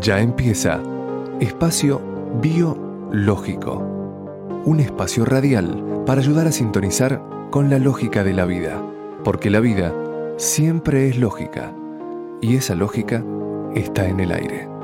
Ya 0.00 0.20
empieza 0.20 0.80
Espacio 1.40 2.00
Biológico, 2.40 3.82
un 4.64 4.78
espacio 4.78 5.24
radial 5.24 6.02
para 6.06 6.20
ayudar 6.20 6.46
a 6.46 6.52
sintonizar 6.52 7.20
con 7.50 7.68
la 7.68 7.78
lógica 7.80 8.22
de 8.22 8.32
la 8.32 8.44
vida, 8.44 8.80
porque 9.24 9.50
la 9.50 9.58
vida 9.60 9.92
siempre 10.36 11.08
es 11.08 11.18
lógica 11.18 11.74
y 12.40 12.56
esa 12.56 12.76
lógica 12.76 13.24
está 13.74 14.08
en 14.08 14.20
el 14.20 14.32
aire. 14.32 14.77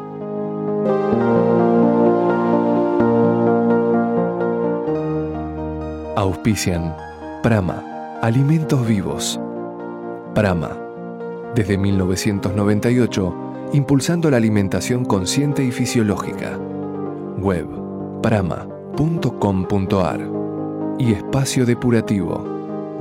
Auspician 6.16 6.96
Prama, 7.42 8.20
Alimentos 8.23 8.86
Vivos. 8.86 9.41
Prama, 10.32 10.78
desde 11.56 11.77
1998, 11.77 13.34
impulsando 13.73 14.30
la 14.30 14.37
alimentación 14.37 15.04
consciente 15.04 15.64
y 15.64 15.73
fisiológica. 15.73 16.56
Web 17.38 17.66
prama.com.ar 18.23 20.20
y 21.00 21.12
Espacio 21.12 21.66
Depurativo, 21.66 22.46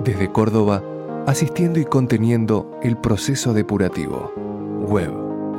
desde 0.04 0.32
Córdoba, 0.32 0.82
asistiendo 1.28 1.80
y 1.80 1.86
conteniendo 1.86 2.80
el 2.82 2.98
proceso 2.98 3.54
depurativo. 3.54 4.34
Web 4.88 5.14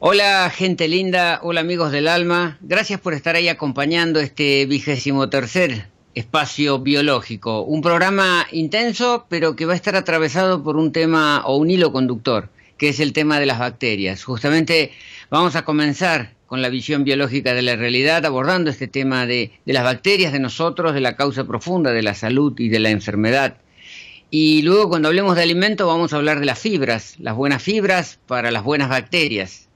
Hola 0.00 0.50
gente 0.50 0.88
linda, 0.88 1.38
hola 1.44 1.60
amigos 1.60 1.92
del 1.92 2.08
alma, 2.08 2.58
gracias 2.62 2.98
por 3.00 3.14
estar 3.14 3.36
ahí 3.36 3.48
acompañando 3.48 4.18
este 4.18 4.66
vigésimo 4.66 5.30
tercer 5.30 5.86
espacio 6.16 6.80
biológico, 6.80 7.62
un 7.62 7.80
programa 7.80 8.44
intenso 8.50 9.26
pero 9.28 9.54
que 9.54 9.66
va 9.66 9.74
a 9.74 9.76
estar 9.76 9.94
atravesado 9.94 10.64
por 10.64 10.76
un 10.76 10.90
tema 10.90 11.44
o 11.46 11.56
un 11.56 11.70
hilo 11.70 11.92
conductor, 11.92 12.48
que 12.76 12.88
es 12.88 12.98
el 12.98 13.12
tema 13.12 13.38
de 13.38 13.46
las 13.46 13.60
bacterias. 13.60 14.24
Justamente 14.24 14.90
vamos 15.30 15.54
a 15.54 15.64
comenzar 15.64 16.39
con 16.50 16.62
la 16.62 16.68
visión 16.68 17.04
biológica 17.04 17.54
de 17.54 17.62
la 17.62 17.76
realidad, 17.76 18.26
abordando 18.26 18.70
este 18.70 18.88
tema 18.88 19.24
de, 19.24 19.52
las 19.66 19.84
bacterias, 19.84 20.32
de 20.32 20.40
nosotros, 20.40 20.94
de 20.94 21.00
la 21.00 21.14
causa 21.14 21.44
profunda 21.44 21.92
de 21.92 22.02
la 22.02 22.12
salud 22.12 22.58
y 22.58 22.70
de 22.70 22.80
la 22.80 22.90
enfermedad. 22.90 23.58
Y 24.30 24.62
luego 24.62 24.88
cuando 24.88 25.06
hablemos 25.06 25.36
de 25.36 25.44
alimento 25.44 25.86
vamos 25.86 26.12
a 26.12 26.16
hablar 26.16 26.40
de 26.40 26.46
las 26.46 26.58
fibras, 26.58 27.14
las 27.20 27.36
buenas 27.36 27.62
fibras 27.62 28.18
para 28.26 28.50
las 28.50 28.64
buenas 28.64 28.88
bacterias. 28.88 29.68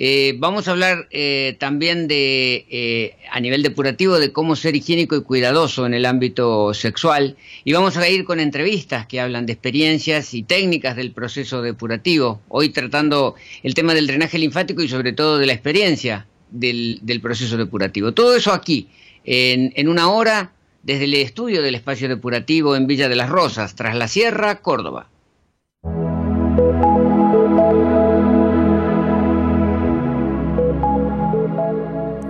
Eh, 0.00 0.36
vamos 0.38 0.68
a 0.68 0.70
hablar 0.70 1.08
eh, 1.10 1.56
también 1.58 2.06
de, 2.06 2.66
eh, 2.70 3.16
a 3.32 3.40
nivel 3.40 3.64
depurativo, 3.64 4.20
de 4.20 4.30
cómo 4.30 4.54
ser 4.54 4.76
higiénico 4.76 5.16
y 5.16 5.22
cuidadoso 5.22 5.86
en 5.86 5.92
el 5.92 6.06
ámbito 6.06 6.72
sexual. 6.72 7.36
Y 7.64 7.72
vamos 7.72 7.96
a 7.96 8.08
ir 8.08 8.24
con 8.24 8.38
entrevistas 8.38 9.08
que 9.08 9.20
hablan 9.20 9.44
de 9.46 9.54
experiencias 9.54 10.34
y 10.34 10.44
técnicas 10.44 10.94
del 10.94 11.10
proceso 11.10 11.62
depurativo. 11.62 12.40
Hoy 12.46 12.68
tratando 12.68 13.34
el 13.64 13.74
tema 13.74 13.92
del 13.92 14.06
drenaje 14.06 14.38
linfático 14.38 14.82
y 14.82 14.88
sobre 14.88 15.14
todo 15.14 15.36
de 15.36 15.46
la 15.46 15.52
experiencia 15.52 16.28
del, 16.52 17.00
proceso 17.20 17.56
depurativo. 17.56 18.12
Todo 18.12 18.36
eso 18.36 18.52
aquí, 18.52 18.86
en, 19.24 19.72
en 19.74 19.88
una 19.88 20.10
hora, 20.10 20.52
desde 20.84 21.06
el 21.06 21.14
estudio 21.14 21.60
del 21.60 21.74
espacio 21.74 22.08
depurativo 22.08 22.76
en 22.76 22.86
Villa 22.86 23.08
de 23.08 23.16
las 23.16 23.30
Rosas, 23.30 23.74
tras 23.74 23.96
la 23.96 24.06
Sierra, 24.06 24.60
Córdoba. 24.60 25.08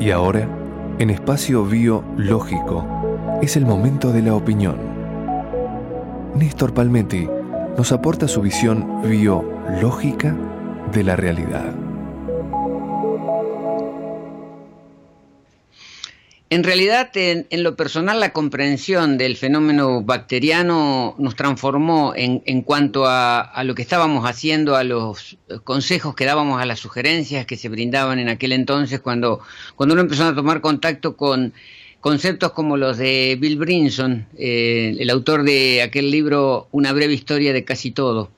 Y 0.00 0.10
ahora, 0.10 0.48
en 0.98 1.10
espacio 1.10 1.64
biológico, 1.64 2.86
es 3.42 3.56
el 3.56 3.66
momento 3.66 4.12
de 4.12 4.22
la 4.22 4.34
opinión. 4.34 4.76
Néstor 6.36 6.72
Palmetti 6.72 7.28
nos 7.76 7.90
aporta 7.90 8.28
su 8.28 8.40
visión 8.40 9.02
biológica 9.02 10.36
de 10.92 11.02
la 11.02 11.16
realidad. 11.16 11.87
En 16.50 16.64
realidad, 16.64 17.10
en, 17.14 17.46
lo 17.62 17.76
personal, 17.76 18.20
la 18.20 18.32
comprensión 18.32 19.18
del 19.18 19.36
fenómeno 19.36 20.02
bacteriano 20.02 21.14
nos 21.18 21.36
transformó 21.36 22.14
en, 22.16 22.62
cuanto 22.62 23.04
a, 23.06 23.62
lo 23.64 23.74
que 23.74 23.82
estábamos 23.82 24.24
haciendo, 24.24 24.74
a 24.74 24.82
los 24.82 25.36
consejos 25.64 26.14
que 26.14 26.24
dábamos, 26.24 26.62
a 26.62 26.64
las 26.64 26.80
sugerencias 26.80 27.44
que 27.44 27.58
se 27.58 27.68
brindaban 27.68 28.18
en 28.18 28.30
aquel 28.30 28.52
entonces, 28.52 29.00
cuando, 29.00 29.40
uno 29.76 30.00
empezó 30.00 30.24
a 30.24 30.34
tomar 30.34 30.62
contacto 30.62 31.18
con 31.18 31.52
conceptos 32.00 32.52
como 32.52 32.78
los 32.78 32.96
de 32.96 33.36
Bill 33.38 33.58
Brinson, 33.58 34.26
eh, 34.38 34.96
el 34.98 35.10
autor 35.10 35.42
de 35.42 35.82
aquel 35.82 36.10
libro 36.10 36.68
Una 36.70 36.92
breve 36.92 37.12
historia 37.12 37.52
de 37.52 37.64
casi 37.64 37.90
todo, 37.90 38.30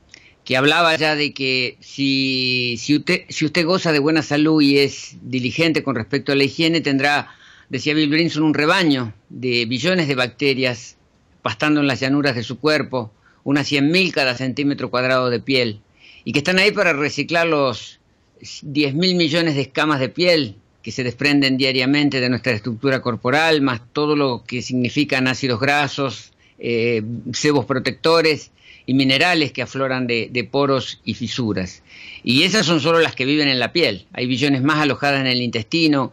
que 0.45 0.57
hablaba 0.57 0.97
ya 0.97 1.15
de 1.15 1.33
que 1.33 1.77
si, 1.79 2.77
usted, 2.89 3.23
si 3.29 3.45
usted 3.45 3.65
goza 3.65 3.93
de 3.93 4.01
buena 4.01 4.23
salud 4.23 4.61
y 4.61 4.79
es 4.79 5.17
diligente 5.23 5.85
con 5.85 5.95
respecto 5.95 6.33
a 6.33 6.35
la 6.35 6.43
higiene, 6.43 6.81
tendrá 6.81 7.37
decía 7.71 7.95
Bill 7.95 8.11
Brinson, 8.11 8.43
un 8.43 8.55
rebaño 8.55 9.15
de 9.31 9.65
billones 9.65 10.09
de 10.09 10.15
bacterias 10.15 10.97
pastando 11.41 11.81
en 11.81 11.87
las 11.87 12.01
llanuras 12.01 12.35
de 12.35 12.43
su 12.43 12.59
cuerpo, 12.59 13.11
unas 13.45 13.73
100.000 13.73 14.13
cada 14.13 14.37
centímetro 14.37 14.91
cuadrado 14.91 15.31
de 15.31 15.41
piel, 15.41 15.81
y 16.25 16.33
que 16.33 16.41
están 16.41 16.59
ahí 16.59 16.73
para 16.73 16.93
reciclar 16.93 17.47
los 17.47 17.99
10.000 18.41 18.93
millones 19.17 19.55
de 19.55 19.63
escamas 19.63 20.01
de 20.01 20.11
piel 20.11 20.57
que 20.83 20.93
se 20.93 21.05
desprenden 21.05 21.57
diariamente 21.57 22.21
de 22.21 22.29
nuestra 22.29 22.53
estructura 22.53 23.01
corporal, 23.01 23.61
más 23.63 23.81
todo 23.93 24.17
lo 24.17 24.45
que 24.45 24.63
significan 24.63 25.29
ácidos 25.29 25.61
grasos, 25.61 26.33
eh, 26.59 27.03
sebos 27.33 27.67
protectores 27.67 28.51
y 28.87 28.95
minerales 28.95 29.53
que 29.53 29.63
afloran 29.63 30.07
de, 30.07 30.49
poros 30.51 31.01
y 31.05 31.15
fisuras. 31.15 31.83
Y 32.23 32.43
esas 32.43 32.67
son 32.67 32.81
solo 32.81 33.01
las 33.01 33.15
que 33.15 33.25
viven 33.25 33.49
en 33.49 33.59
la 33.59 33.73
piel. 33.73 34.07
Hay 34.13 34.27
billones 34.27 34.63
más 34.63 34.79
alojadas 34.79 35.21
en 35.21 35.27
el 35.27 35.41
intestino, 35.41 36.13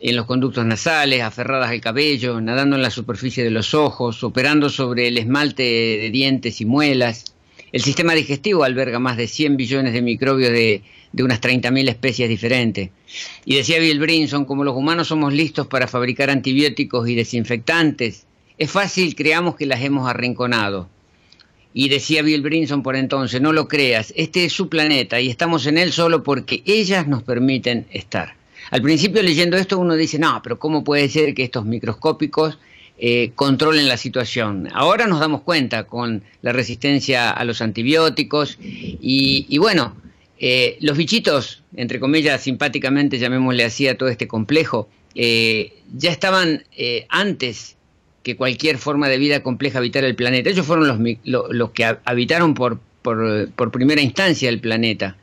en 0.00 0.16
los 0.16 0.26
conductos 0.26 0.64
nasales, 0.64 1.22
aferradas 1.22 1.70
al 1.70 1.80
cabello, 1.80 2.40
nadando 2.40 2.76
en 2.76 2.82
la 2.82 2.90
superficie 2.90 3.44
de 3.44 3.50
los 3.50 3.74
ojos, 3.74 4.22
operando 4.24 4.70
sobre 4.70 5.08
el 5.08 5.18
esmalte 5.18 5.62
de 5.62 6.10
dientes 6.10 6.60
y 6.60 6.64
muelas. 6.64 7.34
El 7.72 7.82
sistema 7.82 8.14
digestivo 8.14 8.64
alberga 8.64 8.98
más 8.98 9.16
de 9.16 9.28
100 9.28 9.56
billones 9.56 9.92
de 9.92 10.02
microbios 10.02 10.50
de, 10.50 10.82
de 11.12 11.22
unas 11.22 11.40
30.000 11.40 11.88
especies 11.88 12.28
diferentes. 12.28 12.90
Y 13.44 13.56
decía 13.56 13.78
Bill 13.78 14.00
Brinson, 14.00 14.44
como 14.44 14.64
los 14.64 14.76
humanos 14.76 15.08
somos 15.08 15.32
listos 15.32 15.66
para 15.66 15.86
fabricar 15.86 16.30
antibióticos 16.30 17.08
y 17.08 17.14
desinfectantes, 17.14 18.26
es 18.58 18.70
fácil 18.70 19.14
creamos 19.14 19.56
que 19.56 19.66
las 19.66 19.82
hemos 19.82 20.08
arrinconado. 20.08 20.88
Y 21.74 21.88
decía 21.88 22.22
Bill 22.22 22.42
Brinson 22.42 22.82
por 22.82 22.96
entonces, 22.96 23.40
no 23.40 23.52
lo 23.52 23.68
creas, 23.68 24.12
este 24.16 24.44
es 24.44 24.52
su 24.52 24.68
planeta 24.68 25.20
y 25.20 25.30
estamos 25.30 25.66
en 25.66 25.78
él 25.78 25.92
solo 25.92 26.22
porque 26.22 26.62
ellas 26.66 27.06
nos 27.06 27.22
permiten 27.22 27.86
estar. 27.90 28.34
Al 28.70 28.82
principio 28.82 29.22
leyendo 29.22 29.56
esto 29.56 29.78
uno 29.78 29.94
dice, 29.96 30.18
no, 30.18 30.40
pero 30.42 30.58
¿cómo 30.58 30.84
puede 30.84 31.08
ser 31.08 31.34
que 31.34 31.42
estos 31.44 31.64
microscópicos 31.64 32.58
eh, 32.98 33.32
controlen 33.34 33.88
la 33.88 33.96
situación? 33.96 34.68
Ahora 34.72 35.06
nos 35.06 35.20
damos 35.20 35.42
cuenta 35.42 35.84
con 35.84 36.22
la 36.40 36.52
resistencia 36.52 37.30
a 37.30 37.44
los 37.44 37.60
antibióticos 37.60 38.58
y, 38.60 39.58
bueno, 39.58 39.94
eh, 40.38 40.78
los 40.80 40.96
bichitos, 40.96 41.62
entre 41.76 42.00
comillas, 42.00 42.42
simpáticamente 42.42 43.18
llamémosle 43.18 43.64
así 43.64 43.88
a 43.88 43.98
todo 43.98 44.08
este 44.08 44.26
complejo, 44.26 44.88
eh, 45.14 45.74
ya 45.94 46.10
estaban 46.10 46.64
antes 47.08 47.76
que 48.22 48.36
cualquier 48.36 48.78
forma 48.78 49.08
de 49.08 49.18
vida 49.18 49.42
compleja 49.42 49.78
habitara 49.78 50.06
el 50.06 50.14
planeta. 50.14 50.50
Ellos 50.50 50.66
fueron 50.66 50.86
los, 50.86 50.98
los, 51.50 51.70
que 51.70 51.96
habitaron 52.04 52.54
por, 52.54 52.80
por, 53.02 53.70
primera 53.72 54.00
instancia 54.00 54.48
el 54.48 54.60
planeta. 54.60 55.16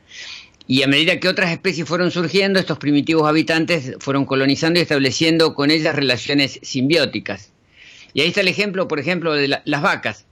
Y 0.66 0.82
a 0.82 0.86
medida 0.86 1.18
que 1.18 1.28
otras 1.28 1.50
especies 1.50 1.88
fueron 1.88 2.10
surgiendo, 2.10 2.60
estos 2.60 2.78
primitivos 2.78 3.28
habitantes 3.28 3.96
fueron 3.98 4.24
colonizando 4.24 4.78
y 4.78 4.82
estableciendo 4.82 5.54
con 5.54 5.70
ellas 5.70 5.96
relaciones 5.96 6.60
simbióticas. 6.62 7.52
Y 8.12 8.20
ahí 8.20 8.28
está 8.28 8.40
el 8.40 8.48
ejemplo, 8.48 8.86
por 8.86 9.00
ejemplo, 9.00 9.32
de 9.34 9.48
las 9.48 9.82
vacas, 9.82 10.26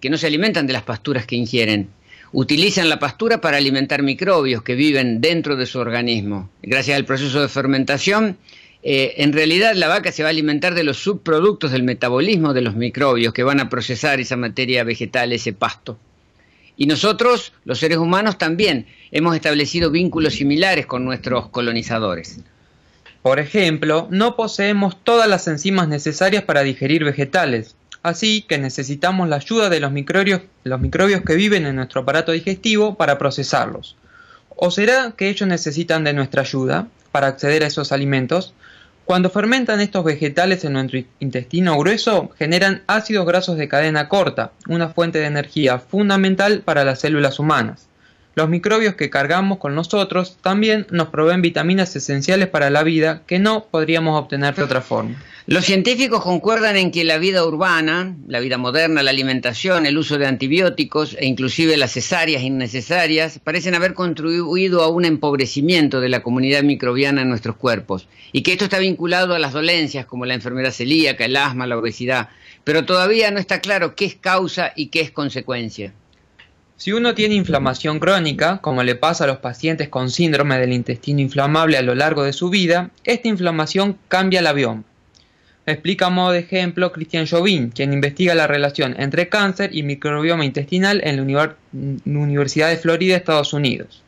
que 0.00 0.10
no 0.10 0.16
se 0.16 0.26
alimentan 0.26 0.66
de 0.66 0.72
las 0.72 0.82
pasturas 0.82 1.26
que 1.26 1.36
ingieren. 1.36 1.88
Utilizan 2.32 2.88
la 2.88 2.98
pastura 2.98 3.40
para 3.40 3.58
alimentar 3.58 4.02
microbios 4.02 4.62
que 4.62 4.74
viven 4.74 5.20
dentro 5.20 5.56
de 5.56 5.66
su 5.66 5.78
organismo. 5.78 6.50
Gracias 6.62 6.96
al 6.96 7.04
proceso 7.04 7.40
de 7.40 7.48
fermentación, 7.48 8.36
eh, 8.88 9.24
en 9.24 9.32
realidad 9.32 9.74
la 9.74 9.88
vaca 9.88 10.12
se 10.12 10.22
va 10.22 10.28
a 10.28 10.30
alimentar 10.30 10.76
de 10.76 10.84
los 10.84 10.98
subproductos 10.98 11.72
del 11.72 11.82
metabolismo 11.82 12.54
de 12.54 12.60
los 12.60 12.76
microbios 12.76 13.34
que 13.34 13.42
van 13.42 13.58
a 13.58 13.68
procesar 13.68 14.20
esa 14.20 14.36
materia 14.36 14.84
vegetal, 14.84 15.32
ese 15.32 15.52
pasto. 15.52 15.98
Y 16.76 16.86
nosotros, 16.86 17.52
los 17.64 17.80
seres 17.80 17.98
humanos, 17.98 18.38
también 18.38 18.86
hemos 19.10 19.34
establecido 19.34 19.90
vínculos 19.90 20.34
similares 20.34 20.86
con 20.86 21.04
nuestros 21.04 21.48
colonizadores. 21.48 22.38
Por 23.22 23.40
ejemplo, 23.40 24.06
no 24.12 24.36
poseemos 24.36 25.02
todas 25.02 25.28
las 25.28 25.48
enzimas 25.48 25.88
necesarias 25.88 26.44
para 26.44 26.62
digerir 26.62 27.02
vegetales, 27.02 27.74
así 28.04 28.42
que 28.42 28.56
necesitamos 28.56 29.28
la 29.28 29.34
ayuda 29.34 29.68
de 29.68 29.80
los 29.80 29.90
microbios, 29.90 30.42
los 30.62 30.80
microbios 30.80 31.22
que 31.22 31.34
viven 31.34 31.66
en 31.66 31.74
nuestro 31.74 32.02
aparato 32.02 32.30
digestivo 32.30 32.94
para 32.94 33.18
procesarlos. 33.18 33.96
¿O 34.50 34.70
será 34.70 35.12
que 35.16 35.28
ellos 35.28 35.48
necesitan 35.48 36.04
de 36.04 36.12
nuestra 36.12 36.42
ayuda 36.42 36.86
para 37.10 37.26
acceder 37.26 37.64
a 37.64 37.66
esos 37.66 37.90
alimentos? 37.90 38.54
Cuando 39.06 39.30
fermentan 39.30 39.80
estos 39.80 40.02
vegetales 40.02 40.64
en 40.64 40.72
nuestro 40.72 40.98
intestino 41.20 41.78
grueso, 41.78 42.30
generan 42.36 42.82
ácidos 42.88 43.24
grasos 43.24 43.56
de 43.56 43.68
cadena 43.68 44.08
corta, 44.08 44.50
una 44.66 44.88
fuente 44.88 45.20
de 45.20 45.26
energía 45.26 45.78
fundamental 45.78 46.62
para 46.64 46.84
las 46.84 46.98
células 47.02 47.38
humanas. 47.38 47.86
Los 48.36 48.50
microbios 48.50 48.96
que 48.96 49.08
cargamos 49.08 49.56
con 49.56 49.74
nosotros 49.74 50.36
también 50.42 50.86
nos 50.90 51.08
proveen 51.08 51.40
vitaminas 51.40 51.96
esenciales 51.96 52.48
para 52.48 52.68
la 52.68 52.82
vida 52.82 53.22
que 53.26 53.38
no 53.38 53.64
podríamos 53.64 54.20
obtener 54.20 54.54
de 54.54 54.62
otra 54.62 54.82
forma. 54.82 55.16
Los 55.46 55.64
científicos 55.64 56.22
concuerdan 56.22 56.76
en 56.76 56.90
que 56.90 57.04
la 57.04 57.16
vida 57.16 57.46
urbana, 57.46 58.14
la 58.28 58.40
vida 58.40 58.58
moderna, 58.58 59.02
la 59.02 59.08
alimentación, 59.08 59.86
el 59.86 59.96
uso 59.96 60.18
de 60.18 60.26
antibióticos 60.26 61.16
e 61.18 61.24
inclusive 61.24 61.78
las 61.78 61.92
cesáreas 61.92 62.42
innecesarias 62.42 63.40
parecen 63.42 63.74
haber 63.74 63.94
contribuido 63.94 64.82
a 64.82 64.88
un 64.88 65.06
empobrecimiento 65.06 66.02
de 66.02 66.10
la 66.10 66.22
comunidad 66.22 66.62
microbiana 66.62 67.22
en 67.22 67.30
nuestros 67.30 67.56
cuerpos 67.56 68.06
y 68.32 68.42
que 68.42 68.52
esto 68.52 68.64
está 68.64 68.78
vinculado 68.78 69.34
a 69.34 69.38
las 69.38 69.54
dolencias 69.54 70.04
como 70.04 70.26
la 70.26 70.34
enfermedad 70.34 70.72
celíaca, 70.72 71.24
el 71.24 71.38
asma, 71.38 71.66
la 71.66 71.78
obesidad, 71.78 72.28
pero 72.64 72.84
todavía 72.84 73.30
no 73.30 73.38
está 73.38 73.62
claro 73.62 73.96
qué 73.96 74.04
es 74.04 74.14
causa 74.14 74.74
y 74.76 74.88
qué 74.88 75.00
es 75.00 75.10
consecuencia. 75.10 75.94
Si 76.78 76.92
uno 76.92 77.14
tiene 77.14 77.34
inflamación 77.34 77.98
crónica, 77.98 78.58
como 78.58 78.82
le 78.82 78.96
pasa 78.96 79.24
a 79.24 79.26
los 79.26 79.38
pacientes 79.38 79.88
con 79.88 80.10
síndrome 80.10 80.58
del 80.58 80.74
intestino 80.74 81.20
inflamable 81.20 81.78
a 81.78 81.82
lo 81.82 81.94
largo 81.94 82.22
de 82.22 82.34
su 82.34 82.50
vida, 82.50 82.90
esta 83.04 83.28
inflamación 83.28 83.96
cambia 84.08 84.42
la 84.42 84.52
bioma. 84.52 84.84
Explica 85.64 86.06
a 86.06 86.10
modo 86.10 86.32
de 86.32 86.40
ejemplo 86.40 86.92
Christian 86.92 87.26
Jobin, 87.26 87.70
quien 87.70 87.94
investiga 87.94 88.34
la 88.34 88.46
relación 88.46 88.94
entre 88.98 89.30
cáncer 89.30 89.74
y 89.74 89.82
microbioma 89.84 90.44
intestinal 90.44 91.00
en 91.02 91.16
la 91.16 91.56
Universidad 92.04 92.68
de 92.68 92.76
Florida, 92.76 93.16
Estados 93.16 93.54
Unidos. 93.54 94.02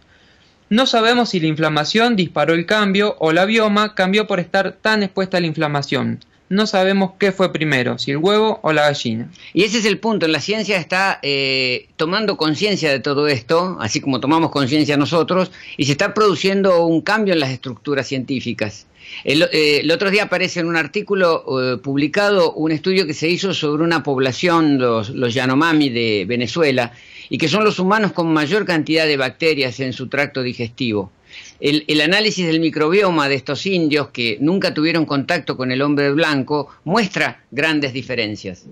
No 0.69 0.85
sabemos 0.85 1.31
si 1.31 1.41
la 1.41 1.47
inflamación 1.47 2.17
disparó 2.17 2.53
el 2.53 2.67
cambio 2.67 3.17
o 3.19 3.33
la 3.33 3.47
bioma 3.47 3.95
cambió 3.95 4.27
por 4.27 4.41
estar 4.41 4.73
tan 4.73 5.03
expuesta 5.03 5.39
a 5.39 5.41
la 5.41 5.47
inflamación, 5.47 6.21
no 6.49 6.67
sabemos 6.67 7.13
qué 7.19 7.33
fue 7.33 7.53
primero, 7.53 7.99
si 7.99 8.11
el 8.11 8.19
huevo 8.19 8.61
o 8.63 8.73
la 8.73 8.83
gallina. 8.83 9.31
Y 9.53 9.65
ese 9.65 9.79
es 9.79 9.85
el 9.85 9.99
punto, 9.99 10.27
la 10.29 10.41
ciencia 10.41 10.79
está 10.79 11.19
eh, 11.23 11.89
tomando 11.97 12.37
conciencia 12.37 12.91
de 12.91 13.01
todo 13.01 13.29
esto, 13.29 13.77
así 13.81 14.01
como 14.01 14.21
tomamos 14.21 14.51
conciencia 14.51 14.97
nosotros, 14.97 15.51
y 15.77 15.85
se 15.85 15.93
está 15.93 16.15
produciendo 16.15 16.87
un 16.87 17.01
cambio 17.03 17.35
en 17.35 17.41
las 17.41 17.51
estructuras 17.51 18.07
científicas. 18.07 18.87
El, 19.25 19.49
eh, 19.53 19.89
otro 19.93 20.11
día 20.11 20.25
aparece 20.25 20.61
en 20.61 20.67
un 20.67 20.77
artículo 20.77 21.45
eh, 21.63 21.79
publicado 21.79 22.53
un 22.53 22.73
estudio 22.73 23.07
que 23.07 23.15
se 23.15 23.29
hizo 23.29 23.55
sobre 23.55 23.83
una 23.83 24.03
población, 24.03 24.79
los, 24.79 25.11
los 25.11 25.35
Yanomami 25.35 25.89
de 25.89 26.25
Venezuela, 26.27 26.93
y 27.31 27.39
que 27.39 27.49
son 27.49 27.65
los 27.65 27.79
humanos 27.79 28.13
con 28.13 28.33
mayor 28.33 28.65
cantidad 28.65 29.07
de 29.07 29.17
bacterias 29.17 29.81
en 29.81 29.93
su 29.93 30.09
tracto 30.09 30.43
digestivo 30.43 31.11
el, 31.61 32.01
análisis 32.01 32.47
del 32.47 32.61
microbioma 32.61 33.29
de 33.29 33.35
estos 33.35 33.67
indios 33.67 34.09
que 34.09 34.39
nunca 34.41 34.75
tuvieron 34.75 35.07
contacto 35.07 35.57
con 35.57 35.73
el 35.73 35.83
hombre 35.83 36.13
blanco 36.13 36.69
muestra 36.85 37.43
grandes 37.51 37.93
diferencias. 37.93 38.67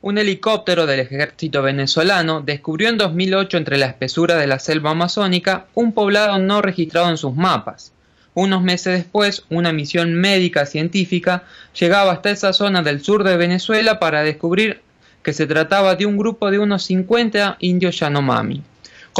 Un 0.00 0.16
helicóptero 0.16 0.86
del 0.86 1.00
ejército 1.00 1.60
venezolano 1.60 2.40
descubrió 2.40 2.88
en 2.88 2.96
2008 2.96 3.58
entre 3.58 3.76
la 3.76 3.86
espesura 3.86 4.36
de 4.36 4.46
la 4.46 4.58
selva 4.58 4.92
amazónica 4.92 5.66
un 5.74 5.92
poblado 5.92 6.38
no 6.38 6.62
registrado 6.62 7.10
en 7.10 7.18
sus 7.18 7.36
mapas. 7.36 7.92
Unos 8.32 8.62
meses 8.62 8.94
después, 8.94 9.44
una 9.50 9.72
misión 9.72 10.14
médica 10.14 10.64
científica 10.64 11.42
llegaba 11.78 12.12
hasta 12.12 12.30
esa 12.30 12.54
zona 12.54 12.82
del 12.82 13.02
sur 13.02 13.24
de 13.24 13.36
Venezuela 13.36 13.98
para 13.98 14.22
descubrir 14.22 14.80
que 15.22 15.34
se 15.34 15.46
trataba 15.46 15.96
de 15.96 16.06
un 16.06 16.16
grupo 16.16 16.50
de 16.50 16.60
unos 16.60 16.84
50 16.84 17.58
indios 17.60 17.98
Yanomami 17.98 18.62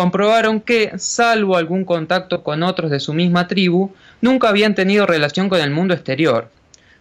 comprobaron 0.01 0.63
que, 0.63 0.93
salvo 0.97 1.59
algún 1.59 1.85
contacto 1.85 2.43
con 2.43 2.63
otros 2.63 2.91
de 2.91 3.01
su 3.01 3.13
misma 3.13 3.49
tribu, 3.49 3.93
nunca 4.23 4.49
habían 4.49 4.75
tenido 4.75 5.05
relación 5.05 5.51
con 5.51 5.61
el 5.61 5.71
mundo 5.71 5.93
exterior. 5.93 6.49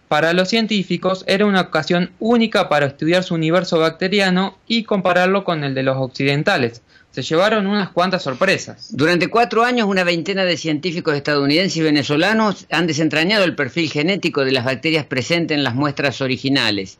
Para 0.08 0.34
los 0.34 0.50
científicos 0.50 1.24
era 1.26 1.46
una 1.46 1.62
ocasión 1.62 2.10
única 2.18 2.68
para 2.68 2.84
estudiar 2.84 3.22
su 3.22 3.32
universo 3.32 3.78
bacteriano 3.78 4.58
y 4.66 4.84
compararlo 4.84 5.44
con 5.44 5.64
el 5.64 5.74
de 5.74 5.82
los 5.82 5.96
occidentales. 5.96 6.82
Se 7.10 7.22
llevaron 7.22 7.66
unas 7.66 7.88
cuantas 7.88 8.22
sorpresas. 8.22 8.94
Durante 8.94 9.28
cuatro 9.28 9.64
años, 9.64 9.88
una 9.88 10.04
veintena 10.04 10.44
de 10.44 10.58
científicos 10.58 11.16
estadounidenses 11.16 11.78
y 11.78 11.82
venezolanos 11.82 12.66
han 12.70 12.86
desentrañado 12.86 13.44
el 13.44 13.54
perfil 13.54 13.90
genético 13.90 14.44
de 14.44 14.52
las 14.52 14.66
bacterias 14.66 15.06
presentes 15.06 15.56
en 15.56 15.64
las 15.64 15.74
muestras 15.74 16.20
originales. 16.20 16.98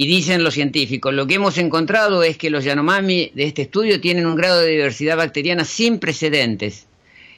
Y 0.00 0.06
dicen 0.06 0.42
los 0.42 0.54
científicos, 0.54 1.12
lo 1.12 1.26
que 1.26 1.34
hemos 1.34 1.58
encontrado 1.58 2.22
es 2.22 2.38
que 2.38 2.48
los 2.48 2.64
Yanomami 2.64 3.32
de 3.34 3.44
este 3.44 3.60
estudio 3.60 4.00
tienen 4.00 4.24
un 4.24 4.34
grado 4.34 4.62
de 4.62 4.70
diversidad 4.70 5.18
bacteriana 5.18 5.66
sin 5.66 5.98
precedentes 5.98 6.86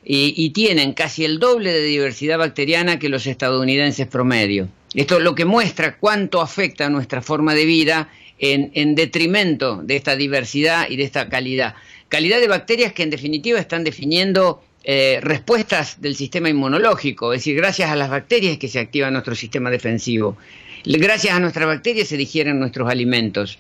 y, 0.05 0.51
tienen 0.51 0.93
casi 0.93 1.25
el 1.25 1.41
doble 1.41 1.73
de 1.73 1.83
diversidad 1.83 2.39
bacteriana 2.39 3.01
que 3.01 3.09
los 3.09 3.27
estadounidenses 3.27 4.07
promedio. 4.07 4.69
Esto 4.95 5.17
es 5.17 5.25
lo 5.25 5.35
que 5.35 5.45
muestra 5.45 5.97
cuánto 5.97 6.41
afecta 6.41 6.89
nuestra 6.89 7.21
forma 7.21 7.53
de 7.57 7.65
vida 7.65 8.11
en, 8.39 8.95
detrimento 8.95 9.83
de 9.83 9.97
esta 9.97 10.15
diversidad 10.15 10.89
y 10.89 10.95
de 10.95 11.03
esta 11.03 11.29
calidad. 11.29 11.75
Calidad 12.09 12.39
de 12.39 12.47
bacterias 12.47 12.93
que 12.93 13.03
en 13.03 13.11
definitiva 13.11 13.59
están 13.59 13.83
definiendo 13.83 14.63
eh, 14.85 15.19
respuestas 15.21 16.01
del 16.01 16.15
sistema 16.15 16.49
inmunológico, 16.49 17.33
es 17.33 17.41
decir, 17.41 17.57
gracias 17.57 17.91
a 17.91 17.97
las 17.97 18.09
bacterias 18.09 18.57
que 18.59 18.69
se 18.69 18.79
activa 18.79 19.11
nuestro 19.11 19.35
sistema 19.35 19.69
defensivo. 19.69 20.37
Gracias 20.85 21.35
a 21.35 21.41
nuestras 21.41 21.67
bacterias 21.67 22.09
se 22.09 22.17
digieren 22.17 22.59
nuestros 22.59 22.91
alimentos. 22.91 23.59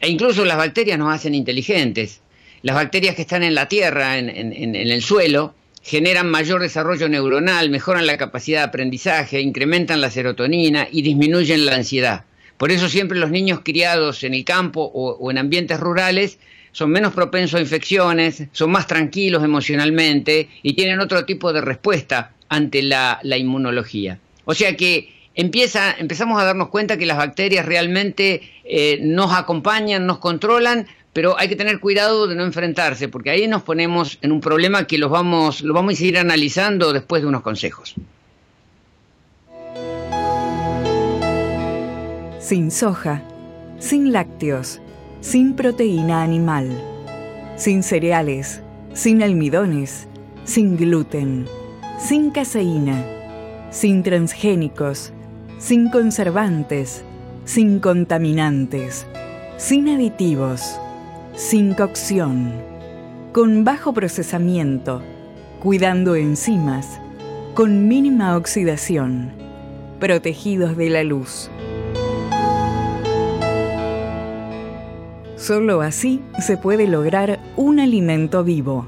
E 0.00 0.08
incluso 0.08 0.44
las 0.44 0.56
bacterias 0.56 0.98
nos 0.98 1.14
hacen 1.14 1.34
inteligentes. 1.34 2.20
Las 2.62 2.74
bacterias 2.74 3.14
que 3.14 3.22
están 3.22 3.42
en 3.42 3.54
la 3.54 3.68
tierra, 3.68 4.18
en, 4.18 4.74
el 4.74 5.02
suelo, 5.02 5.54
generan 5.82 6.30
mayor 6.30 6.62
desarrollo 6.62 7.08
neuronal, 7.08 7.70
mejoran 7.70 8.06
la 8.06 8.16
capacidad 8.16 8.60
de 8.60 8.64
aprendizaje, 8.64 9.40
incrementan 9.40 10.00
la 10.00 10.10
serotonina 10.10 10.88
y 10.90 11.02
disminuyen 11.02 11.66
la 11.66 11.76
ansiedad. 11.76 12.24
Por 12.56 12.72
eso 12.72 12.88
siempre 12.88 13.18
los 13.18 13.30
niños 13.30 13.60
criados 13.62 14.24
en 14.24 14.34
el 14.34 14.44
campo 14.44 14.90
o, 14.94 15.30
en 15.30 15.38
ambientes 15.38 15.78
rurales 15.78 16.38
son 16.72 16.90
menos 16.90 17.12
propensos 17.12 17.58
a 17.58 17.62
infecciones, 17.62 18.44
son 18.52 18.70
más 18.70 18.86
tranquilos 18.86 19.44
emocionalmente 19.44 20.48
y 20.62 20.72
tienen 20.72 21.00
otro 21.00 21.24
tipo 21.24 21.52
de 21.52 21.60
respuesta 21.60 22.32
ante 22.48 22.82
la 22.82 23.20
inmunología. 23.36 24.18
O 24.44 24.54
sea 24.54 24.76
que 24.76 25.13
empieza, 25.34 25.92
empezamos 25.98 26.40
a 26.40 26.44
darnos 26.44 26.68
cuenta 26.68 26.96
que 26.96 27.06
las 27.06 27.16
bacterias 27.16 27.66
realmente 27.66 28.42
eh, 28.64 28.98
nos 29.02 29.32
acompañan, 29.32 30.06
nos 30.06 30.18
controlan, 30.18 30.86
pero 31.12 31.38
hay 31.38 31.48
que 31.48 31.56
tener 31.56 31.78
cuidado 31.80 32.26
de 32.26 32.34
no 32.34 32.44
enfrentarse, 32.44 33.08
porque 33.08 33.30
ahí 33.30 33.46
nos 33.46 33.62
ponemos 33.62 34.18
en 34.20 34.32
un 34.32 34.40
problema 34.40 34.86
que 34.86 34.98
los 34.98 35.10
vamos, 35.10 35.62
lo 35.62 35.72
vamos 35.72 35.94
a 35.94 35.96
seguir 35.96 36.18
analizando 36.18 36.92
después 36.92 37.22
de 37.22 37.28
unos 37.28 37.42
consejos. 37.42 37.94
Sin 42.40 42.70
soja, 42.70 43.22
sin 43.78 44.12
lácteos, 44.12 44.80
sin 45.20 45.54
proteína 45.54 46.22
animal, 46.22 46.68
sin 47.56 47.82
cereales, 47.82 48.60
sin 48.92 49.22
almidones, 49.22 50.08
sin 50.44 50.76
gluten, 50.76 51.46
sin 51.98 52.30
caseína, 52.30 53.02
sin 53.70 54.02
transgénicos, 54.02 55.13
sin 55.64 55.88
conservantes, 55.88 57.02
sin 57.46 57.80
contaminantes, 57.80 59.06
sin 59.56 59.88
aditivos, 59.88 60.78
sin 61.36 61.72
cocción, 61.72 62.52
con 63.32 63.64
bajo 63.64 63.94
procesamiento, 63.94 65.00
cuidando 65.62 66.16
enzimas, 66.16 67.00
con 67.54 67.88
mínima 67.88 68.36
oxidación, 68.36 69.32
protegidos 70.00 70.76
de 70.76 70.90
la 70.90 71.02
luz. 71.02 71.50
Solo 75.36 75.80
así 75.80 76.20
se 76.40 76.58
puede 76.58 76.86
lograr 76.86 77.40
un 77.56 77.80
alimento 77.80 78.44
vivo. 78.44 78.86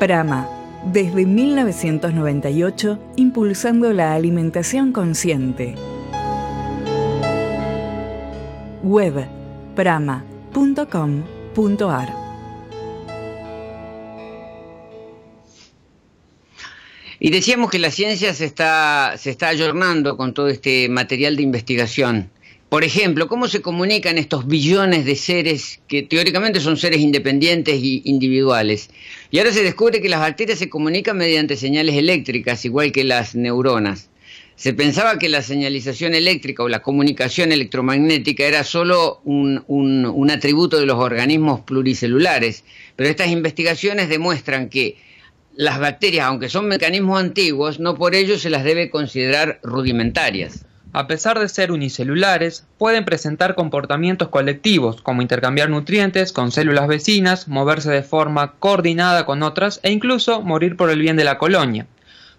Prama 0.00 0.48
desde 0.86 1.26
1998 1.26 2.98
impulsando 3.16 3.92
la 3.92 4.14
alimentación 4.14 4.92
consciente. 4.92 5.74
Web 8.82 9.26
prama.com.ar 9.76 10.22
Y 17.24 17.30
decíamos 17.30 17.70
que 17.70 17.78
la 17.78 17.92
ciencia 17.92 18.34
se 18.34 18.44
está, 18.46 19.14
se 19.16 19.30
está 19.30 19.46
ayornando 19.46 20.16
con 20.16 20.34
todo 20.34 20.48
este 20.48 20.88
material 20.88 21.36
de 21.36 21.44
investigación 21.44 22.31
Por 22.72 22.84
ejemplo, 22.84 23.28
¿cómo 23.28 23.48
se 23.48 23.60
comunican 23.60 24.16
estos 24.16 24.46
billones 24.46 25.04
de 25.04 25.14
seres 25.14 25.82
que 25.88 26.02
teóricamente 26.02 26.58
son 26.58 26.78
seres 26.78 27.00
independientes 27.00 27.74
e 27.74 28.00
individuales? 28.04 28.88
Y 29.30 29.38
ahora 29.38 29.52
se 29.52 29.62
descubre 29.62 30.00
que 30.00 30.08
las 30.08 30.20
bacterias 30.20 30.58
se 30.58 30.70
comunican 30.70 31.18
mediante 31.18 31.58
señales 31.58 31.96
eléctricas, 31.96 32.64
igual 32.64 32.90
que 32.90 33.04
las 33.04 33.34
neuronas. 33.34 34.08
Se 34.56 34.72
pensaba 34.72 35.18
que 35.18 35.28
la 35.28 35.42
señalización 35.42 36.14
eléctrica 36.14 36.62
o 36.62 36.68
la 36.70 36.80
comunicación 36.80 37.52
electromagnética 37.52 38.46
era 38.46 38.64
solo 38.64 39.20
un, 39.24 39.62
un 39.66 40.30
atributo 40.30 40.80
de 40.80 40.86
los 40.86 40.96
organismos 40.96 41.60
pluricelulares, 41.60 42.64
pero 42.96 43.10
estas 43.10 43.28
investigaciones 43.28 44.08
demuestran 44.08 44.70
que 44.70 44.96
las 45.54 45.78
bacterias, 45.78 46.24
aunque 46.24 46.48
son 46.48 46.68
mecanismos 46.68 47.20
antiguos, 47.20 47.80
no 47.80 47.96
por 47.96 48.14
ello 48.14 48.38
se 48.38 48.48
las 48.48 48.64
debe 48.64 48.88
considerar 48.88 49.60
rudimentarias. 49.62 50.64
A 50.94 51.06
pesar 51.06 51.38
de 51.38 51.48
ser 51.48 51.72
unicelulares, 51.72 52.66
pueden 52.76 53.06
presentar 53.06 53.54
comportamientos 53.54 54.28
colectivos, 54.28 55.00
como 55.00 55.22
intercambiar 55.22 55.70
nutrientes 55.70 56.32
con 56.32 56.52
células 56.52 56.86
vecinas, 56.86 57.48
moverse 57.48 57.90
de 57.90 58.02
forma 58.02 58.52
coordinada 58.58 59.24
con 59.24 59.42
otras 59.42 59.80
e 59.82 59.90
incluso 59.90 60.42
morir 60.42 60.76
por 60.76 60.90
el 60.90 61.00
bien 61.00 61.16
de 61.16 61.24
la 61.24 61.38
colonia. 61.38 61.86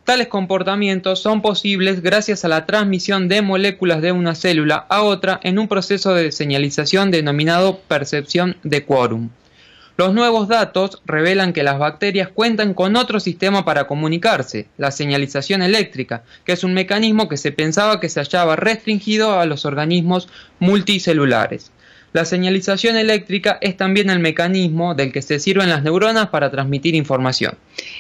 Tales 0.04 0.28
comportamientos 0.28 1.20
son 1.20 1.42
posibles 1.42 2.04
gracias 2.04 2.46
a 2.46 2.48
la 2.48 2.68
transmisión 2.68 3.28
de 3.28 3.42
moléculas 3.42 4.04
de 4.04 4.12
una 4.12 4.36
célula 4.36 4.86
a 4.88 5.02
otra 5.02 5.40
en 5.42 5.58
un 5.58 5.68
proceso 5.68 6.14
de 6.14 6.32
señalización 6.32 7.10
denominado 7.10 7.80
percepción 7.88 8.58
de 8.62 8.86
quórum. 8.86 9.30
Los 9.96 10.12
nuevos 10.16 10.48
datos 10.48 11.04
revelan 11.06 11.54
que 11.54 11.62
las 11.62 11.78
bacterias 11.78 12.28
cuentan 12.28 12.74
con 12.74 12.96
otro 12.96 13.20
sistema 13.20 13.64
para 13.64 13.86
comunicarse, 13.86 14.68
la 14.78 14.90
señalización 14.90 15.62
eléctrica, 15.62 16.24
que 16.46 16.54
es 16.54 16.64
un 16.64 16.74
mecanismo 16.74 17.30
que 17.30 17.38
se 17.38 17.52
pensaba 17.52 18.00
que 18.00 18.10
se 18.10 18.20
hallaba 18.20 18.56
restringido 18.56 19.40
a 19.40 19.46
los 19.46 19.66
organismos 19.66 20.30
multicelulares. 20.58 21.72
La 22.12 22.26
señalización 22.26 22.96
eléctrica 22.96 23.60
es 23.62 23.78
también 23.78 24.10
el 24.10 24.20
mecanismo 24.20 24.96
del 24.96 25.12
que 25.12 25.22
se 25.22 25.40
sirven 25.40 25.70
las 25.70 25.84
neuronas 25.84 26.30
para 26.30 26.50
transmitir 26.50 26.96
información. 26.96 27.56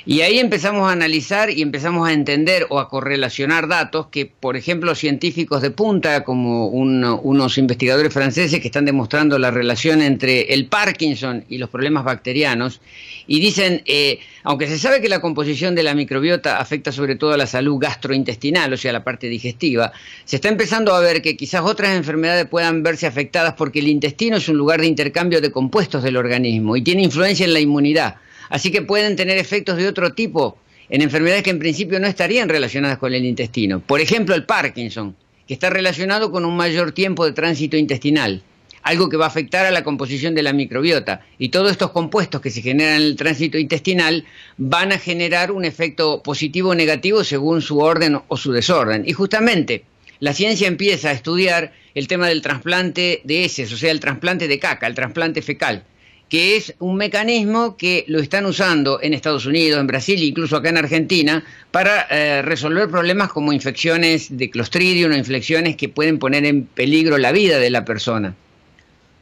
Y 0.05 0.21
ahí 0.21 0.39
empezamos 0.39 0.89
a 0.89 0.91
analizar 0.91 1.49
y 1.49 1.61
empezamos 1.61 2.07
a 2.07 2.13
entender 2.13 2.65
o 2.69 2.79
a 2.79 2.89
correlacionar 2.89 3.67
datos 3.67 4.07
que, 4.07 4.25
por 4.25 4.57
ejemplo, 4.57 4.95
científicos 4.95 5.61
de 5.61 5.71
punta, 5.71 6.23
como 6.23 6.67
unos 6.67 7.57
investigadores 7.57 8.13
franceses 8.13 8.59
que 8.59 8.67
están 8.67 8.85
demostrando 8.85 9.39
la 9.39 9.51
relación 9.51 10.01
entre 10.01 10.53
el 10.53 10.67
Parkinson 10.67 11.45
y 11.47 11.57
los 11.57 11.69
problemas 11.69 12.03
bacterianos, 12.03 12.81
y 13.27 13.39
dicen, 13.39 13.81
eh, 13.85 14.19
aunque 14.43 14.67
se 14.67 14.77
sabe 14.77 15.01
que 15.01 15.07
la 15.07 15.21
composición 15.21 15.75
de 15.75 15.83
la 15.83 15.95
microbiota 15.95 16.59
afecta 16.59 16.91
sobre 16.91 17.15
todo 17.15 17.33
a 17.33 17.37
la 17.37 17.47
salud 17.47 17.77
gastrointestinal, 17.79 18.73
o 18.73 18.77
sea, 18.77 18.91
la 18.91 19.03
parte 19.03 19.27
digestiva, 19.27 19.93
se 20.25 20.37
está 20.37 20.49
empezando 20.49 20.93
a 20.93 20.99
ver 20.99 21.21
que 21.21 21.37
quizás 21.37 21.61
otras 21.61 21.95
enfermedades 21.95 22.45
puedan 22.47 22.83
verse 22.83 23.07
afectadas 23.07 23.53
porque 23.53 23.79
el 23.79 23.87
intestino 23.87 24.37
es 24.37 24.49
un 24.49 24.57
lugar 24.57 24.81
de 24.81 24.87
intercambio 24.87 25.39
de 25.39 25.51
compuestos 25.51 26.03
del 26.03 26.17
organismo 26.17 26.75
y 26.75 26.81
tiene 26.81 27.03
influencia 27.03 27.45
en 27.45 27.53
la 27.53 27.59
inmunidad. 27.59 28.15
Así 28.49 28.71
que 28.71 28.81
pueden 28.81 29.15
tener 29.15 29.37
efectos 29.37 29.77
de 29.77 29.87
otro 29.87 30.13
tipo 30.13 30.57
en 30.89 31.01
enfermedades 31.01 31.43
que 31.43 31.49
en 31.49 31.59
principio 31.59 31.99
no 31.99 32.07
estarían 32.07 32.49
relacionadas 32.49 32.97
con 32.97 33.13
el 33.13 33.25
intestino. 33.25 33.79
Por 33.79 34.01
ejemplo, 34.01 34.35
el 34.35 34.45
Parkinson, 34.45 35.15
que 35.47 35.53
está 35.53 35.69
relacionado 35.69 36.31
con 36.31 36.45
un 36.45 36.55
mayor 36.55 36.91
tiempo 36.91 37.25
de 37.25 37.31
tránsito 37.31 37.77
intestinal 37.77 38.43
algo 38.83 39.09
que 39.09 39.17
va 39.17 39.25
a 39.25 39.29
afectar 39.29 39.65
a 39.65 39.71
la 39.71 39.83
composición 39.83 40.35
de 40.35 40.43
la 40.43 40.53
microbiota. 40.53 41.21
Y 41.39 41.49
todos 41.49 41.71
estos 41.71 41.91
compuestos 41.91 42.41
que 42.41 42.51
se 42.51 42.61
generan 42.61 42.95
en 42.95 43.01
el 43.01 43.15
tránsito 43.15 43.57
intestinal 43.57 44.25
van 44.57 44.91
a 44.91 44.99
generar 44.99 45.51
un 45.51 45.65
efecto 45.65 46.21
positivo 46.21 46.71
o 46.71 46.75
negativo 46.75 47.23
según 47.23 47.61
su 47.61 47.79
orden 47.79 48.19
o 48.27 48.37
su 48.37 48.51
desorden. 48.51 49.03
Y 49.07 49.13
justamente 49.13 49.85
la 50.19 50.33
ciencia 50.33 50.67
empieza 50.67 51.09
a 51.09 51.13
estudiar 51.13 51.71
el 51.95 52.07
tema 52.07 52.27
del 52.27 52.41
trasplante 52.41 53.21
de 53.23 53.45
heces, 53.45 53.71
o 53.71 53.77
sea, 53.77 53.91
el 53.91 53.99
trasplante 53.99 54.47
de 54.47 54.59
caca, 54.59 54.87
el 54.87 54.95
trasplante 54.95 55.41
fecal 55.41 55.85
que 56.33 56.55
es 56.55 56.73
un 56.79 56.95
mecanismo 56.95 57.77
que 57.77 58.05
lo 58.07 58.17
están 58.17 58.47
usando 58.47 58.99
en 59.03 59.13
Estados 59.13 59.45
Unidos, 59.45 59.79
en 59.79 59.85
Brasil 59.85 60.23
incluso 60.23 60.57
acá 60.57 60.69
en 60.69 60.79
Argentina 60.79 61.43
para 61.69 62.07
eh, 62.09 62.41
resolver 62.41 62.89
problemas 62.89 63.31
como 63.31 63.53
infecciones 63.53 64.35
de 64.35 64.49
clostridium 64.49 65.11
o 65.11 65.15
infecciones 65.15 65.77
que 65.77 65.89
pueden 65.89 66.17
poner 66.17 66.43
en 66.45 66.65
peligro 66.65 67.19
la 67.19 67.31
vida 67.31 67.59
de 67.59 67.69
la 67.69 67.85
persona. 67.85 68.33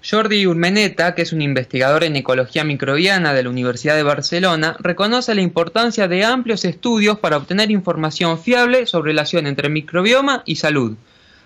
Jordi 0.10 0.48
Urmeneta, 0.48 1.14
que 1.14 1.24
es 1.24 1.34
un 1.34 1.42
investigador 1.42 2.06
en 2.06 2.16
ecología 2.16 2.64
microbiana 2.64 3.34
de 3.34 3.44
la 3.44 3.50
Universidad 3.50 3.98
de 3.98 4.04
Barcelona, 4.04 4.78
reconoce 4.80 5.36
la 5.36 5.42
importancia 5.42 6.08
de 6.08 6.24
amplios 6.24 6.64
estudios 6.64 7.20
para 7.20 7.36
obtener 7.36 7.72
información 7.72 8.40
fiable 8.40 8.86
sobre 8.86 9.12
relación 9.12 9.48
entre 9.48 9.68
microbioma 9.68 10.44
y 10.46 10.56
salud. 10.56 10.96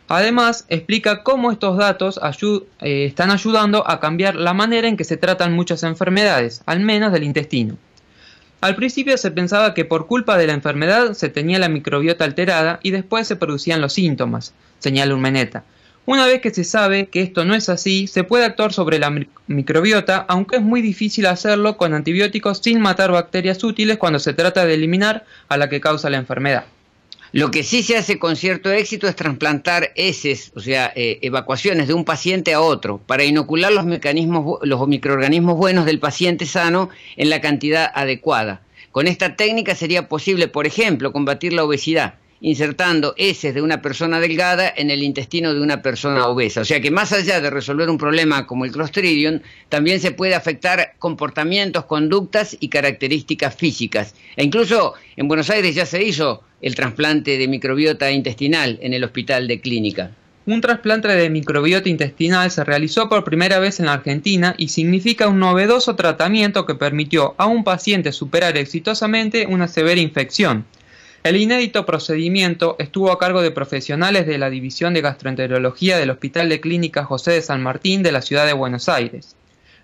Además, 0.07 0.65
explica 0.69 1.23
cómo 1.23 1.51
estos 1.51 1.77
datos 1.77 2.19
eh, 2.81 3.05
están 3.05 3.31
ayudando 3.31 3.87
a 3.89 3.99
cambiar 3.99 4.35
la 4.35 4.53
manera 4.53 4.87
en 4.87 4.97
que 4.97 5.03
se 5.03 5.17
tratan 5.17 5.53
muchas 5.53 5.83
enfermedades, 5.83 6.61
al 6.65 6.79
menos 6.79 7.11
del 7.11 7.23
intestino. 7.23 7.77
Al 8.61 8.75
principio 8.75 9.17
se 9.17 9.31
pensaba 9.31 9.73
que 9.73 9.85
por 9.85 10.07
culpa 10.07 10.37
de 10.37 10.47
la 10.47 10.53
enfermedad 10.53 11.13
se 11.13 11.29
tenía 11.29 11.59
la 11.59 11.69
microbiota 11.69 12.23
alterada 12.23 12.79
y 12.83 12.91
después 12.91 13.27
se 13.27 13.35
producían 13.35 13.81
los 13.81 13.93
síntomas, 13.93 14.53
señala 14.79 15.13
Urmeneta. 15.13 15.63
Una 16.07 16.27
vez 16.27 16.39
que 16.39 16.53
se 16.53 16.63
sabe 16.63 17.07
que 17.07 17.21
esto 17.21 17.45
no 17.45 17.55
es 17.55 17.67
así, 17.67 18.05
se 18.05 18.23
puede 18.23 18.45
actuar 18.45 18.73
sobre 18.73 18.99
la 18.99 19.11
microbiota, 19.47 20.23
aunque 20.27 20.57
es 20.57 20.61
muy 20.61 20.83
difícil 20.83 21.25
hacerlo 21.25 21.77
con 21.77 21.95
antibióticos 21.95 22.59
sin 22.59 22.79
matar 22.79 23.11
bacterias 23.11 23.63
útiles 23.63 23.97
cuando 23.97 24.19
se 24.19 24.33
trata 24.33 24.65
de 24.65 24.75
eliminar 24.75 25.25
a 25.49 25.57
la 25.57 25.67
que 25.67 25.81
causa 25.81 26.11
la 26.11 26.17
enfermedad. 26.17 26.65
Lo 27.35 27.51
que 27.51 27.63
sí 27.63 27.83
se 27.83 27.97
hace 27.97 28.17
con 28.17 28.37
cierto 28.37 28.71
éxito 28.71 29.09
es 29.09 29.15
trasplantar 29.17 29.91
heces, 29.97 30.53
o 30.55 30.61
sea, 30.61 30.93
eh, 30.95 31.19
evacuaciones 31.21 31.89
de 31.89 31.93
un 31.93 32.05
paciente 32.05 32.53
a 32.53 32.61
otro, 32.61 32.97
para 32.97 33.25
inocular 33.25 33.73
los 33.73 33.83
mecanismos, 33.83 34.59
los 34.61 34.87
microorganismos 34.87 35.57
buenos 35.57 35.83
del 35.85 35.99
paciente 35.99 36.45
sano 36.45 36.87
en 37.17 37.29
la 37.29 37.41
cantidad 37.41 37.91
adecuada. 37.93 38.61
Con 38.93 39.05
esta 39.05 39.35
técnica 39.35 39.75
sería 39.75 40.07
posible, 40.07 40.47
por 40.47 40.65
ejemplo, 40.65 41.11
combatir 41.11 41.51
la 41.51 41.65
obesidad 41.65 42.13
insertando 42.45 43.15
heces 43.17 43.55
de 43.55 43.63
una 43.63 43.81
persona 43.81 44.19
delgada 44.19 44.71
en 44.77 44.91
el 44.91 45.01
intestino 45.01 45.51
de 45.51 45.61
una 45.61 45.81
persona 45.81 46.27
obesa. 46.27 46.61
O 46.61 46.65
sea 46.65 46.79
que 46.79 46.91
más 46.91 47.11
allá 47.11 47.41
de 47.41 47.49
resolver 47.49 47.89
un 47.89 47.97
problema 47.97 48.45
como 48.45 48.65
el 48.65 48.71
Clostridium, 48.71 49.39
también 49.67 49.99
se 49.99 50.11
puede 50.11 50.35
afectar 50.35 50.93
comportamientos, 50.99 51.85
conductas 51.85 52.55
y 52.59 52.67
características 52.67 53.55
físicas. 53.55 54.13
E 54.35 54.43
incluso 54.43 54.93
en 55.15 55.27
Buenos 55.27 55.49
Aires 55.49 55.73
ya 55.73 55.87
se 55.87 56.03
hizo 56.03 56.43
el 56.61 56.75
trasplante 56.75 57.39
de 57.39 57.47
microbiota 57.47 58.11
intestinal 58.11 58.77
en 58.83 58.93
el 58.93 59.03
hospital 59.03 59.47
de 59.47 59.59
clínica. 59.59 60.11
Un 60.45 60.61
trasplante 60.61 61.07
de 61.07 61.31
microbiota 61.31 61.89
intestinal 61.89 62.51
se 62.51 62.63
realizó 62.63 63.09
por 63.09 63.23
primera 63.23 63.57
vez 63.57 63.79
en 63.79 63.87
la 63.87 63.93
Argentina 63.93 64.53
y 64.55 64.67
significa 64.67 65.27
un 65.27 65.39
novedoso 65.39 65.95
tratamiento 65.95 66.67
que 66.67 66.75
permitió 66.75 67.33
a 67.39 67.47
un 67.47 67.63
paciente 67.63 68.11
superar 68.11 68.55
exitosamente 68.55 69.47
una 69.47 69.67
severa 69.67 69.99
infección. 69.99 70.65
El 71.25 71.37
inédito 71.37 71.87
procedimiento 71.87 72.75
estuvo 72.77 73.11
a 73.11 73.17
cargo 73.17 73.41
de 73.41 73.49
profesionales 73.49 74.27
de 74.27 74.37
la 74.37 74.51
División 74.51 74.93
de 74.93 75.01
Gastroenterología 75.01 75.97
del 75.97 76.11
Hospital 76.11 76.49
de 76.49 76.61
Clínica 76.61 77.03
José 77.03 77.31
de 77.31 77.41
San 77.41 77.63
Martín 77.63 78.03
de 78.03 78.11
la 78.11 78.21
ciudad 78.21 78.45
de 78.45 78.53
Buenos 78.53 78.89
Aires. 78.89 79.35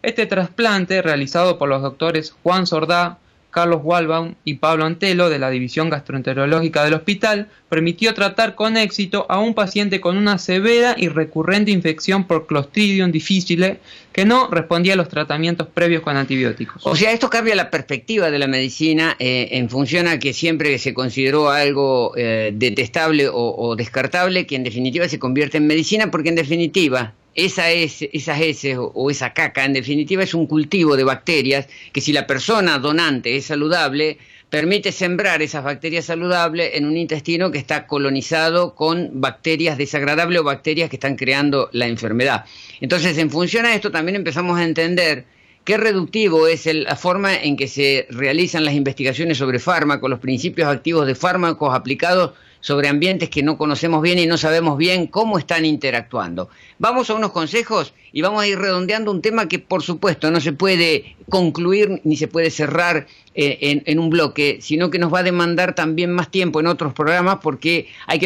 Este 0.03 0.27
trasplante, 0.27 1.01
realizado 1.01 1.57
por 1.57 1.67
los 1.67 1.81
doctores 1.81 2.36
Juan 2.43 2.67
Sordá, 2.67 3.17
Carlos 3.51 3.81
Walbaum 3.84 4.36
y 4.46 4.55
Pablo 4.55 4.86
Antelo 4.86 5.29
de 5.29 5.38
la 5.38 5.50
División 5.50 5.89
Gastroenterológica 5.89 6.84
del 6.84 6.93
hospital 6.93 7.50
permitió 7.70 8.13
tratar 8.13 8.55
con 8.55 8.77
éxito 8.77 9.25
a 9.29 9.39
un 9.39 9.53
paciente 9.53 10.01
con 10.01 10.17
una 10.17 10.38
severa 10.38 10.96
y 10.98 11.10
recurrente 11.10 11.72
infección 11.72 12.25
por 12.25 12.48
Clostridium 12.48 13.12
difficile 13.12 13.79
que 14.13 14.25
no 14.25 14.50
respondía 14.50 14.93
a 14.93 14.96
los 14.96 15.10
tratamientos 15.10 15.67
previos 15.67 16.01
con 16.01 16.17
antibióticos. 16.17 16.86
O 16.86 16.96
sea, 16.96 17.12
esto 17.12 17.29
cambia 17.29 17.55
la 17.55 17.70
perspectiva 17.70 18.31
de 18.31 18.39
la 18.39 18.48
medicina 18.48 19.15
eh, 19.20 19.50
en 19.51 19.70
función 19.70 20.08
a 20.08 20.20
que 20.20 20.34
siempre 20.34 20.77
se 20.79 20.93
consideró 20.93 21.50
algo 21.50 22.13
eh, 22.17 22.51
detestable 22.53 23.29
o 23.31 23.75
descartable, 23.75 24.46
que 24.48 24.55
en 24.55 24.63
definitiva 24.63 25.08
se 25.08 25.20
convierte 25.20 25.58
en 25.58 25.67
medicina, 25.67 26.10
porque 26.10 26.29
en 26.29 26.36
definitiva 26.36 27.13
esa 27.35 27.71
es, 27.71 28.01
esas 28.13 28.41
heces 28.41 28.77
o, 28.79 29.09
esa 29.09 29.33
caca, 29.33 29.63
en 29.63 29.73
definitiva, 29.73 30.23
es 30.23 30.33
un 30.33 30.47
cultivo 30.47 30.97
de 30.97 31.03
bacterias 31.03 31.67
que 31.93 32.01
si 32.01 32.11
la 32.11 32.27
persona 32.27 32.77
donante 32.79 33.35
es 33.35 33.45
saludable, 33.45 34.17
permite 34.50 34.91
sembrar 34.91 35.41
esas 35.41 35.63
bacterias 35.63 36.05
saludables 36.05 36.71
en 36.73 36.85
un 36.85 36.97
intestino 36.97 37.51
que 37.51 37.57
está 37.57 37.88
colonizado 37.88 38.75
con 38.75 39.21
bacterias 39.21 39.77
desagradables 39.77 40.41
o 40.41 40.43
bacterias 40.43 40.89
que 40.89 40.97
están 40.97 41.15
creando 41.15 41.69
la 41.71 41.88
enfermedad. 41.88 42.45
Entonces, 42.81 43.17
en 43.17 43.29
función 43.29 43.65
a 43.65 43.73
esto, 43.73 43.91
también 43.91 44.17
empezamos 44.17 44.59
a 44.59 44.65
entender 44.65 45.25
qué 45.63 45.77
reductivo 45.77 46.47
es 46.47 46.65
la 46.65 46.97
forma 46.97 47.33
en 47.33 47.55
que 47.55 47.69
se 47.69 48.07
realizan 48.09 48.65
las 48.65 48.73
investigaciones 48.73 49.38
sobre 49.38 49.59
fármacos, 49.59 50.09
los 50.09 50.19
principios 50.19 50.67
activos 50.67 51.07
de 51.07 51.15
fármacos 51.15 51.73
aplicados 51.73 52.31
sobre 52.62 52.88
ambientes 52.88 53.30
que 53.30 53.44
no 53.44 53.58
conocemos 53.58 54.01
bien 54.01 54.20
y 54.20 54.27
no 54.27 54.38
sabemos 54.38 54.77
bien 54.77 55.08
cómo 55.08 55.38
están 55.38 55.65
interactuando. 55.65 56.50
Vamos 56.80 57.10
a 57.10 57.15
unos 57.15 57.32
consejos 57.32 57.94
y 58.13 58.22
vamos 58.22 58.41
a 58.41 58.48
ir 58.48 58.58
redondeando 58.58 59.12
un 59.12 59.22
tema 59.22 59.48
que 59.48 59.60
por 59.60 59.84
supuesto 59.84 60.32
no 60.32 60.39
se 60.39 60.53
puede 60.53 61.15
concluir 61.30 62.01
ni 62.03 62.15
se 62.15 62.27
puede 62.27 62.51
cerrar 62.51 63.08
eh, 63.34 63.82
en, 63.86 64.00
un 64.00 64.10
bloque, 64.10 64.60
sino 64.62 64.89
que 64.89 65.00
nos 65.00 65.13
va 65.13 65.20
a 65.20 65.24
demandar 65.24 65.74
también 65.75 66.12
más 66.12 66.30
tiempo 66.30 66.60
en 66.60 66.68
otros 66.68 66.94
programas 66.94 67.39
porque 67.41 67.88
hay 68.08 68.20
que 68.20 68.25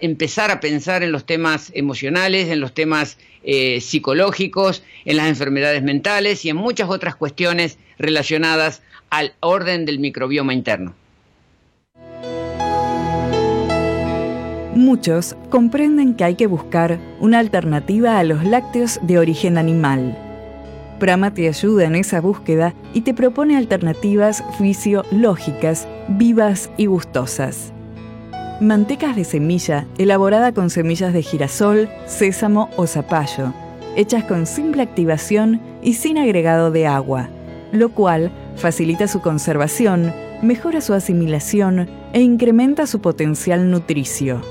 empezar 0.00 0.50
a 0.50 0.60
pensar 0.60 1.02
en 1.02 1.12
los 1.12 1.26
temas 1.26 1.70
emocionales, 1.74 2.48
en 2.48 2.60
los 2.60 2.74
temas 2.74 3.18
eh, 3.44 3.80
psicológicos, 3.80 4.82
en 5.04 5.16
las 5.16 5.28
enfermedades 5.28 5.82
mentales 5.82 6.44
y 6.44 6.50
en 6.50 6.56
muchas 6.56 6.88
otras 6.88 7.16
cuestiones 7.16 7.78
relacionadas 7.98 8.82
al 9.10 9.34
orden 9.40 9.84
del 9.84 9.98
microbioma 9.98 10.54
interno. 10.54 10.94
Muchos 14.82 15.36
comprenden 15.48 16.14
que 16.14 16.24
hay 16.24 16.34
que 16.34 16.48
buscar 16.48 16.98
una 17.20 17.38
alternativa 17.38 18.18
a 18.18 18.24
los 18.24 18.44
lácteos 18.44 18.98
de 19.00 19.16
origen 19.16 19.56
animal. 19.56 20.18
Prama 20.98 21.32
te 21.32 21.46
ayuda 21.46 21.84
en 21.84 21.94
esa 21.94 22.20
búsqueda 22.20 22.74
y 22.92 23.02
te 23.02 23.14
propone 23.14 23.56
alternativas 23.56 24.42
fisiológicas, 24.58 25.86
vivas 26.08 26.68
y 26.76 26.86
gustosas. 26.86 27.72
Mantecas 28.60 29.14
de 29.14 29.22
semilla 29.22 29.86
elaborada 29.98 30.50
con 30.50 30.68
semillas 30.68 31.12
de 31.12 31.22
girasol, 31.22 31.88
sésamo 32.06 32.68
o 32.76 32.88
zapallo, 32.88 33.54
hechas 33.94 34.24
con 34.24 34.46
simple 34.46 34.82
activación 34.82 35.60
y 35.80 35.92
sin 35.92 36.18
agregado 36.18 36.72
de 36.72 36.88
agua, 36.88 37.28
lo 37.70 37.90
cual 37.90 38.32
facilita 38.56 39.06
su 39.06 39.20
conservación, 39.20 40.12
mejora 40.42 40.80
su 40.80 40.92
asimilación 40.92 41.88
e 42.12 42.20
incrementa 42.20 42.88
su 42.88 43.00
potencial 43.00 43.70
nutricio 43.70 44.42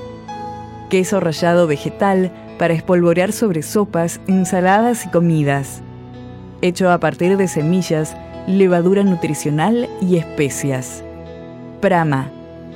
queso 0.92 1.20
rallado 1.22 1.66
vegetal 1.66 2.32
para 2.60 2.76
espolvorear 2.76 3.32
sobre 3.32 3.64
sopas, 3.64 4.22
ensaladas 4.28 5.06
y 5.06 5.10
comidas. 5.10 5.82
Hecho 6.62 6.92
a 6.92 7.00
partir 7.00 7.38
de 7.38 7.48
semillas, 7.48 8.16
levadura 8.46 9.04
nutricional 9.04 9.90
y 10.02 10.18
especias. 10.18 11.04
Prama. 11.80 12.30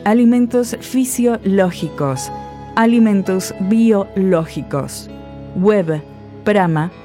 Alimentos 0.06 0.78
fisiológicos. 0.80 2.32
Alimentos 2.76 3.54
biológicos. 3.60 5.10
Web 5.56 6.02
prama.com.ar 6.44 6.96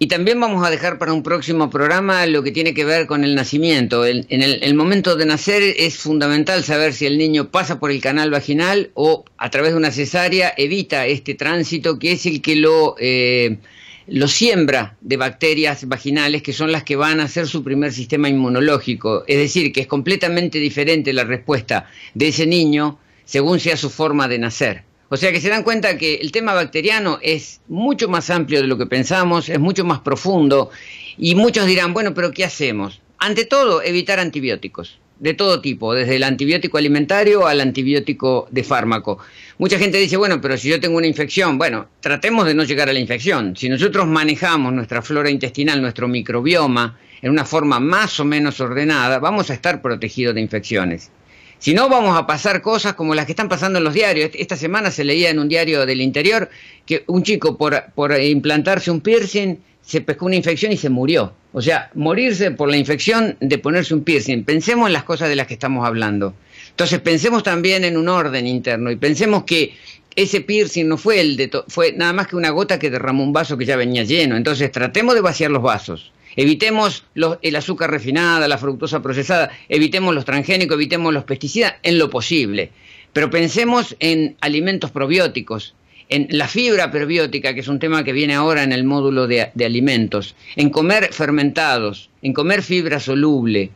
y 0.00 0.06
también 0.06 0.38
vamos 0.38 0.64
a 0.64 0.70
dejar 0.70 0.98
para 0.98 1.12
un 1.12 1.24
próximo 1.24 1.70
programa 1.70 2.24
lo 2.26 2.42
que 2.44 2.52
tiene 2.52 2.72
que 2.72 2.84
ver 2.84 3.06
con 3.06 3.24
el 3.24 3.34
nacimiento. 3.34 4.06
en 4.06 4.26
el, 4.30 4.74
momento 4.74 5.16
de 5.16 5.26
nacer 5.26 5.62
es 5.76 5.96
fundamental 5.96 6.62
saber 6.62 6.92
si 6.92 7.06
el 7.06 7.18
niño 7.18 7.50
pasa 7.50 7.80
por 7.80 7.90
el 7.90 8.00
canal 8.00 8.30
vaginal 8.30 8.90
o 8.94 9.24
a 9.36 9.50
través 9.50 9.72
de 9.72 9.76
una 9.76 9.90
cesárea 9.90 10.54
evita 10.56 11.06
este 11.06 11.34
tránsito 11.34 11.98
que 11.98 12.12
es 12.12 12.26
el 12.26 12.40
que 12.40 12.54
lo, 12.54 12.94
eh, 13.00 13.58
lo 14.06 14.28
siembra 14.28 14.96
de 15.00 15.16
bacterias 15.16 15.88
vaginales 15.88 16.42
que 16.42 16.52
son 16.52 16.70
las 16.70 16.84
que 16.84 16.94
van 16.94 17.18
a 17.18 17.24
hacer 17.24 17.48
su 17.48 17.64
primer 17.64 17.92
sistema 17.92 18.28
inmunológico. 18.28 19.24
Es 19.26 19.38
decir, 19.38 19.72
que 19.72 19.80
es 19.80 19.88
completamente 19.88 20.60
diferente 20.60 21.12
la 21.12 21.24
respuesta 21.24 21.90
de 22.14 22.28
ese 22.28 22.46
niño 22.46 23.00
según 23.24 23.58
sea 23.58 23.76
su 23.76 23.90
forma 23.90 24.28
de 24.28 24.38
nacer. 24.38 24.87
O 25.10 25.16
sea 25.16 25.32
que 25.32 25.40
se 25.40 25.48
dan 25.48 25.62
cuenta 25.62 25.96
que 25.96 26.16
el 26.16 26.32
tema 26.32 26.52
bacteriano 26.52 27.18
es 27.22 27.60
mucho 27.68 28.08
más 28.08 28.28
amplio 28.30 28.60
de 28.60 28.66
lo 28.66 28.76
que 28.76 28.86
pensamos, 28.86 29.48
es 29.48 29.58
mucho 29.58 29.84
más 29.84 30.00
profundo 30.00 30.70
y 31.16 31.34
muchos 31.34 31.66
dirán, 31.66 31.94
bueno, 31.94 32.12
pero 32.14 32.30
¿qué 32.30 32.44
hacemos? 32.44 33.00
Ante 33.18 33.46
todo, 33.46 33.82
evitar 33.82 34.20
antibióticos 34.20 34.98
de 35.18 35.34
todo 35.34 35.60
tipo, 35.60 35.94
desde 35.94 36.16
el 36.16 36.22
antibiótico 36.22 36.78
alimentario 36.78 37.46
al 37.46 37.60
antibiótico 37.60 38.46
de 38.50 38.62
fármaco. 38.62 39.18
Mucha 39.58 39.78
gente 39.78 39.98
dice, 39.98 40.16
bueno, 40.16 40.40
pero 40.40 40.56
si 40.56 40.68
yo 40.68 40.80
tengo 40.80 40.96
una 40.96 41.06
infección, 41.06 41.58
bueno, 41.58 41.88
tratemos 42.00 42.46
de 42.46 42.54
no 42.54 42.64
llegar 42.64 42.88
a 42.88 42.92
la 42.92 43.00
infección. 43.00 43.56
Si 43.56 43.68
nosotros 43.68 44.06
manejamos 44.06 44.72
nuestra 44.72 45.02
flora 45.02 45.30
intestinal, 45.30 45.82
nuestro 45.82 46.06
microbioma, 46.06 46.98
en 47.20 47.32
una 47.32 47.44
forma 47.44 47.80
más 47.80 48.20
o 48.20 48.24
menos 48.24 48.60
ordenada, 48.60 49.18
vamos 49.18 49.50
a 49.50 49.54
estar 49.54 49.82
protegidos 49.82 50.34
de 50.34 50.40
infecciones. 50.40 51.10
Si 51.58 51.74
no, 51.74 51.88
vamos 51.88 52.16
a 52.16 52.26
pasar 52.26 52.62
cosas 52.62 52.94
como 52.94 53.14
las 53.14 53.26
que 53.26 53.32
están 53.32 53.48
pasando 53.48 53.78
en 53.78 53.84
los 53.84 53.94
diarios. 53.94 54.30
Esta 54.34 54.56
semana 54.56 54.90
se 54.90 55.04
leía 55.04 55.30
en 55.30 55.38
un 55.38 55.48
diario 55.48 55.86
del 55.86 56.00
interior 56.00 56.48
que 56.86 57.02
un 57.06 57.22
chico 57.22 57.56
por, 57.56 57.84
por 57.94 58.18
implantarse 58.20 58.90
un 58.90 59.00
piercing 59.00 59.58
se 59.82 60.02
pescó 60.02 60.26
una 60.26 60.36
infección 60.36 60.70
y 60.70 60.76
se 60.76 60.90
murió. 60.90 61.32
O 61.52 61.62
sea, 61.62 61.90
morirse 61.94 62.50
por 62.50 62.70
la 62.70 62.76
infección 62.76 63.36
de 63.40 63.58
ponerse 63.58 63.94
un 63.94 64.04
piercing. 64.04 64.44
Pensemos 64.44 64.86
en 64.86 64.92
las 64.92 65.02
cosas 65.02 65.28
de 65.28 65.36
las 65.36 65.46
que 65.46 65.54
estamos 65.54 65.86
hablando. 65.86 66.34
Entonces 66.70 67.00
pensemos 67.00 67.42
también 67.42 67.84
en 67.84 67.96
un 67.96 68.08
orden 68.08 68.46
interno 68.46 68.90
y 68.90 68.96
pensemos 68.96 69.44
que 69.44 69.74
ese 70.14 70.42
piercing 70.42 70.86
no 70.86 70.98
fue 70.98 71.20
el 71.20 71.36
de 71.36 71.50
fue 71.68 71.92
nada 71.92 72.12
más 72.12 72.26
que 72.26 72.36
una 72.36 72.50
gota 72.50 72.78
que 72.78 72.90
derramó 72.90 73.24
un 73.24 73.32
vaso 73.32 73.56
que 73.56 73.64
ya 73.64 73.76
venía 73.76 74.04
lleno. 74.04 74.36
Entonces 74.36 74.70
tratemos 74.70 75.14
de 75.14 75.22
vaciar 75.22 75.50
los 75.50 75.62
vasos. 75.62 76.12
Evitemos 76.38 77.02
el 77.42 77.56
azúcar 77.56 77.90
refinada, 77.90 78.46
la 78.46 78.58
fructosa 78.58 79.02
procesada, 79.02 79.50
evitemos 79.68 80.14
los 80.14 80.24
transgénicos, 80.24 80.76
evitemos 80.76 81.12
los 81.12 81.24
pesticidas 81.24 81.74
en 81.82 81.98
lo 81.98 82.10
posible. 82.10 82.70
Pero 83.12 83.28
pensemos 83.28 83.96
en 83.98 84.36
alimentos 84.40 84.92
probióticos, 84.92 85.74
en 86.08 86.28
la 86.30 86.46
fibra 86.46 86.92
prebiótica, 86.92 87.54
que 87.54 87.60
es 87.60 87.66
un 87.66 87.80
tema 87.80 88.04
que 88.04 88.12
viene 88.12 88.36
ahora 88.36 88.62
en 88.62 88.70
el 88.70 88.84
módulo 88.84 89.26
de, 89.26 89.50
de 89.52 89.64
alimentos, 89.64 90.36
en 90.54 90.70
comer 90.70 91.12
fermentados, 91.12 92.08
en 92.22 92.32
comer 92.32 92.62
fibra 92.62 93.00
soluble, 93.00 93.72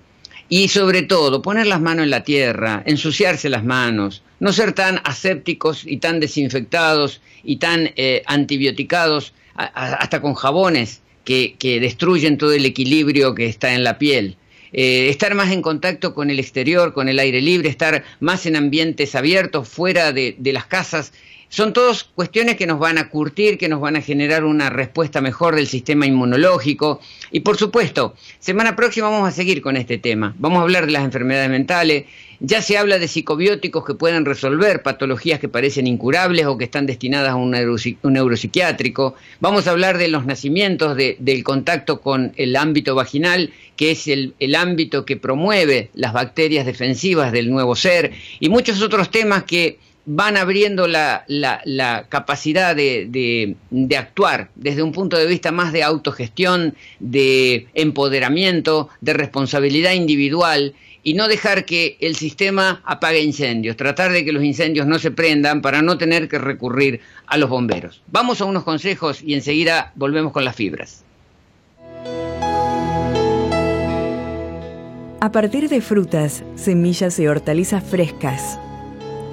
y 0.49 0.69
sobre 0.69 1.03
todo, 1.03 1.43
poner 1.43 1.67
las 1.67 1.81
manos 1.81 2.05
en 2.05 2.11
la 2.11 2.23
tierra, 2.23 2.85
ensuciarse 2.87 3.49
las 3.49 3.65
manos, 3.65 4.23
no 4.39 4.53
ser 4.53 4.73
tan 4.73 5.01
asépticos 5.03 5.85
y 5.85 5.97
tan 5.97 6.21
desinfectados 6.21 7.23
y 7.43 7.57
tan 7.57 7.91
eh, 7.97 8.23
antibioticados, 8.27 9.35
hasta 9.57 10.21
con 10.23 10.35
jabones 10.35 11.03
que, 11.25 11.57
destruyen 11.81 12.39
todo 12.39 12.53
el 12.53 12.65
equilibrio 12.65 13.35
que 13.35 13.47
está 13.47 13.75
en 13.75 13.85
la 13.85 13.99
piel. 13.99 14.37
Eh, 14.73 15.09
estar 15.11 15.35
más 15.35 15.51
en 15.53 15.61
contacto 15.61 16.15
con 16.15 16.31
el 16.31 16.39
exterior, 16.39 16.95
con 16.95 17.09
el 17.09 17.19
aire 17.19 17.43
libre, 17.43 17.69
estar 17.69 18.05
más 18.21 18.47
en 18.47 18.57
ambientes 18.57 19.15
abiertos, 19.15 19.69
fuera 19.69 20.13
de 20.13 20.37
las 20.53 20.67
casas, 20.67 21.13
son 21.53 21.75
todas 21.75 22.05
cuestiones 22.05 22.57
que 22.57 22.67
nos 22.67 22.79
van 22.79 22.97
a 22.97 23.11
curtir, 23.11 23.59
que 23.59 23.69
nos 23.69 23.79
van 23.79 23.97
a 23.97 24.01
generar 24.01 24.43
una 24.43 24.71
respuesta 24.71 25.21
mejor 25.21 25.55
del 25.55 25.67
sistema 25.67 26.07
inmunológico. 26.07 26.99
Y 27.31 27.41
por 27.41 27.59
supuesto, 27.59 28.15
semana 28.39 28.75
próxima 28.75 29.11
vamos 29.11 29.29
a 29.29 29.33
seguir 29.33 29.61
con 29.61 29.77
este 29.77 29.99
tema. 29.99 30.35
Vamos 30.39 30.61
a 30.61 30.63
hablar 30.63 30.87
de 30.87 30.93
las 30.93 31.05
enfermedades 31.05 31.51
mentales. 31.51 32.07
Ya 32.41 32.63
se 32.63 32.79
habla 32.79 32.99
de 32.99 33.07
psicobióticos 33.07 33.85
que 33.85 33.93
pueden 33.93 34.25
resolver 34.25 34.83
patologías 34.83 35.41
que 35.41 35.51
parecen 35.51 35.87
incurables 35.87 36.47
o 36.47 36.57
que 36.57 36.65
están 36.65 36.87
destinadas 36.87 37.33
a 37.33 37.37
un, 37.37 37.51
neuropsiquiátrico. 37.51 39.15
Vamos 39.41 39.67
a 39.67 39.73
hablar 39.73 39.99
de 39.99 40.09
los 40.09 40.25
nacimientos, 40.25 40.97
del 40.97 41.45
contacto 41.45 42.01
con 42.01 42.33
el 42.37 42.57
ámbito 42.57 42.95
vaginal, 42.95 43.53
que 43.77 43.91
es 43.91 44.09
el, 44.09 44.33
el 44.41 44.55
ámbito 44.55 45.05
que 45.05 45.19
promueve 45.19 45.91
las 45.93 46.15
bacterias 46.15 46.65
defensivas 46.65 47.31
del 47.31 47.51
nuevo 47.51 47.77
ser, 47.77 48.13
y 48.41 48.49
muchos 48.49 48.81
otros 48.81 49.11
temas 49.11 49.43
que 49.43 49.77
van 50.05 50.37
abriendo 50.37 50.87
la, 50.89 51.25
la, 51.29 52.07
capacidad 52.09 52.75
de, 52.75 53.07
de, 53.71 53.97
actuar 53.97 54.51
desde 54.55 54.83
un 54.83 54.93
punto 54.93 55.17
de 55.17 55.27
vista 55.27 55.53
más 55.53 55.73
de 55.73 55.83
autogestión, 55.83 56.75
de 56.99 57.69
empoderamiento, 57.75 58.89
de 59.01 59.13
responsabilidad 59.13 59.93
individual 59.93 60.75
y 61.05 61.15
no 61.15 61.29
dejar 61.29 61.65
que 61.65 61.97
el 62.01 62.17
sistema 62.17 62.81
apague 62.85 63.21
incendios, 63.23 63.77
tratar 63.77 64.13
de 64.13 64.25
que 64.25 64.33
los 64.33 64.45
incendios 64.45 64.87
no 64.87 64.99
se 64.99 65.11
prendan 65.11 65.63
para 65.63 65.83
no 65.83 65.99
tener 65.99 66.29
que 66.29 66.39
recurrir 66.39 67.01
a 67.27 67.37
los 67.37 67.51
bomberos. 67.51 68.03
Vamos 68.09 68.41
a 68.41 68.45
unos 68.45 68.65
consejos 68.65 69.23
y 69.23 69.35
enseguida 69.35 69.93
volvemos 69.97 70.33
con 70.33 70.45
las 70.45 70.57
fibras. 70.57 71.05
A 75.21 75.31
partir 75.31 75.69
de 75.69 75.81
frutas, 75.81 76.43
semillas 76.57 77.19
y 77.21 77.29
hortalizas 77.29 77.85
frescas, 77.85 78.59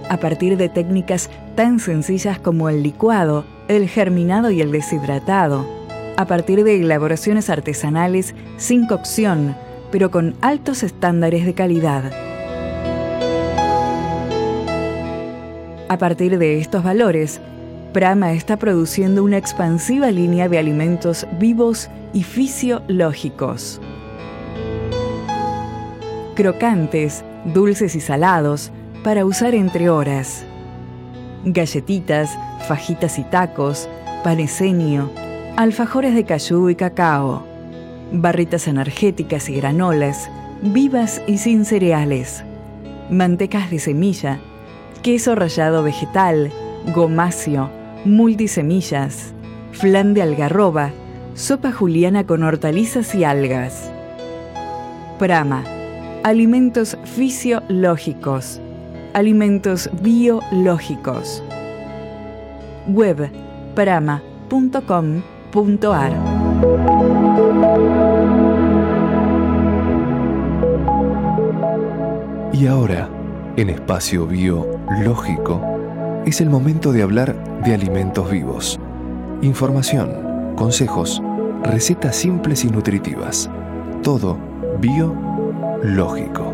a 0.10 0.18
partir 0.18 0.58
de 0.58 0.70
técnicas 0.70 1.30
tan 1.56 1.80
sencillas 1.80 2.40
como 2.40 2.68
el 2.68 2.84
licuado, 2.84 3.46
el 3.68 3.88
germinado 3.88 4.52
y 4.52 4.62
el 4.62 4.72
deshidratado, 4.72 5.66
a 6.18 6.26
partir 6.26 6.64
de 6.64 6.82
elaboraciones 6.82 7.50
artesanales 7.50 8.36
sin 8.58 8.88
cocción, 8.88 9.56
pero 9.92 10.12
con 10.12 10.36
altos 10.42 10.84
estándares 10.84 11.46
de 11.46 11.54
calidad. 11.54 12.12
A 15.88 15.98
partir 15.98 16.38
de 16.38 16.60
estos 16.60 16.84
valores, 16.84 17.40
Prama 17.94 18.34
está 18.34 18.58
produciendo 18.58 19.24
una 19.24 19.38
expansiva 19.38 20.12
línea 20.12 20.48
de 20.48 20.60
alimentos 20.60 21.26
vivos 21.40 21.90
y 22.14 22.24
fisiológicos. 22.24 23.82
Crocantes, 26.36 27.24
dulces 27.46 27.96
y 27.96 28.00
salados, 28.00 28.72
para 29.10 29.26
usar 29.26 29.56
entre 29.56 29.90
horas. 29.90 30.46
Galletitas, 31.44 32.30
fajitas 32.68 33.18
y 33.18 33.24
tacos, 33.24 33.90
paneseño, 34.24 35.10
alfajores 35.58 36.14
de 36.14 36.26
cayú 36.26 36.70
y 36.70 36.76
cacao, 36.76 37.44
barritas 38.12 38.68
energéticas 38.68 39.50
y 39.50 39.56
granolas, 39.56 40.30
vivas 40.62 41.24
y 41.26 41.40
sin 41.40 41.66
cereales, 41.66 42.44
mantecas 43.10 43.72
de 43.72 43.80
semilla, 43.80 44.38
queso 45.02 45.34
rallado 45.34 45.82
vegetal, 45.82 46.52
gomacio, 46.94 47.72
multisemillas, 48.06 49.34
flan 49.72 50.14
de 50.14 50.22
algarroba, 50.22 50.92
sopa 51.34 51.72
juliana 51.72 52.28
con 52.28 52.44
hortalizas 52.44 53.16
y 53.16 53.24
algas. 53.24 53.92
Prama, 55.18 55.64
alimentos 56.22 56.96
fisiológicos, 57.06 58.62
alimentos 59.14 59.90
biológicos. 60.02 61.44
Web 62.88 63.32
prama.com.ar 63.76 65.30
Y 72.60 72.68
ahora, 72.68 73.08
en 73.56 73.70
espacio 73.70 74.28
biológico, 74.28 75.62
es 76.26 76.42
el 76.42 76.50
momento 76.50 76.92
de 76.92 77.04
hablar 77.04 77.62
de 77.64 77.74
alimentos 77.74 78.30
vivos. 78.30 78.78
Información, 79.42 80.54
consejos, 80.58 81.22
recetas 81.64 82.18
simples 82.18 82.66
y 82.66 82.70
nutritivas. 82.70 83.50
Todo 84.04 84.38
biológico. 84.80 86.49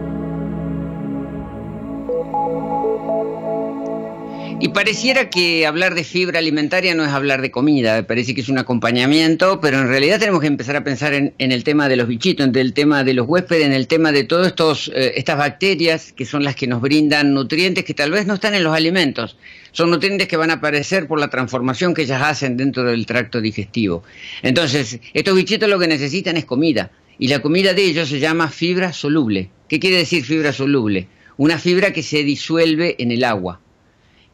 Y 4.58 4.70
pareciera 4.70 5.30
que 5.30 5.68
hablar 5.68 5.96
de 5.96 6.06
fibra 6.06 6.39
alimentaria 6.39 6.96
no 6.96 7.04
es 7.04 7.12
hablar 7.12 7.41
de 7.41 7.52
comida, 7.52 8.08
parece 8.08 8.34
que 8.34 8.39
es 8.39 8.48
un 8.48 8.58
acompañamiento, 8.58 9.60
pero 9.60 9.80
en 9.80 9.89
realidad 9.89 10.18
tenemos 10.18 10.39
que 10.39 10.48
empezar 10.48 10.78
a 10.78 10.84
pensar 10.84 11.13
en, 11.13 11.34
el 11.38 11.63
tema 11.65 11.89
de 11.89 11.98
los 11.98 12.08
bichitos, 12.08 12.48
en 12.48 12.56
el 12.56 12.74
tema 12.74 13.04
de 13.04 13.13
los 13.13 13.28
huéspedes, 13.28 13.65
en 13.65 13.74
el 13.74 13.88
tema 13.88 14.13
de 14.13 14.24
todas 14.24 14.54
eh, 14.88 15.13
estas 15.18 15.38
bacterias 15.38 16.13
que 16.13 16.24
son 16.26 16.46
las 16.46 16.56
que 16.56 16.68
nos 16.68 16.82
brindan 16.82 17.34
nutrientes 17.34 17.84
que 17.84 17.94
tal 17.94 18.12
vez 18.12 18.28
no 18.28 18.36
están 18.36 18.56
en 18.56 18.63
los 18.63 18.74
alimentos. 18.74 19.36
Son 19.74 19.91
nutrientes 19.91 20.30
que 20.30 20.38
van 20.38 20.52
a 20.52 20.56
aparecer 20.56 21.06
por 21.06 21.20
la 21.20 21.30
transformación 21.30 21.94
que 21.94 22.04
ellas 22.04 22.22
hacen 22.22 22.56
dentro 22.56 22.86
del 22.86 23.06
tracto 23.06 23.41
digestivo. 23.41 24.04
Entonces, 24.41 25.00
estos 25.13 25.36
bichitos 25.36 25.68
lo 25.68 25.80
que 25.80 25.89
necesitan 25.89 26.38
es 26.38 26.46
comida, 26.46 26.91
y 27.20 27.28
la 27.28 27.41
comida 27.41 27.74
de 27.74 27.84
ellos 27.84 28.08
se 28.08 28.22
llama 28.22 28.48
fibra 28.48 28.94
soluble. 28.94 29.50
¿Qué 29.68 29.82
quiere 29.82 29.98
decir 29.98 30.24
fibra 30.24 30.54
soluble? 30.54 31.10
Una 31.36 31.60
fibra 31.60 31.91
que 31.91 32.04
se 32.04 32.24
disuelve 32.24 32.96
en 33.00 33.12
el 33.12 33.26
agua 33.26 33.60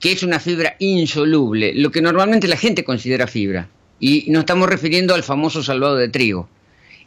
que 0.02 0.12
es 0.12 0.24
una 0.24 0.40
fibra 0.40 0.76
insoluble, 0.80 1.74
lo 1.76 1.92
que 1.92 2.02
normalmente 2.02 2.48
la 2.48 2.58
gente 2.58 2.84
considera 2.84 3.28
fibra. 3.28 3.70
Y 4.00 4.26
nos 4.30 4.42
estamos 4.42 4.68
refiriendo 4.68 5.14
al 5.14 5.24
famoso 5.24 5.62
salvado 5.62 5.96
de 5.96 6.10
trigo. 6.10 6.50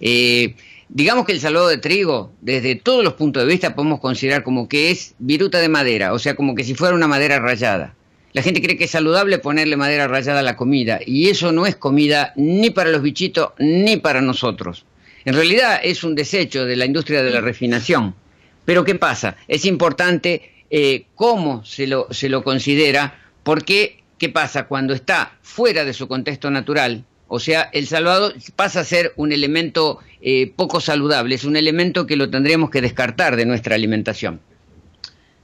Eh, 0.00 0.54
digamos 0.88 1.26
que 1.26 1.32
el 1.32 1.40
salvado 1.40 1.68
de 1.68 1.78
trigo, 1.78 2.32
desde 2.40 2.76
todos 2.76 3.02
los 3.02 3.14
puntos 3.14 3.42
de 3.42 3.48
vista, 3.48 3.74
podemos 3.74 3.98
considerar 3.98 4.44
como 4.44 4.68
que 4.68 4.92
es 4.92 5.14
viruta 5.18 5.58
de 5.58 5.68
madera, 5.68 6.12
o 6.12 6.20
sea, 6.20 6.36
como 6.36 6.54
que 6.54 6.62
si 6.62 6.74
fuera 6.74 6.94
una 6.94 7.08
madera 7.08 7.40
rayada. 7.40 7.96
La 8.32 8.42
gente 8.42 8.62
cree 8.62 8.76
que 8.76 8.84
es 8.84 8.92
saludable 8.92 9.38
ponerle 9.38 9.76
madera 9.76 10.06
rayada 10.06 10.38
a 10.38 10.44
la 10.44 10.56
comida, 10.56 11.00
y 11.04 11.28
eso 11.28 11.50
no 11.50 11.66
es 11.66 11.74
comida 11.74 12.32
ni 12.36 12.70
para 12.70 12.90
los 12.90 13.02
bichitos 13.02 13.50
ni 13.58 13.96
para 13.96 14.20
nosotros. 14.20 14.86
En 15.24 15.34
realidad 15.34 15.80
es 15.82 16.04
un 16.04 16.14
desecho 16.14 16.64
de 16.64 16.76
la 16.76 16.86
industria 16.86 17.24
de 17.24 17.30
la 17.30 17.40
refinación. 17.40 18.14
Pero 18.64 18.84
¿qué 18.84 18.94
pasa? 18.94 19.36
Es 19.48 19.64
importante 19.64 20.53
eh, 20.76 21.06
cómo 21.14 21.64
se 21.64 21.86
lo, 21.86 22.08
se 22.10 22.28
lo 22.28 22.42
considera, 22.42 23.16
porque 23.44 24.02
¿qué 24.18 24.28
pasa? 24.28 24.66
Cuando 24.66 24.92
está 24.92 25.38
fuera 25.40 25.84
de 25.84 25.92
su 25.92 26.08
contexto 26.08 26.50
natural, 26.50 27.04
o 27.28 27.38
sea, 27.38 27.70
el 27.72 27.86
salvado 27.86 28.32
pasa 28.56 28.80
a 28.80 28.84
ser 28.84 29.12
un 29.14 29.30
elemento 29.30 30.00
eh, 30.20 30.52
poco 30.56 30.80
saludable, 30.80 31.36
es 31.36 31.44
un 31.44 31.54
elemento 31.54 32.08
que 32.08 32.16
lo 32.16 32.28
tendríamos 32.28 32.70
que 32.70 32.80
descartar 32.80 33.36
de 33.36 33.46
nuestra 33.46 33.76
alimentación. 33.76 34.40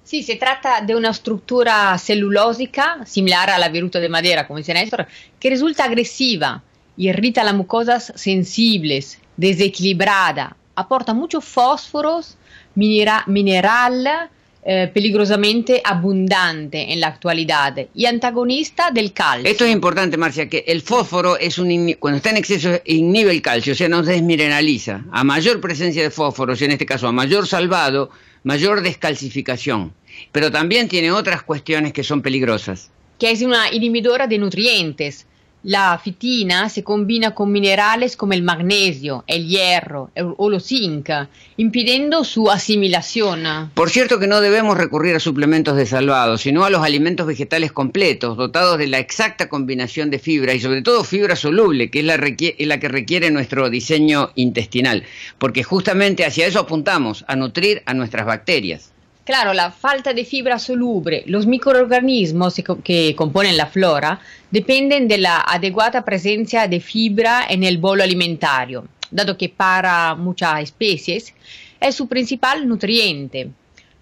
Sí, 0.03 0.25
se 0.25 0.35
trata 0.35 0.81
de 0.81 0.97
una 0.97 1.11
estructura 1.11 1.97
celulósica 1.99 3.07
similar 3.07 3.51
a 3.51 3.59
la 3.61 3.69
viruta 3.69 4.01
de 4.01 4.09
madera, 4.09 4.49
como 4.49 4.59
dice 4.59 4.75
Néstor, 4.75 5.07
que 5.39 5.51
resulta 5.51 5.85
agresiva, 5.85 6.65
irrita 6.97 7.45
las 7.45 7.55
mucosas 7.55 8.13
sensibles, 8.17 9.21
desequilibrada, 9.37 10.57
aporta 10.75 11.15
muchos 11.15 11.45
fósforos, 11.45 12.37
mineral, 12.75 14.29
eh, 14.63 14.91
peligrosamente 14.93 15.81
abundante 15.83 16.93
en 16.93 17.01
la 17.01 17.07
actualidad 17.07 17.75
y 17.95 18.05
antagonista 18.05 18.91
del 18.91 19.15
calcio. 19.15 19.51
Esto 19.51 19.65
es 19.65 19.73
importante, 19.73 20.19
Marcia, 20.19 20.51
que 20.51 20.65
el 20.67 20.83
fósforo 20.83 21.39
es 21.39 21.59
un 21.59 21.95
cuando 21.99 22.19
está 22.19 22.29
en 22.29 22.37
exceso 22.37 22.79
inhibe 22.85 23.31
el 23.31 23.41
calcio, 23.41 23.73
o 23.73 23.77
sea, 23.77 23.89
no 23.89 24.05
se 24.05 24.13
desmineraliza. 24.13 25.03
A 25.13 25.25
mayor 25.25 25.63
presencia 25.63 26.03
de 26.03 26.11
fósforo, 26.11 26.53
en 26.61 26.73
este 26.73 26.85
caso 26.85 27.09
a 27.09 27.13
mayor 27.13 27.47
salvado, 27.47 28.11
mayor 28.43 28.83
descalcificación. 28.83 29.95
Pero 30.31 30.51
también 30.51 30.89
tiene 30.89 31.11
otras 31.11 31.43
cuestiones 31.43 31.95
que 31.95 32.05
son 32.05 32.21
peligrosas. 32.21 32.91
Que 33.19 33.31
es 33.31 33.41
una 33.41 33.73
inhibidora 33.73 34.27
de 34.27 34.37
nutrientes, 34.37 35.27
la 35.63 35.99
fitina 36.03 36.69
se 36.69 36.83
combina 36.83 37.35
con 37.35 37.53
minerales 37.53 38.17
como 38.17 38.33
el 38.33 38.43
magnesio, 38.43 39.25
el 39.27 39.47
hierro 39.47 40.11
o 40.37 40.49
los 40.49 40.67
zinc, 40.67 41.11
impidiendo 41.57 42.25
su 42.25 42.51
asimilación. 42.51 43.71
Por 43.75 43.91
cierto 43.91 44.19
que 44.19 44.27
no 44.27 44.41
debemos 44.41 44.79
recurrir 44.79 45.17
a 45.17 45.21
suplementos 45.21 45.77
de 45.77 45.87
salvado, 45.87 46.39
sino 46.39 46.65
a 46.65 46.71
los 46.71 46.83
alimentos 46.83 47.27
vegetales 47.27 47.73
completos, 47.73 48.37
dotados 48.37 48.79
de 48.79 48.87
la 48.87 48.99
exacta 48.99 49.49
combinación 49.49 50.11
de 50.11 50.19
fibra 50.19 50.55
y 50.55 50.61
sobre 50.61 50.83
todo 50.83 51.05
fibra 51.05 51.37
soluble, 51.37 51.91
que 51.91 52.01
es 52.01 52.05
la, 52.05 52.17
la 52.17 52.81
que 52.81 52.89
requiere 52.89 53.31
nuestro 53.31 53.69
diseño 53.69 54.31
intestinal, 54.37 55.05
porque 55.39 55.63
justamente 55.63 56.25
hacia 56.25 56.47
eso 56.47 56.61
apuntamos, 56.61 57.25
a 57.29 57.37
nutrir 57.37 57.83
a 57.87 57.95
nuestras 57.95 58.27
bacterias. 58.27 58.93
Claro, 59.25 59.53
la 59.53 59.71
falta 59.71 60.13
de 60.13 60.25
fibra 60.25 60.59
soluble, 60.59 61.23
los 61.27 61.47
microorganismos 61.47 62.61
que 62.83 63.15
componen 63.15 63.57
la 63.57 63.67
flora 63.67 64.19
dependen 64.51 65.07
de 65.07 65.19
la 65.19 65.41
adecuada 65.41 66.05
presencia 66.05 66.67
fibra 66.81 67.45
en 67.49 67.63
el 67.63 67.79
bolo 67.79 68.03
alimentario, 68.03 68.87
dado 69.11 69.37
que 69.37 69.51
para 69.51 70.15
muchas 70.15 70.63
especies 70.63 71.35
es 71.79 71.95
su 71.95 72.09
principal 72.09 72.67
nutriente. 72.67 73.51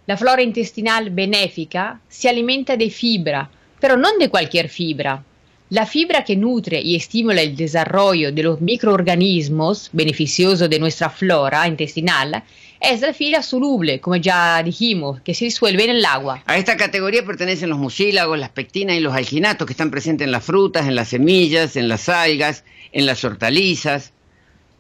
La 0.07 0.17
flora 0.17 0.41
intestinal 0.41 1.11
benéfica 1.11 2.01
se 2.09 2.29
alimenta 2.29 2.77
de 2.77 2.89
fibra, 2.89 3.51
pero 3.81 3.97
no 3.97 4.09
de 4.19 4.31
cualquier 4.31 4.69
fibra. 4.69 5.23
La 5.71 5.85
fibra 5.85 6.25
que 6.25 6.35
nutre 6.35 6.81
y 6.81 6.97
estimula 6.97 7.43
el 7.43 7.55
desarrollo 7.55 8.33
de 8.33 8.43
los 8.43 8.61
microorganismos 8.63 9.91
beneficiosos 9.93 10.71
de 10.71 10.79
nuestra 10.79 11.11
flora 11.11 11.69
intestinal 11.69 12.43
es 12.81 13.03
la 13.03 13.13
fibra 13.13 13.43
soluble, 13.43 14.01
como 14.01 14.17
ya 14.17 14.63
dijimos, 14.63 15.21
que 15.21 15.35
se 15.35 15.45
disuelve 15.45 15.85
en 15.85 15.91
el 15.91 16.05
agua. 16.07 16.43
A 16.47 16.57
esta 16.57 16.79
categoría 16.79 17.23
pertenecen 17.23 17.69
los 17.69 17.79
mucílagos, 17.79 18.39
las 18.39 18.49
pectinas 18.49 18.97
y 18.97 19.01
los 19.01 19.13
alginatos 19.13 19.67
que 19.67 19.75
están 19.75 19.91
presentes 19.91 20.25
en 20.25 20.33
las 20.33 20.45
frutas, 20.45 20.87
en 20.87 20.95
las 20.95 21.09
semillas, 21.09 21.77
en 21.77 21.89
las 21.89 22.09
algas, 22.09 22.65
en 22.93 23.05
las 23.05 23.23
hortalizas. 23.23 24.13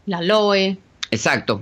La 0.07 0.18
aloe. 0.18 0.79
Exacto. 1.11 1.61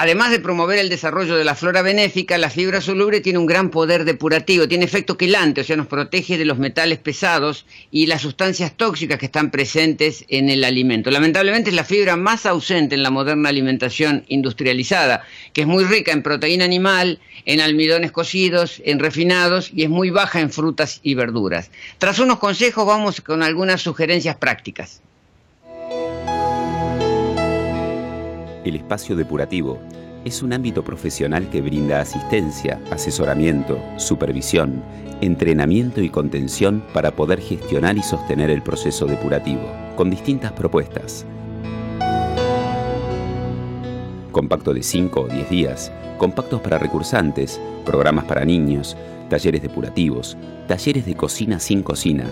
Además 0.00 0.30
de 0.30 0.38
promover 0.38 0.78
el 0.78 0.90
desarrollo 0.90 1.34
de 1.34 1.44
la 1.44 1.56
flora 1.56 1.82
benéfica, 1.82 2.38
la 2.38 2.50
fibra 2.50 2.80
soluble 2.80 3.20
tiene 3.20 3.40
un 3.40 3.46
gran 3.46 3.68
poder 3.68 4.04
depurativo, 4.04 4.68
tiene 4.68 4.84
efecto 4.84 5.18
quelante, 5.18 5.62
o 5.62 5.64
sea, 5.64 5.74
nos 5.74 5.88
protege 5.88 6.38
de 6.38 6.44
los 6.44 6.56
metales 6.56 6.98
pesados 6.98 7.66
y 7.90 8.06
las 8.06 8.22
sustancias 8.22 8.76
tóxicas 8.76 9.18
que 9.18 9.26
están 9.26 9.50
presentes 9.50 10.24
en 10.28 10.50
el 10.50 10.62
alimento. 10.62 11.10
Lamentablemente 11.10 11.70
es 11.70 11.74
la 11.74 11.82
fibra 11.82 12.14
más 12.14 12.46
ausente 12.46 12.94
en 12.94 13.02
la 13.02 13.10
moderna 13.10 13.48
alimentación 13.48 14.24
industrializada, 14.28 15.24
que 15.52 15.62
es 15.62 15.66
muy 15.66 15.82
rica 15.82 16.12
en 16.12 16.22
proteína 16.22 16.64
animal, 16.64 17.18
en 17.44 17.60
almidones 17.60 18.12
cocidos, 18.12 18.80
en 18.84 19.00
refinados 19.00 19.72
y 19.74 19.82
es 19.82 19.88
muy 19.88 20.10
baja 20.10 20.38
en 20.38 20.52
frutas 20.52 21.00
y 21.02 21.14
verduras. 21.14 21.72
Tras 21.98 22.20
unos 22.20 22.38
consejos 22.38 22.86
vamos 22.86 23.20
con 23.20 23.42
algunas 23.42 23.82
sugerencias 23.82 24.36
prácticas. 24.36 25.02
El 28.64 28.76
espacio 28.76 29.16
depurativo 29.16 29.78
es 30.24 30.42
un 30.42 30.52
ámbito 30.52 30.82
profesional 30.82 31.48
que 31.48 31.60
brinda 31.60 32.00
asistencia, 32.00 32.80
asesoramiento, 32.90 33.78
supervisión, 33.96 34.82
entrenamiento 35.20 36.00
y 36.00 36.10
contención 36.10 36.84
para 36.92 37.12
poder 37.12 37.40
gestionar 37.40 37.96
y 37.96 38.02
sostener 38.02 38.50
el 38.50 38.62
proceso 38.62 39.06
depurativo, 39.06 39.62
con 39.96 40.10
distintas 40.10 40.52
propuestas. 40.52 41.24
Compacto 44.32 44.74
de 44.74 44.82
5 44.82 45.20
o 45.20 45.28
10 45.28 45.50
días, 45.50 45.92
compactos 46.18 46.60
para 46.60 46.78
recursantes, 46.78 47.60
programas 47.84 48.24
para 48.24 48.44
niños, 48.44 48.96
talleres 49.30 49.62
depurativos, 49.62 50.36
talleres 50.66 51.06
de 51.06 51.14
cocina 51.14 51.58
sin 51.58 51.82
cocina, 51.82 52.24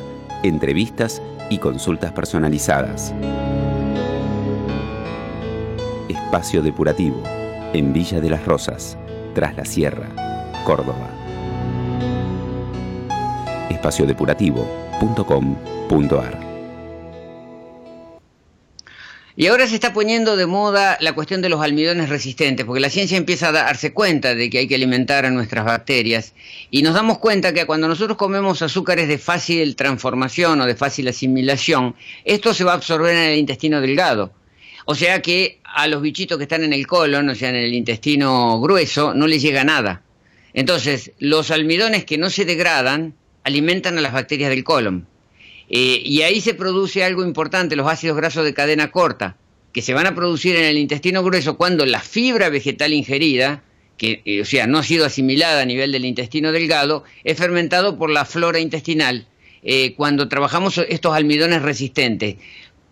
entrevistas 0.43 1.23
y 1.51 1.59
consultas 1.59 2.13
personalizadas. 2.13 3.15
Espacio 6.37 6.61
Depurativo, 6.61 7.23
en 7.73 7.95
Villa 7.95 8.21
de 8.21 8.29
las 8.29 8.45
Rosas, 8.45 8.99
tras 9.35 9.57
la 9.57 9.65
Sierra, 9.65 10.07
Córdoba. 10.67 11.09
espaciodepurativo.com.ar 13.71 16.39
Y 19.35 19.47
ahora 19.47 19.67
se 19.67 19.77
está 19.77 19.95
poniendo 19.95 20.37
de 20.37 20.45
moda 20.45 20.99
la 21.01 21.15
cuestión 21.15 21.41
de 21.41 21.49
los 21.49 21.63
almidones 21.63 22.11
resistentes, 22.11 22.67
porque 22.67 22.81
la 22.81 22.91
ciencia 22.91 23.17
empieza 23.17 23.49
a 23.49 23.53
darse 23.53 23.95
cuenta 23.95 24.35
de 24.35 24.51
que 24.51 24.59
hay 24.59 24.69
que 24.69 24.75
alimentar 24.75 25.25
a 25.25 25.31
nuestras 25.31 25.65
bacterias 25.65 26.35
y 26.71 26.83
nos 26.83 26.93
damos 26.93 27.17
cuenta 27.17 27.55
que 27.55 27.65
cuando 27.65 27.89
nosotros 27.89 28.19
comemos 28.19 28.61
azúcares 28.61 29.09
de 29.09 29.17
fácil 29.17 29.75
transformación 29.75 30.61
o 30.61 30.67
de 30.67 30.77
fácil 30.77 31.09
asimilación, 31.09 31.97
esto 32.27 32.53
se 32.53 32.65
va 32.65 32.73
a 32.73 32.75
absorber 32.75 33.17
en 33.17 33.31
el 33.31 33.39
intestino 33.39 33.81
delgado. 33.81 34.33
O 34.89 34.95
sea 34.95 35.21
que 35.21 35.59
a 35.77 35.89
los 35.89 36.01
bichitos 36.01 36.39
que 36.39 36.45
están 36.45 36.65
en 36.65 36.73
el 36.73 36.87
colon, 36.87 37.29
o 37.29 37.35
sea, 37.35 37.51
en 37.51 37.57
el 37.57 37.75
intestino 37.75 38.59
grueso, 38.63 39.13
no 39.13 39.27
les 39.27 39.43
llega 39.43 39.63
nada. 39.63 40.01
Entonces, 40.55 41.13
los 41.19 41.51
almidones 41.51 42.07
que 42.07 42.17
no 42.17 42.31
se 42.31 42.47
degradan 42.47 43.15
alimentan 43.45 43.99
a 43.99 44.01
las 44.01 44.15
bacterias 44.15 44.49
del 44.49 44.65
colon. 44.65 45.07
Eh, 45.69 46.01
y 46.03 46.23
ahí 46.23 46.41
se 46.41 46.55
produce 46.55 47.05
algo 47.05 47.23
importante, 47.23 47.77
los 47.77 47.91
ácidos 47.91 48.17
grasos 48.17 48.43
de 48.47 48.55
cadena 48.55 48.91
corta, 48.91 49.37
que 49.75 49.83
se 49.83 49.93
van 49.93 50.07
a 50.07 50.15
producir 50.15 50.57
en 50.57 50.65
el 50.65 50.79
intestino 50.79 51.23
grueso 51.23 51.59
cuando 51.59 51.85
la 51.85 52.01
fibra 52.01 52.49
vegetal 52.49 52.95
ingerida, 52.95 53.63
que 53.99 54.23
eh, 54.25 54.41
o 54.41 54.47
sea, 54.47 54.67
no 54.67 54.79
ha 54.79 54.83
sido 54.83 55.05
asimilada 55.05 55.61
a 55.61 55.67
nivel 55.67 55.93
del 55.93 56.07
intestino 56.07 56.53
delgado, 56.53 57.05
es 57.23 57.37
fermentado 57.37 57.99
por 57.99 58.09
la 58.09 58.25
flora 58.25 58.61
intestinal 58.61 59.27
eh, 59.63 59.95
cuando 59.95 60.29
trabajamos 60.29 60.79
estos 60.79 61.15
almidones 61.15 61.61
resistentes. 61.61 62.37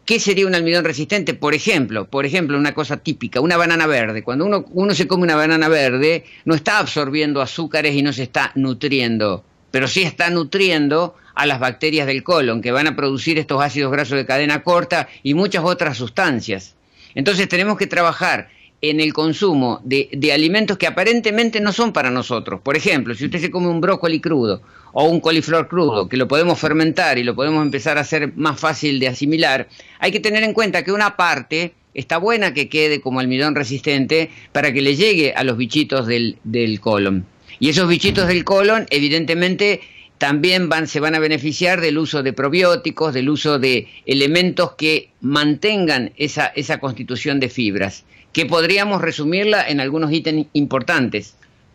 ¿Qué 0.04 0.20
sería 0.20 0.46
un 0.46 0.54
almidón 0.54 0.84
resistente? 0.84 1.32
Por 1.32 1.54
ejemplo, 1.54 2.06
por 2.06 2.26
ejemplo, 2.26 2.58
una 2.58 2.74
cosa 2.74 2.98
típica, 2.98 3.40
una 3.40 3.56
banana 3.56 3.86
verde. 3.86 4.22
Cuando 4.22 4.44
uno, 4.44 4.66
uno 4.72 4.94
se 4.94 5.06
come 5.06 5.22
una 5.22 5.36
banana 5.36 5.68
verde, 5.68 6.24
no 6.44 6.54
está 6.54 6.78
absorbiendo 6.78 7.40
azúcares 7.40 7.94
y 7.94 8.02
no 8.02 8.12
se 8.12 8.24
está 8.24 8.52
nutriendo, 8.54 9.44
pero 9.70 9.88
sí 9.88 10.02
está 10.02 10.28
nutriendo 10.28 11.14
a 11.34 11.46
las 11.46 11.58
bacterias 11.58 12.06
del 12.06 12.22
colon, 12.22 12.60
que 12.60 12.70
van 12.70 12.86
a 12.86 12.96
producir 12.96 13.38
estos 13.38 13.62
ácidos 13.62 13.92
grasos 13.92 14.18
de 14.18 14.26
cadena 14.26 14.62
corta 14.62 15.08
y 15.22 15.32
muchas 15.34 15.64
otras 15.64 15.96
sustancias. 15.96 16.74
Entonces 17.14 17.48
tenemos 17.48 17.78
que 17.78 17.86
trabajar 17.86 18.48
en 18.80 19.00
el 19.00 19.12
consumo 19.12 19.80
de, 19.84 20.08
alimentos 20.32 20.76
que 20.76 20.86
aparentemente 20.86 21.60
no 21.60 21.72
son 21.72 21.92
para 21.92 22.10
nosotros. 22.10 22.60
Por 22.60 22.76
ejemplo, 22.76 23.14
si 23.14 23.24
usted 23.26 23.40
se 23.40 23.50
come 23.50 23.68
un 23.68 23.80
brócoli 23.80 24.20
crudo 24.20 24.62
o 24.92 25.04
un 25.04 25.20
coliflor 25.20 25.68
crudo, 25.68 26.08
que 26.08 26.16
lo 26.16 26.28
podemos 26.28 26.58
fermentar 26.58 27.18
y 27.18 27.24
lo 27.24 27.34
podemos 27.34 27.62
empezar 27.62 27.98
a 27.98 28.02
hacer 28.02 28.32
más 28.36 28.60
fácil 28.60 29.00
de 29.00 29.08
asimilar, 29.08 29.68
hay 29.98 30.12
que 30.12 30.20
tener 30.20 30.42
en 30.42 30.52
cuenta 30.52 30.84
que 30.84 30.92
una 30.92 31.16
parte 31.16 31.74
está 31.94 32.18
buena 32.18 32.52
que 32.52 32.68
quede 32.68 33.00
como 33.00 33.20
almidón 33.20 33.54
resistente 33.54 34.30
para 34.52 34.72
que 34.72 34.82
le 34.82 34.96
llegue 34.96 35.32
a 35.34 35.44
los 35.44 35.56
bichitos 35.56 36.06
del, 36.06 36.38
del 36.44 36.80
colon. 36.80 37.26
Y 37.60 37.70
esos 37.70 37.88
bichitos 37.88 38.26
del 38.26 38.44
colon, 38.44 38.86
evidentemente, 38.90 39.80
también 40.24 40.70
van, 40.70 40.88
se 40.88 41.00
van 41.00 41.14
a 41.14 41.18
beneficiar 41.18 41.82
del 41.82 41.98
uso 41.98 42.22
de 42.22 42.32
probióticos, 42.32 43.12
del 43.12 43.28
uso 43.28 43.58
de 43.58 43.88
elementos 44.06 44.72
que 44.72 45.10
mantengan 45.20 46.12
esa, 46.16 46.46
esa 46.46 46.80
constitución 46.80 47.40
de 47.40 47.50
fibras, 47.50 48.04
que 48.32 48.46
podríamos 48.46 49.02
resumirla 49.02 49.68
en 49.68 49.80
algunos 49.80 50.10
ítems 50.10 50.46
importantes. 50.54 51.34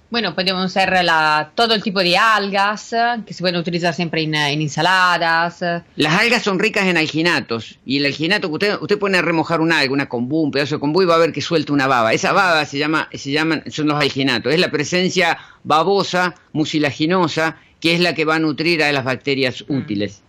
Bueno, 0.10 0.34
podemos 0.34 0.74
la, 0.74 1.52
todo 1.54 1.76
el 1.76 1.84
tipo 1.84 2.00
de 2.00 2.18
algas 2.18 2.90
que 3.28 3.36
se 3.36 3.44
pueden 3.44 3.58
utilizar 3.58 3.94
siempre 3.94 4.24
en, 4.24 4.34
ensaladas. 4.34 5.64
Las 5.96 6.20
algas 6.20 6.42
son 6.42 6.58
ricas 6.58 6.88
en 6.88 6.98
alginatos 6.98 7.78
y 7.86 7.98
el 7.98 8.08
alginato 8.08 8.48
que 8.48 8.54
usted, 8.54 8.82
usted 8.82 8.98
pone 8.98 9.20
a 9.20 9.22
remojar 9.22 9.62
un 9.62 9.72
alga, 9.72 9.94
una 9.94 10.08
un 10.10 10.50
pedazo 10.50 10.78
de 10.78 10.80
kombu 10.80 11.04
y 11.04 11.06
va 11.06 11.14
a 11.14 11.20
ver 11.20 11.32
que 11.32 11.42
suelta 11.42 11.72
una 11.72 11.86
baba. 11.86 12.14
Esa 12.14 12.34
baba 12.34 12.66
se 12.66 12.80
llama, 12.80 13.10
se 13.14 13.30
llaman, 13.30 13.62
son 13.68 13.86
los 13.90 14.02
alginatos. 14.02 14.52
Es 14.52 14.60
la 14.60 14.72
presencia 14.72 15.38
babosa, 15.64 16.34
mucilaginosa 16.52 17.58
que 17.80 17.94
es 17.94 18.00
la 18.00 18.14
que 18.14 18.26
va 18.26 18.36
a 18.36 18.40
nutrir 18.40 18.84
a 18.84 18.92
las 18.92 19.04
bacterias 19.04 19.64
mm. 19.68 19.76
útiles. 19.76 20.22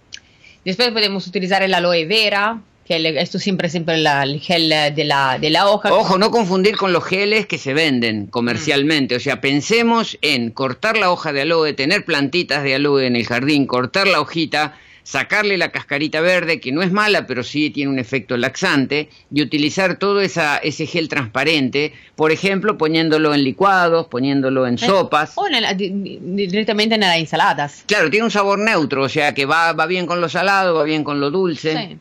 Después 0.64 0.90
podemos 0.90 1.26
utilizar 1.26 1.62
el 1.62 1.72
aloe 1.74 2.04
vera, 2.06 2.60
que 2.86 3.20
esto 3.20 3.38
siempre 3.38 3.68
siempre 3.68 3.94
el 3.94 4.40
gel 4.40 4.68
de 4.68 5.04
la, 5.04 5.38
de 5.38 5.50
la 5.50 5.68
hoja. 5.68 5.92
Ojo, 5.92 6.18
no 6.18 6.30
confundir 6.30 6.76
con 6.76 6.92
los 6.92 7.04
geles 7.04 7.46
que 7.46 7.56
se 7.56 7.72
venden 7.72 8.26
comercialmente. 8.26 9.14
O 9.14 9.20
sea, 9.20 9.40
pensemos 9.40 10.18
en 10.22 10.50
cortar 10.50 10.96
la 10.96 11.10
hoja 11.10 11.32
de 11.32 11.42
aloe, 11.42 11.72
tener 11.72 12.04
plantitas 12.04 12.62
de 12.62 12.74
aloe 12.74 13.06
en 13.06 13.16
el 13.16 13.26
jardín, 13.26 13.66
cortar 13.66 14.08
la 14.08 14.20
hojita, 14.20 14.76
sacarle 15.02 15.58
la 15.58 15.70
cascarita 15.70 16.20
verde, 16.20 16.60
que 16.60 16.72
no 16.72 16.82
es 16.82 16.92
mala, 16.92 17.26
pero 17.26 17.42
sí 17.42 17.70
tiene 17.70 17.90
un 17.90 17.98
efecto 17.98 18.36
laxante, 18.36 19.08
y 19.32 19.42
utilizar 19.42 19.98
todo 19.98 20.20
esa, 20.20 20.58
ese 20.58 20.86
gel 20.86 21.08
transparente, 21.08 21.92
por 22.16 22.32
ejemplo, 22.32 22.78
poniéndolo 22.78 23.34
en 23.34 23.44
licuados, 23.44 24.06
poniéndolo 24.08 24.66
en 24.66 24.74
eh, 24.74 24.78
sopas. 24.78 25.32
O 25.36 25.44
directamente 25.76 26.94
en 26.94 27.00
las 27.02 27.18
ensaladas. 27.18 27.84
Claro, 27.86 28.10
tiene 28.10 28.24
un 28.24 28.30
sabor 28.30 28.58
neutro, 28.58 29.02
o 29.02 29.08
sea 29.08 29.34
que 29.34 29.46
va, 29.46 29.72
va 29.72 29.86
bien 29.86 30.06
con 30.06 30.20
lo 30.20 30.28
salado, 30.28 30.74
va 30.74 30.84
bien 30.84 31.04
con 31.04 31.20
lo 31.20 31.30
dulce. 31.30 31.76
Sí. 31.76 31.98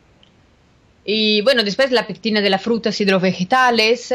Y 1.05 1.41
bueno, 1.41 1.63
después 1.63 1.91
la 1.91 2.05
pectina 2.05 2.41
de 2.41 2.49
las 2.49 2.62
frutas 2.62 2.99
y 3.01 3.05
de 3.05 3.12
los 3.12 3.21
vegetales 3.21 4.13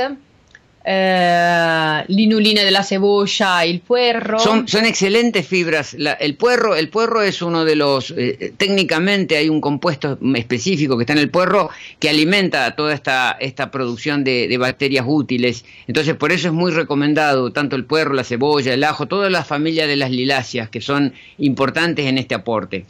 eh, 0.86 2.04
l'inulina 2.08 2.62
de 2.62 2.70
la 2.70 2.82
cebolla 2.82 3.64
el 3.64 3.80
puerro. 3.80 4.38
Son, 4.38 4.68
son 4.68 4.84
excelentes 4.84 5.46
fibras. 5.46 5.94
el 5.94 6.36
puerro, 6.36 6.76
el 6.76 6.90
puerro 6.90 7.22
es 7.22 7.40
uno 7.40 7.64
de 7.64 7.74
los, 7.74 8.12
eh, 8.16 8.52
técnicamente 8.56 9.36
hay 9.36 9.48
un 9.48 9.62
compuesto 9.62 10.18
específico 10.34 10.98
que 10.98 11.04
está 11.04 11.14
en 11.14 11.20
el 11.20 11.30
puerro 11.30 11.70
que 11.98 12.10
alimenta 12.10 12.76
toda 12.76 12.92
esta, 12.92 13.32
esta 13.40 13.70
producción 13.70 14.24
de, 14.24 14.46
de, 14.46 14.58
bacterias 14.58 15.06
útiles. 15.08 15.64
Entonces, 15.86 16.14
por 16.16 16.32
eso 16.32 16.48
es 16.48 16.54
muy 16.54 16.70
recomendado 16.70 17.50
tanto 17.50 17.76
el 17.76 17.86
puerro, 17.86 18.12
la 18.12 18.24
cebolla, 18.24 18.74
el 18.74 18.84
ajo, 18.84 19.06
toda 19.06 19.30
la 19.30 19.42
familia 19.42 19.86
de 19.86 19.96
las 19.96 20.10
liláceas 20.10 20.68
que 20.68 20.82
son 20.82 21.14
importantes 21.38 22.06
en 22.06 22.18
este 22.18 22.34
aporte. 22.34 22.84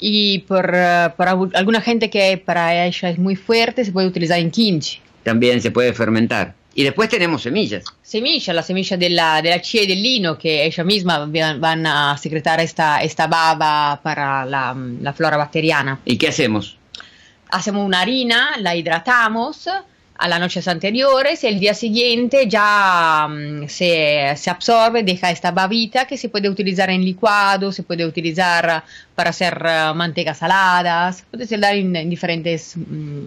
Y 0.00 0.40
por, 0.40 0.66
uh, 0.66 1.14
para 1.16 1.36
alguna 1.54 1.80
gente 1.80 2.10
que 2.10 2.40
para 2.44 2.86
ella 2.86 3.10
es 3.10 3.18
muy 3.18 3.36
fuerte, 3.36 3.84
se 3.84 3.92
puede 3.92 4.06
utilizar 4.06 4.38
en 4.38 4.50
kimchi. 4.50 5.00
También 5.22 5.60
se 5.60 5.70
puede 5.70 5.92
fermentar. 5.92 6.57
Y 6.78 6.84
después 6.84 7.08
tenemos 7.08 7.42
semillas. 7.42 7.82
Semillas, 8.04 8.54
la 8.54 8.62
semilla 8.62 8.96
de 8.96 9.10
la, 9.10 9.42
de 9.42 9.50
la 9.50 9.60
chía 9.60 9.82
y 9.82 9.88
del 9.88 10.00
lino, 10.00 10.38
que 10.38 10.64
ellas 10.64 10.86
mismas 10.86 11.28
van 11.58 11.84
a 11.84 12.16
secretar 12.16 12.60
esta, 12.60 13.02
esta 13.02 13.26
baba 13.26 13.98
para 14.00 14.46
la, 14.46 14.76
la 15.00 15.12
flora 15.12 15.36
bacteriana. 15.36 15.98
¿Y 16.04 16.16
qué 16.16 16.28
hacemos? 16.28 16.78
Hacemos 17.50 17.84
una 17.84 18.02
harina, 18.02 18.50
la 18.60 18.76
hidratamos 18.76 19.66
a 19.66 20.28
las 20.28 20.38
noches 20.38 20.68
anteriores 20.68 21.42
y 21.42 21.48
el 21.48 21.58
día 21.58 21.74
siguiente 21.74 22.46
ya 22.48 23.26
um, 23.28 23.66
se, 23.66 24.34
se, 24.36 24.48
absorbe, 24.48 25.02
deja 25.02 25.32
esta 25.32 25.50
babita 25.50 26.06
que 26.06 26.16
se 26.16 26.28
puede 26.28 26.48
utilizar 26.48 26.90
en 26.90 27.04
licuado, 27.04 27.72
se 27.72 27.82
puede 27.82 28.06
utilizar 28.06 28.84
para 29.16 29.30
hacer 29.30 29.60
uh, 29.64 29.96
mantegas 29.96 30.38
saladas, 30.38 31.24
puede 31.28 31.44
ser 31.44 31.58
dar 31.58 31.74
en, 31.74 31.96
en 31.96 32.08
diferentes 32.08 32.76
um, 32.76 33.24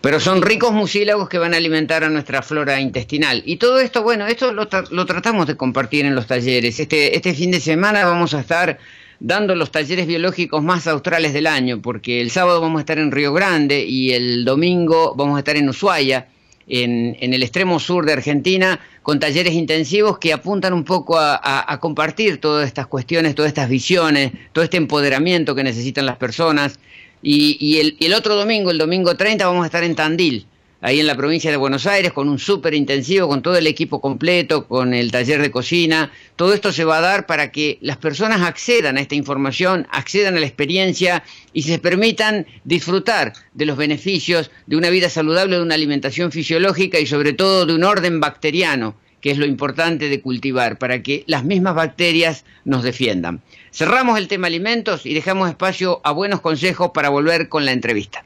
pero 0.00 0.20
son 0.20 0.42
ricos 0.42 0.72
mucílagos 0.72 1.28
que 1.28 1.38
van 1.38 1.54
a 1.54 1.56
alimentar 1.56 2.04
a 2.04 2.08
nuestra 2.08 2.42
flora 2.42 2.80
intestinal. 2.80 3.42
Y 3.44 3.56
todo 3.56 3.80
esto, 3.80 4.02
bueno, 4.02 4.26
esto 4.26 4.52
lo, 4.52 4.68
lo, 4.90 5.06
tratamos 5.06 5.46
de 5.46 5.56
compartir 5.56 6.04
en 6.04 6.14
los 6.14 6.26
talleres. 6.26 6.78
Este, 6.78 7.16
este 7.16 7.34
fin 7.34 7.50
de 7.50 7.60
semana 7.60 8.04
vamos 8.04 8.34
a 8.34 8.40
estar 8.40 8.78
dando 9.20 9.56
los 9.56 9.72
talleres 9.72 10.06
biológicos 10.06 10.62
más 10.62 10.86
australes 10.86 11.32
del 11.32 11.48
año, 11.48 11.82
porque 11.82 12.20
el 12.20 12.30
sábado 12.30 12.60
vamos 12.60 12.78
a 12.78 12.82
estar 12.82 12.98
en 12.98 13.10
Río 13.10 13.32
Grande 13.32 13.84
y 13.84 14.12
el 14.12 14.44
domingo 14.44 15.14
vamos 15.16 15.36
a 15.36 15.40
estar 15.40 15.56
en 15.56 15.68
Ushuaia, 15.68 16.28
en, 16.68 17.16
en 17.18 17.34
el 17.34 17.42
extremo 17.42 17.80
sur 17.80 18.06
de 18.06 18.12
Argentina, 18.12 18.78
con 19.02 19.18
talleres 19.18 19.54
intensivos 19.54 20.18
que 20.18 20.32
apuntan 20.32 20.74
un 20.74 20.84
poco 20.84 21.18
a, 21.18 21.40
a 21.42 21.80
compartir 21.80 22.38
todas 22.40 22.68
estas 22.68 22.86
cuestiones, 22.86 23.34
todas 23.34 23.48
estas 23.48 23.68
visiones, 23.68 24.32
todo 24.52 24.62
este 24.62 24.76
empoderamiento 24.76 25.56
que 25.56 25.64
necesitan 25.64 26.06
las 26.06 26.18
personas 26.18 26.78
y, 27.22 27.78
el, 27.78 27.96
el, 28.00 28.14
otro 28.14 28.34
domingo, 28.34 28.70
el 28.70 28.78
domingo 28.78 29.16
30, 29.16 29.46
vamos 29.46 29.62
a 29.62 29.66
estar 29.66 29.84
en 29.84 29.94
Tandil, 29.94 30.46
ahí 30.80 31.00
en 31.00 31.06
la 31.06 31.16
provincia 31.16 31.50
de 31.50 31.56
Buenos 31.56 31.86
Aires, 31.86 32.12
con 32.12 32.28
un 32.28 32.38
súper 32.38 32.74
intensivo, 32.74 33.28
con 33.28 33.42
todo 33.42 33.56
el 33.56 33.66
equipo 33.66 34.00
completo, 34.00 34.66
con 34.66 34.94
el 34.94 35.10
taller 35.10 35.42
de 35.42 35.50
cocina. 35.50 36.12
Todo 36.36 36.54
esto 36.54 36.72
se 36.72 36.84
va 36.84 36.98
a 36.98 37.00
dar 37.00 37.26
para 37.26 37.50
que 37.50 37.78
las 37.80 37.96
personas 37.96 38.42
accedan 38.42 38.96
a 38.96 39.00
esta 39.00 39.14
información, 39.14 39.86
accedan 39.90 40.36
a 40.36 40.40
la 40.40 40.46
experiencia 40.46 41.24
y 41.52 41.62
se 41.62 41.78
permitan 41.78 42.46
disfrutar 42.64 43.32
de 43.54 43.66
los 43.66 43.76
beneficios 43.76 44.50
de 44.66 44.76
una 44.76 44.90
vida 44.90 45.10
saludable, 45.10 45.56
de 45.56 45.62
una 45.62 45.74
alimentación 45.74 46.30
fisiológica 46.30 47.00
y 47.00 47.06
sobre 47.06 47.32
todo 47.32 47.66
de 47.66 47.74
un 47.74 47.84
orden 47.84 48.20
bacteriano 48.20 48.96
que 49.20 49.30
es 49.30 49.38
lo 49.38 49.46
importante 49.46 50.08
de 50.08 50.20
cultivar, 50.20 50.78
para 50.78 51.02
que 51.02 51.24
las 51.26 51.44
mismas 51.44 51.74
bacterias 51.74 52.44
nos 52.64 52.82
defiendan. 52.82 53.40
Cerramos 53.72 54.18
el 54.18 54.28
tema 54.28 54.46
alimentos 54.46 55.06
y 55.06 55.14
dejamos 55.14 55.48
espacio 55.48 56.00
a 56.04 56.12
buenos 56.12 56.40
consejos 56.40 56.90
para 56.92 57.08
volver 57.08 57.48
con 57.48 57.64
la 57.64 57.72
entrevista. 57.72 58.24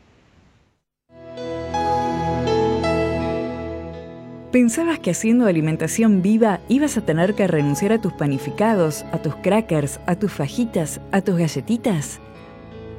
¿Pensabas 4.53 4.99
que 4.99 5.13
haciendo 5.13 5.47
alimentación 5.47 6.21
viva 6.21 6.61
ibas 6.69 6.99
a 6.99 7.07
tener 7.07 7.35
que 7.35 7.47
renunciar 7.47 7.93
a 7.93 8.03
tus 8.03 8.13
panificados, 8.13 9.03
a 9.11 9.23
tus 9.23 9.35
crackers, 9.37 9.99
a 10.07 10.15
tus 10.17 10.31
fajitas, 10.31 11.01
a 11.11 11.23
tus 11.23 11.39
galletitas? 11.39 12.21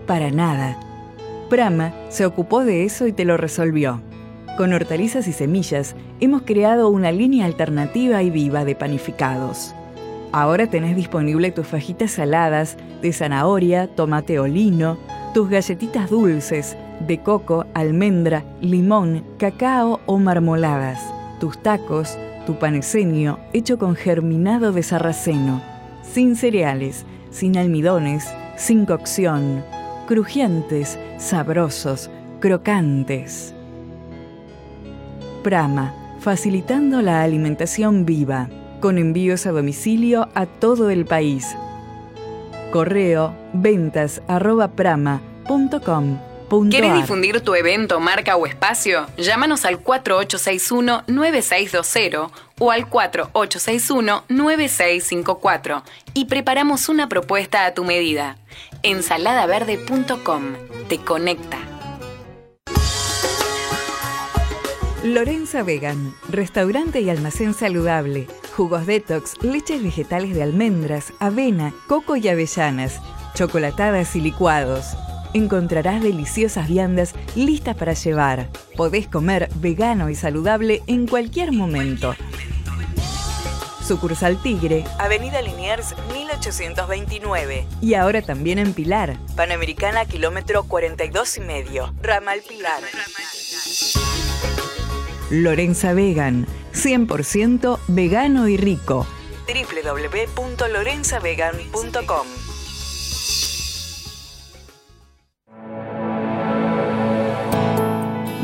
Para 0.08 0.32
nada. 0.32 0.80
Prama 1.52 1.94
se 2.10 2.26
ocupó 2.26 2.66
de 2.66 2.86
eso 2.86 3.06
y 3.06 3.14
te 3.14 3.24
lo 3.24 3.38
resolvió. 3.38 4.02
Con 4.58 4.72
hortalizas 4.72 5.28
y 5.28 5.34
semillas 5.34 5.96
hemos 6.20 6.44
creado 6.44 6.90
una 6.90 7.12
línea 7.12 7.48
alternativa 7.48 8.22
y 8.22 8.30
viva 8.30 8.66
de 8.66 8.76
panificados. 8.76 9.74
Ahora 10.32 10.68
tenés 10.68 10.96
disponible 10.96 11.52
tus 11.52 11.66
fajitas 11.66 12.12
saladas 12.12 12.78
de 13.02 13.14
zanahoria, 13.14 13.88
tomate 13.88 14.40
o 14.40 14.46
lino, 14.46 15.00
tus 15.34 15.50
galletitas 15.50 16.12
dulces, 16.12 16.78
de 17.08 17.18
coco, 17.20 17.66
almendra, 17.74 18.44
limón, 18.62 19.24
cacao 19.40 20.02
o 20.06 20.20
marmoladas. 20.20 21.02
Tus 21.40 21.58
tacos, 21.58 22.16
tu 22.46 22.60
paneseño 22.60 23.40
hecho 23.54 23.80
con 23.80 23.96
germinado 23.96 24.72
de 24.72 24.84
sarraceno, 24.84 25.64
sin 26.04 26.36
cereales, 26.36 27.06
sin 27.32 27.58
almidones, 27.58 28.32
sin 28.56 28.86
cocción, 28.86 29.64
crujientes, 30.08 31.00
sabrosos, 31.18 32.12
crocantes. 32.40 33.56
Prama, 35.44 35.94
facilitando 36.20 37.02
la 37.02 37.22
alimentación 37.22 38.06
viva, 38.06 38.50
con 38.80 38.98
envíos 38.98 39.46
a 39.46 39.52
domicilio 39.52 40.30
a 40.34 40.46
todo 40.46 40.90
el 40.90 41.06
país. 41.06 41.56
Correo 42.72 43.36
ventas 43.54 44.22
arroba 44.28 44.70
prama.com. 44.70 46.18
¿Quieres 46.70 46.94
difundir 46.94 47.42
tu 47.42 47.56
evento, 47.56 48.00
marca 48.00 48.36
o 48.36 48.46
espacio? 48.46 49.08
Llámanos 49.18 49.66
al 49.66 49.84
4861-9620 49.84 52.30
o 52.60 52.70
al 52.72 52.88
4861-9654 52.90 55.82
y 56.14 56.26
preparamos 56.26 56.90
una 56.90 57.10
propuesta 57.10 57.66
a 57.66 57.74
tu 57.74 57.84
medida. 57.84 58.38
Ensaladaverde.com 58.84 60.44
te 60.88 61.00
conecta. 61.00 61.73
Lorenza 65.04 65.64
Vegan, 65.64 66.16
restaurante 66.30 67.02
y 67.02 67.10
almacén 67.10 67.54
saludable. 67.54 68.28
Jugos 68.56 68.86
detox, 68.86 69.34
leches 69.44 69.84
vegetales 69.84 70.34
de 70.34 70.44
almendras, 70.44 71.12
avena, 71.20 71.74
coco 71.88 72.16
y 72.16 72.30
avellanas, 72.30 73.02
chocolatadas 73.36 74.16
y 74.16 74.22
licuados 74.22 74.96
encontrarás 75.34 76.02
deliciosas 76.02 76.68
viandas 76.68 77.14
listas 77.36 77.76
para 77.76 77.94
llevar. 77.94 78.50
Podés 78.78 79.08
comer 79.08 79.50
vegano 79.56 80.10
y 80.10 80.16
saludable 80.16 80.84
en 80.88 81.08
cualquier 81.08 81.52
momento. 81.52 82.16
Sucursal 83.86 84.42
Tigre, 84.42 84.86
Avenida 84.98 85.42
Liniers 85.42 85.94
1829. 86.14 87.68
Y 87.82 87.96
ahora 87.96 88.22
también 88.22 88.60
en 88.60 88.74
Pilar, 88.74 89.18
Panamericana 89.36 90.06
kilómetro 90.06 90.64
42 90.64 91.38
y 91.38 91.42
medio, 91.42 91.94
Ramal 92.02 92.42
Pilar. 92.48 92.82
Lorenza 95.34 95.94
Vegan, 95.96 96.46
100% 96.76 97.80
vegano 97.88 98.48
y 98.48 98.56
rico. 98.56 99.08
www.lorenzavegan.com 99.48 102.28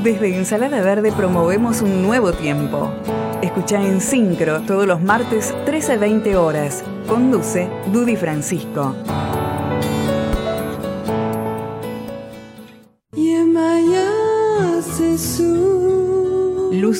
Desde 0.01 0.35
Ensalada 0.35 0.81
Verde 0.81 1.11
promovemos 1.11 1.83
un 1.83 2.01
nuevo 2.01 2.33
tiempo. 2.33 2.91
Escucha 3.43 3.79
en 3.79 4.01
Sincro 4.01 4.61
todos 4.61 4.87
los 4.87 4.99
martes 4.99 5.53
13 5.65 5.93
a 5.93 5.97
20 5.97 6.37
horas. 6.37 6.83
Conduce 7.07 7.69
Dudy 7.93 8.15
Francisco. 8.15 8.95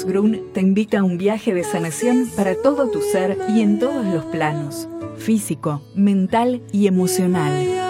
Grun 0.10 0.52
te 0.54 0.62
invita 0.62 1.00
a 1.00 1.04
un 1.04 1.18
viaje 1.18 1.54
de 1.54 1.64
sanación 1.64 2.30
para 2.36 2.56
todo 2.56 2.90
tu 2.90 3.02
ser 3.02 3.38
y 3.56 3.62
en 3.62 3.80
todos 3.80 4.06
los 4.06 4.26
planos, 4.26 4.90
físico, 5.18 5.82
mental 5.96 6.62
y 6.72 6.88
emocional 6.88 7.90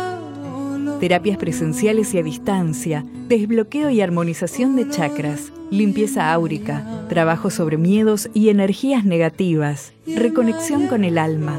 terapias 1.00 1.38
presenciales 1.38 2.14
y 2.14 2.20
a 2.20 2.24
distancia, 2.24 3.06
desbloqueo 3.28 3.90
y 3.90 4.02
armonización 4.02 4.76
de 4.76 4.90
chakras, 4.90 5.52
limpieza 5.72 6.32
áurica, 6.32 7.06
trabajo 7.08 7.50
sobre 7.50 7.78
miedos 7.78 8.30
y 8.34 8.50
energías 8.50 9.06
negativas, 9.06 9.94
reconexión 10.06 10.88
con 10.88 11.04
el 11.04 11.18
alma. 11.18 11.58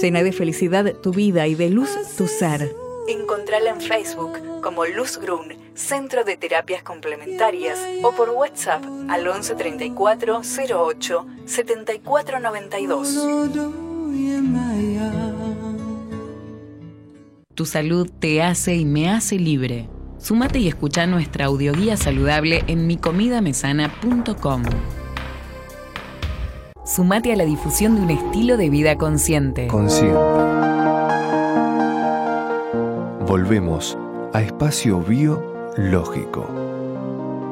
Llena 0.00 0.22
de 0.22 0.32
felicidad 0.32 0.92
tu 0.94 1.12
vida 1.12 1.46
y 1.46 1.54
de 1.54 1.70
luz 1.70 1.90
tu 2.16 2.26
ser. 2.26 2.74
Encontrala 3.08 3.70
en 3.70 3.80
Facebook 3.80 4.32
como 4.62 4.84
Luz 4.84 5.16
Centro 5.74 6.24
de 6.24 6.36
Terapias 6.36 6.82
Complementarias, 6.82 7.78
o 8.02 8.12
por 8.12 8.30
WhatsApp 8.30 8.84
al 9.08 9.26
11 9.26 9.54
34 9.54 10.42
08 10.42 11.26
74 11.46 12.40
tu 17.54 17.66
salud 17.66 18.10
te 18.18 18.42
hace 18.42 18.76
y 18.76 18.84
me 18.84 19.10
hace 19.10 19.38
libre. 19.38 19.88
Sumate 20.18 20.58
y 20.58 20.68
escucha 20.68 21.06
nuestra 21.06 21.46
audioguía 21.46 21.96
saludable 21.96 22.64
en 22.66 22.86
micomidamesana.com. 22.86 24.62
Sumate 26.84 27.32
a 27.32 27.36
la 27.36 27.44
difusión 27.44 27.96
de 27.96 28.02
un 28.02 28.10
estilo 28.10 28.56
de 28.56 28.70
vida 28.70 28.96
consciente. 28.96 29.66
Consciente. 29.68 30.18
Volvemos 33.26 33.98
a 34.32 34.42
espacio 34.42 35.00
biológico. 35.76 36.46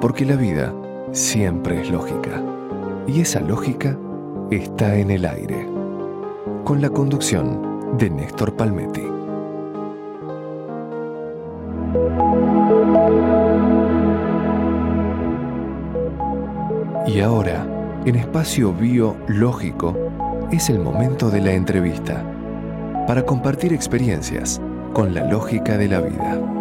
Porque 0.00 0.24
la 0.24 0.36
vida 0.36 0.72
siempre 1.12 1.80
es 1.80 1.90
lógica. 1.90 2.42
Y 3.06 3.20
esa 3.20 3.40
lógica 3.40 3.96
está 4.50 4.96
en 4.96 5.10
el 5.10 5.24
aire. 5.24 5.66
Con 6.64 6.80
la 6.80 6.90
conducción 6.90 7.96
de 7.96 8.10
Néstor 8.10 8.54
Palmetti. 8.56 9.06
Y 17.06 17.20
ahora, 17.20 17.66
en 18.04 18.16
espacio 18.16 18.72
biológico, 18.72 19.96
es 20.52 20.70
el 20.70 20.78
momento 20.78 21.30
de 21.30 21.40
la 21.40 21.52
entrevista 21.52 22.24
para 23.06 23.24
compartir 23.24 23.72
experiencias 23.72 24.60
con 24.92 25.14
la 25.14 25.24
lógica 25.24 25.76
de 25.76 25.88
la 25.88 26.00
vida. 26.00 26.59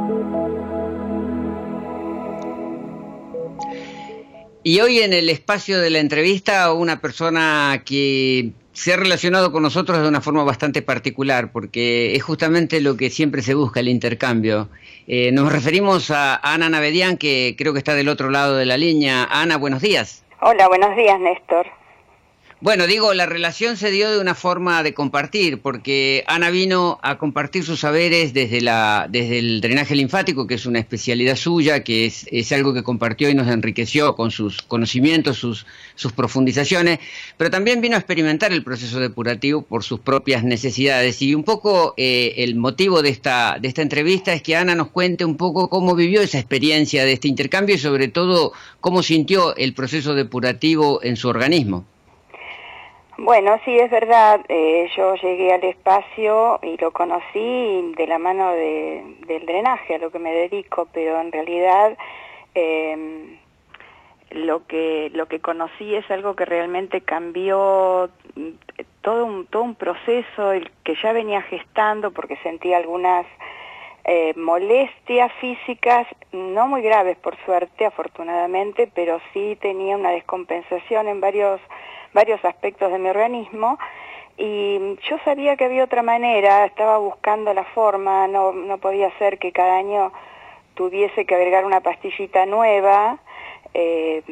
Y 4.63 4.81
hoy 4.81 4.99
en 4.99 5.13
el 5.13 5.29
espacio 5.29 5.79
de 5.79 5.89
la 5.89 5.99
entrevista 5.99 6.73
una 6.73 6.99
persona 6.99 7.81
que 7.85 8.51
se 8.73 8.93
ha 8.93 8.97
relacionado 8.97 9.51
con 9.51 9.63
nosotros 9.63 10.01
de 10.01 10.07
una 10.07 10.21
forma 10.21 10.43
bastante 10.43 10.81
particular, 10.81 11.51
porque 11.51 12.15
es 12.15 12.23
justamente 12.23 12.81
lo 12.81 12.97
que 12.97 13.09
siempre 13.09 13.41
se 13.41 13.53
busca, 13.53 13.79
el 13.79 13.87
intercambio. 13.87 14.67
Eh, 15.07 15.31
nos 15.31 15.51
referimos 15.51 16.11
a 16.11 16.35
Ana 16.35 16.69
Navedian, 16.69 17.17
que 17.17 17.55
creo 17.57 17.73
que 17.73 17.79
está 17.79 17.95
del 17.95 18.09
otro 18.09 18.29
lado 18.29 18.57
de 18.57 18.65
la 18.65 18.77
línea. 18.77 19.27
Ana, 19.31 19.57
buenos 19.57 19.81
días. 19.81 20.23
Hola, 20.41 20.67
buenos 20.67 20.95
días, 20.95 21.19
Néstor. 21.19 21.65
Bueno, 22.61 22.87
digo, 22.87 23.13
la 23.13 23.25
relación 23.25 23.77
se 23.77 23.89
dio 23.89 24.11
de 24.11 24.19
una 24.19 24.35
forma 24.35 24.83
de 24.83 24.93
compartir, 24.93 25.61
porque 25.61 26.25
Ana 26.27 26.49
vino 26.49 26.99
a 27.01 27.17
compartir 27.17 27.63
sus 27.63 27.79
saberes 27.79 28.33
desde, 28.33 28.59
la, 28.59 29.07
desde 29.09 29.39
el 29.39 29.61
drenaje 29.61 29.95
linfático, 29.95 30.45
que 30.45 30.55
es 30.55 30.65
una 30.65 30.79
especialidad 30.79 31.37
suya, 31.37 31.85
que 31.85 32.05
es, 32.05 32.27
es 32.29 32.51
algo 32.51 32.73
que 32.73 32.83
compartió 32.83 33.29
y 33.29 33.33
nos 33.33 33.47
enriqueció 33.47 34.13
con 34.17 34.31
sus 34.31 34.61
conocimientos, 34.61 35.37
sus, 35.37 35.65
sus 35.95 36.11
profundizaciones, 36.11 36.99
pero 37.37 37.49
también 37.49 37.79
vino 37.79 37.95
a 37.95 37.99
experimentar 37.99 38.51
el 38.51 38.61
proceso 38.61 38.99
depurativo 38.99 39.61
por 39.61 39.85
sus 39.85 40.01
propias 40.01 40.43
necesidades. 40.43 41.21
Y 41.21 41.35
un 41.35 41.45
poco 41.45 41.93
eh, 41.95 42.33
el 42.39 42.57
motivo 42.57 43.01
de 43.01 43.07
esta, 43.07 43.57
de 43.57 43.69
esta 43.69 43.83
entrevista 43.83 44.33
es 44.33 44.41
que 44.41 44.57
Ana 44.57 44.75
nos 44.75 44.89
cuente 44.89 45.23
un 45.23 45.37
poco 45.37 45.69
cómo 45.69 45.95
vivió 45.95 46.19
esa 46.19 46.39
experiencia 46.39 47.05
de 47.05 47.13
este 47.13 47.29
intercambio 47.29 47.75
y 47.75 47.79
sobre 47.79 48.09
todo 48.09 48.51
cómo 48.81 49.01
sintió 49.01 49.55
el 49.55 49.73
proceso 49.73 50.13
depurativo 50.13 50.99
en 51.03 51.15
su 51.15 51.29
organismo. 51.29 51.85
Bueno, 53.21 53.59
sí, 53.65 53.77
es 53.77 53.91
verdad. 53.91 54.39
Eh, 54.47 54.89
yo 54.95 55.13
llegué 55.15 55.51
al 55.51 55.63
espacio 55.65 56.57
y 56.63 56.77
lo 56.77 56.91
conocí 56.91 57.93
de 57.97 58.07
la 58.07 58.17
mano 58.17 58.53
del 58.53 59.45
drenaje, 59.45 59.95
a 59.95 59.97
lo 59.97 60.09
que 60.09 60.19
me 60.19 60.31
dedico, 60.31 60.87
pero 60.93 61.19
en 61.19 61.29
realidad 61.33 61.97
em, 62.55 63.37
lo, 64.31 64.65
que, 64.67 65.11
lo 65.13 65.27
que 65.27 65.41
conocí 65.41 65.95
es 65.95 66.09
algo 66.09 66.37
que 66.37 66.45
realmente 66.45 67.01
cambió 67.01 68.09
mm, 68.35 68.51
todo 69.01 69.25
un, 69.25 69.47
todo 69.47 69.63
un 69.63 69.75
proceso 69.75 70.53
el 70.53 70.71
que 70.85 70.95
ya 70.95 71.11
venía 71.11 71.41
gestando 71.41 72.11
porque 72.11 72.37
sentí 72.37 72.73
algunas 72.73 73.25
eh, 74.05 74.33
molestias 74.37 75.29
físicas, 75.41 76.07
no 76.31 76.67
muy 76.67 76.81
graves 76.81 77.17
por 77.17 77.35
suerte, 77.43 77.85
afortunadamente, 77.85 78.89
pero 78.95 79.19
sí 79.33 79.57
tenía 79.59 79.97
una 79.97 80.11
descompensación 80.11 81.09
en 81.09 81.19
varios 81.19 81.59
varios 82.13 82.43
aspectos 82.43 82.91
de 82.91 82.99
mi 82.99 83.09
organismo 83.09 83.77
y 84.41 84.95
yo 85.09 85.17
sabía 85.25 85.57
que 85.57 85.65
había 85.65 85.83
otra 85.83 86.01
manera, 86.01 86.63
estaba 86.63 86.97
buscando 86.97 87.53
la 87.53 87.65
forma, 87.65 88.25
no, 88.29 88.53
no 88.53 88.77
podía 88.77 89.11
ser 89.19 89.37
que 89.37 89.51
cada 89.51 89.77
año 89.77 90.13
tuviese 90.75 91.25
que 91.25 91.35
agregar 91.35 91.65
una 91.65 91.81
pastillita 91.81 92.45
nueva, 92.45 93.19
eh, 93.73 94.23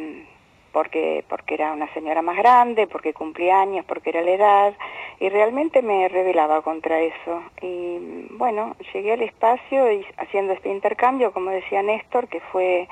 porque, 0.71 1.25
porque 1.27 1.55
era 1.55 1.73
una 1.73 1.93
señora 1.93 2.21
más 2.21 2.37
grande, 2.37 2.87
porque 2.87 3.13
cumplía 3.13 3.59
años, 3.59 3.83
porque 3.85 4.11
era 4.11 4.21
la 4.21 4.31
edad, 4.31 4.73
y 5.19 5.27
realmente 5.27 5.81
me 5.81 6.07
rebelaba 6.07 6.61
contra 6.61 7.01
eso. 7.01 7.43
Y 7.61 8.27
bueno, 8.31 8.77
llegué 8.93 9.11
al 9.11 9.23
espacio 9.23 9.91
y 9.91 10.05
haciendo 10.15 10.53
este 10.53 10.69
intercambio, 10.69 11.33
como 11.33 11.51
decía 11.51 11.83
Néstor, 11.83 12.29
que 12.29 12.39
fue 12.39 12.87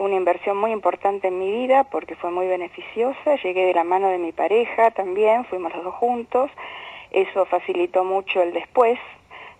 una 0.00 0.16
inversión 0.16 0.56
muy 0.56 0.72
importante 0.72 1.28
en 1.28 1.38
mi 1.38 1.50
vida 1.50 1.84
porque 1.84 2.16
fue 2.16 2.30
muy 2.30 2.46
beneficiosa, 2.46 3.36
llegué 3.36 3.66
de 3.66 3.74
la 3.74 3.84
mano 3.84 4.08
de 4.08 4.16
mi 4.16 4.32
pareja 4.32 4.90
también, 4.92 5.44
fuimos 5.44 5.74
los 5.74 5.84
dos 5.84 5.94
juntos, 5.94 6.50
eso 7.10 7.44
facilitó 7.44 8.02
mucho 8.02 8.40
el 8.40 8.54
después, 8.54 8.98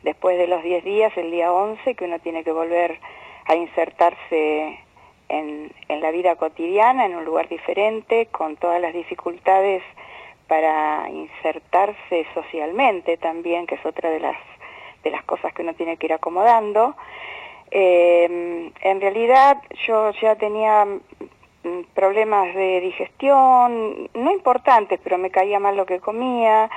después 0.03 0.39
de 0.39 0.47
los 0.47 0.63
10 0.63 0.83
días, 0.83 1.13
el 1.19 1.31
día 1.31 1.53
11, 1.53 1.95
que 1.95 2.05
uno 2.07 2.19
tiene 2.21 2.43
que 2.43 2.53
volver 2.53 2.99
a 3.45 3.55
insertarse 3.55 4.81
en, 5.29 5.71
la 6.01 6.11
vida 6.11 6.37
cotidiana, 6.37 7.05
en 7.05 7.17
un 7.17 7.27
lugar 7.27 7.49
diferente, 7.49 8.27
con 8.27 8.57
todas 8.57 8.81
las 8.81 8.95
dificultades 8.95 9.83
para 10.49 11.07
insertarse 11.11 12.27
socialmente 12.33 13.19
también, 13.19 13.67
que 13.67 13.75
es 13.75 13.85
otra 13.85 14.09
de 14.09 14.21
las, 14.21 14.39
de 15.05 15.11
las 15.11 15.23
cosas 15.25 15.53
que 15.53 15.61
uno 15.61 15.75
tiene 15.75 15.99
que 15.99 16.07
ir 16.07 16.15
acomodando. 16.15 16.97
Eh, 17.71 18.73
en 18.81 19.01
realidad 19.01 19.59
yo 19.87 20.11
ya 20.21 20.37
tenía 20.37 20.85
mm, 20.85 21.83
problemas 21.95 22.55
de 22.55 22.81
digestión, 22.81 24.09
no 24.15 24.33
importantes, 24.33 24.99
pero 25.03 25.19
me 25.19 25.31
caía 25.31 25.61
mal 25.61 25.77
lo 25.77 25.87
que 25.87 26.01
comía, 26.01 26.71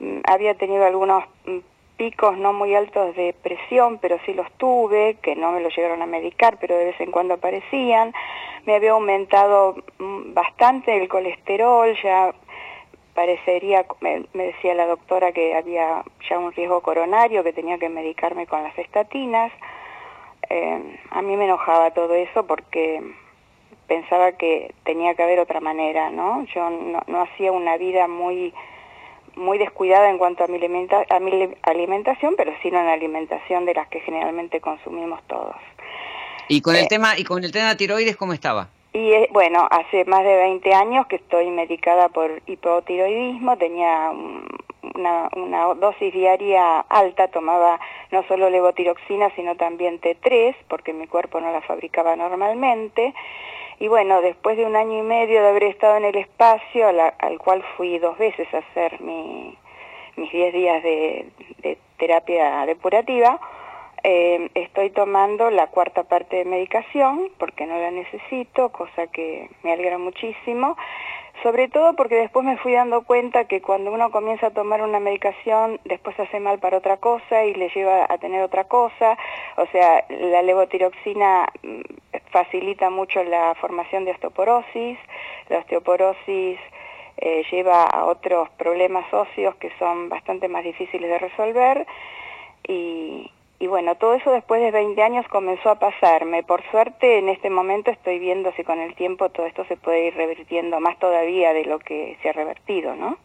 mm, 0.00 0.20
había 0.24 0.54
tenido 0.54 0.86
algunos 0.86 1.24
mm, 1.44 1.58
picos 1.98 2.38
no 2.38 2.52
muy 2.54 2.74
altos 2.74 3.14
de 3.16 3.34
presión, 3.42 3.98
pero 3.98 4.18
sí 4.24 4.32
los 4.32 4.50
tuve, 4.52 5.18
que 5.20 5.36
no 5.36 5.52
me 5.52 5.60
lo 5.60 5.68
llegaron 5.68 6.00
a 6.00 6.06
medicar, 6.06 6.56
pero 6.58 6.76
de 6.76 6.86
vez 6.86 7.00
en 7.00 7.10
cuando 7.10 7.34
aparecían. 7.34 8.14
Me 8.64 8.76
había 8.76 8.92
aumentado 8.92 9.76
bastante 9.98 10.96
el 10.96 11.08
colesterol, 11.08 11.94
ya 12.02 12.32
parecería, 13.14 13.84
me, 14.00 14.26
decía 14.32 14.74
la 14.74 14.86
doctora 14.86 15.32
que 15.32 15.56
había 15.56 16.04
ya 16.30 16.38
un 16.38 16.52
riesgo 16.52 16.80
coronario, 16.82 17.42
que 17.42 17.52
tenía 17.52 17.76
que 17.76 17.88
medicarme 17.88 18.46
con 18.46 18.62
las 18.62 18.78
estatinas. 18.78 19.50
Eh, 20.50 20.98
a 21.10 21.22
mí 21.22 21.36
me 21.36 21.44
enojaba 21.44 21.90
todo 21.90 22.14
eso 22.14 22.46
porque 22.46 23.02
pensaba 23.86 24.32
que 24.32 24.74
tenía 24.84 25.14
que 25.14 25.22
haber 25.22 25.40
otra 25.40 25.60
manera, 25.60 26.10
¿no? 26.10 26.44
Yo 26.54 26.70
no, 26.70 27.02
no 27.06 27.22
hacía 27.22 27.52
una 27.52 27.76
vida 27.76 28.08
muy 28.08 28.52
muy 29.38 29.56
descuidada 29.56 30.10
en 30.10 30.18
cuanto 30.18 30.44
a 30.44 30.46
mi, 30.48 30.58
a 30.58 31.20
mi 31.20 31.48
alimentación, 31.62 32.34
pero 32.36 32.52
sí 32.62 32.70
no 32.70 32.80
en 32.80 32.86
la 32.86 32.92
alimentación 32.92 33.64
de 33.64 33.74
las 33.74 33.88
que 33.88 34.00
generalmente 34.00 34.60
consumimos 34.60 35.22
todos. 35.28 35.54
¿Y 36.48 36.60
con 36.60 36.74
el 36.74 36.84
eh, 36.84 36.88
tema 36.88 37.16
y 37.16 37.24
con 37.24 37.44
el 37.44 37.52
tema 37.52 37.68
de 37.68 37.76
tiroides 37.76 38.16
cómo 38.16 38.32
estaba? 38.32 38.68
Y 38.92 39.12
eh, 39.12 39.28
bueno, 39.32 39.66
hace 39.70 40.04
más 40.06 40.24
de 40.24 40.36
20 40.36 40.74
años 40.74 41.06
que 41.06 41.16
estoy 41.16 41.50
medicada 41.50 42.08
por 42.08 42.42
hipotiroidismo, 42.46 43.56
tenía 43.56 44.12
una, 44.82 45.28
dosis 45.74 46.12
diaria 46.12 46.80
alta, 46.80 47.28
tomaba 47.28 47.80
no 48.10 48.22
solo 48.24 48.50
levotiroxina, 48.50 49.30
sino 49.36 49.56
también 49.56 50.00
T3, 50.00 50.54
porque 50.68 50.92
mi 50.92 51.06
cuerpo 51.06 51.40
no 51.40 51.50
la 51.52 51.60
fabricaba 51.62 52.16
normalmente. 52.16 53.14
Y 53.80 53.88
bueno, 53.88 54.20
después 54.20 54.56
de 54.56 54.66
un 54.66 54.76
año 54.76 54.98
y 54.98 55.02
medio 55.02 55.40
de 55.42 55.48
haber 55.48 55.64
estado 55.64 55.96
en 55.96 56.04
el 56.04 56.16
espacio, 56.16 56.88
al 56.88 57.38
cual 57.38 57.62
fui 57.76 57.98
dos 57.98 58.18
veces 58.18 58.52
a 58.52 58.58
hacer 58.58 59.00
mis 59.00 60.32
10 60.32 60.52
días 60.52 60.82
de, 60.82 61.26
terapia 61.96 62.64
depurativa, 62.66 63.40
eh, 64.04 64.48
estoy 64.54 64.90
tomando 64.90 65.50
la 65.50 65.66
cuarta 65.66 66.04
parte 66.04 66.36
de 66.36 66.44
medicación 66.44 67.30
porque 67.38 67.66
no 67.66 67.78
la 67.78 67.90
necesito, 67.90 68.70
cosa 68.70 69.08
que 69.08 69.50
me 69.62 69.72
alegra 69.72 69.98
muchísimo. 69.98 70.76
Sobre 71.42 71.68
todo 71.68 71.94
porque 71.94 72.16
después 72.16 72.44
me 72.44 72.56
fui 72.56 72.72
dando 72.72 73.02
cuenta 73.02 73.44
que 73.44 73.62
cuando 73.62 73.92
uno 73.92 74.10
comienza 74.10 74.48
a 74.48 74.50
tomar 74.50 74.82
una 74.82 74.98
medicación, 74.98 75.78
después 75.84 76.16
se 76.16 76.22
hace 76.22 76.40
mal 76.40 76.58
para 76.58 76.78
otra 76.78 76.96
cosa 76.96 77.44
y 77.44 77.54
le 77.54 77.68
lleva 77.68 78.06
a 78.08 78.18
tener 78.18 78.42
otra 78.42 78.64
cosa. 78.64 79.16
O 79.56 79.66
sea, 79.66 80.04
la 80.08 80.42
levotiroxina 80.42 81.46
mm, 81.62 81.80
facilita 82.32 82.90
mucho 82.90 83.22
la 83.22 83.54
formación 83.60 84.04
de 84.04 84.12
osteoporosis. 84.12 84.98
La 85.48 85.58
osteoporosis 85.58 86.58
eh, 87.18 87.44
lleva 87.52 87.84
a 87.84 88.04
otros 88.04 88.48
problemas 88.50 89.12
óseos 89.12 89.54
que 89.56 89.70
son 89.78 90.08
bastante 90.08 90.48
más 90.48 90.64
difíciles 90.64 91.08
de 91.08 91.18
resolver. 91.18 91.86
Y, 92.66 93.30
y 93.60 93.66
bueno, 93.66 93.96
todo 93.96 94.14
eso 94.14 94.30
después 94.30 94.60
de 94.62 94.70
20 94.70 95.02
años 95.02 95.26
comenzó 95.28 95.70
a 95.70 95.78
pasarme. 95.78 96.44
Por 96.44 96.62
suerte, 96.70 97.18
en 97.18 97.28
este 97.28 97.50
momento 97.50 97.90
estoy 97.90 98.20
viendo 98.20 98.52
si 98.52 98.62
con 98.62 98.78
el 98.78 98.94
tiempo 98.94 99.30
todo 99.30 99.46
esto 99.46 99.64
se 99.66 99.76
puede 99.76 100.06
ir 100.06 100.14
revirtiendo 100.14 100.78
más 100.78 100.98
todavía 100.98 101.52
de 101.52 101.64
lo 101.64 101.80
que 101.80 102.16
se 102.22 102.28
ha 102.28 102.32
revertido, 102.32 102.94
¿no? 102.94 103.18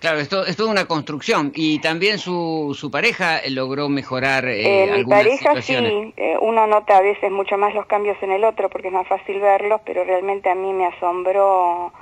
Claro, 0.00 0.18
esto 0.18 0.44
es 0.44 0.56
toda 0.56 0.72
una 0.72 0.86
construcción 0.86 1.52
y 1.54 1.78
también 1.78 2.18
su, 2.18 2.76
su 2.76 2.90
pareja 2.90 3.40
logró 3.50 3.88
mejorar 3.88 4.46
eh, 4.48 4.82
eh 4.82 4.96
mi 4.96 5.04
pareja 5.04 5.62
sí, 5.62 5.76
eh, 6.16 6.36
uno 6.40 6.66
nota 6.66 6.96
a 6.96 7.02
veces 7.02 7.30
mucho 7.30 7.56
más 7.56 7.72
los 7.72 7.86
cambios 7.86 8.20
en 8.20 8.32
el 8.32 8.42
otro 8.42 8.68
porque 8.68 8.88
es 8.88 8.94
más 8.94 9.06
fácil 9.06 9.40
verlos, 9.40 9.80
pero 9.86 10.02
realmente 10.02 10.50
a 10.50 10.56
mí 10.56 10.72
me 10.72 10.86
asombró 10.86 11.92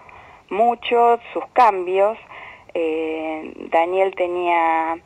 mucho 0.49 1.21
sus 1.35 1.45
cambios. 1.53 2.17
Eh, 2.73 3.53
Daniel 3.71 4.15
tenía 4.17 4.99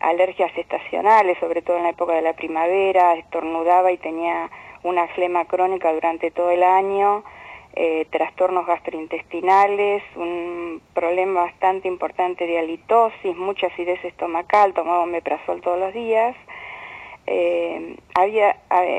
alergias 0.00 0.50
estacionales, 0.56 1.38
sobre 1.38 1.62
todo 1.62 1.76
en 1.76 1.84
la 1.84 1.90
época 1.90 2.14
de 2.14 2.22
la 2.22 2.34
primavera, 2.34 3.14
estornudaba 3.14 3.92
y 3.92 3.98
tenía 3.98 4.50
una 4.82 5.08
flema 5.08 5.44
crónica 5.46 5.92
durante 5.92 6.30
todo 6.30 6.50
el 6.50 6.62
año, 6.62 7.24
eh, 7.74 8.06
trastornos 8.10 8.66
gastrointestinales, 8.66 10.02
un 10.16 10.80
problema 10.94 11.42
bastante 11.42 11.88
importante 11.88 12.46
de 12.46 12.58
halitosis, 12.58 13.36
mucha 13.36 13.66
acidez 13.66 14.02
estomacal, 14.04 14.74
tomaba 14.74 15.00
omeprazol 15.00 15.60
todos 15.60 15.78
los 15.78 15.92
días. 15.92 16.36
Eh, 17.26 17.96
había, 18.14 18.56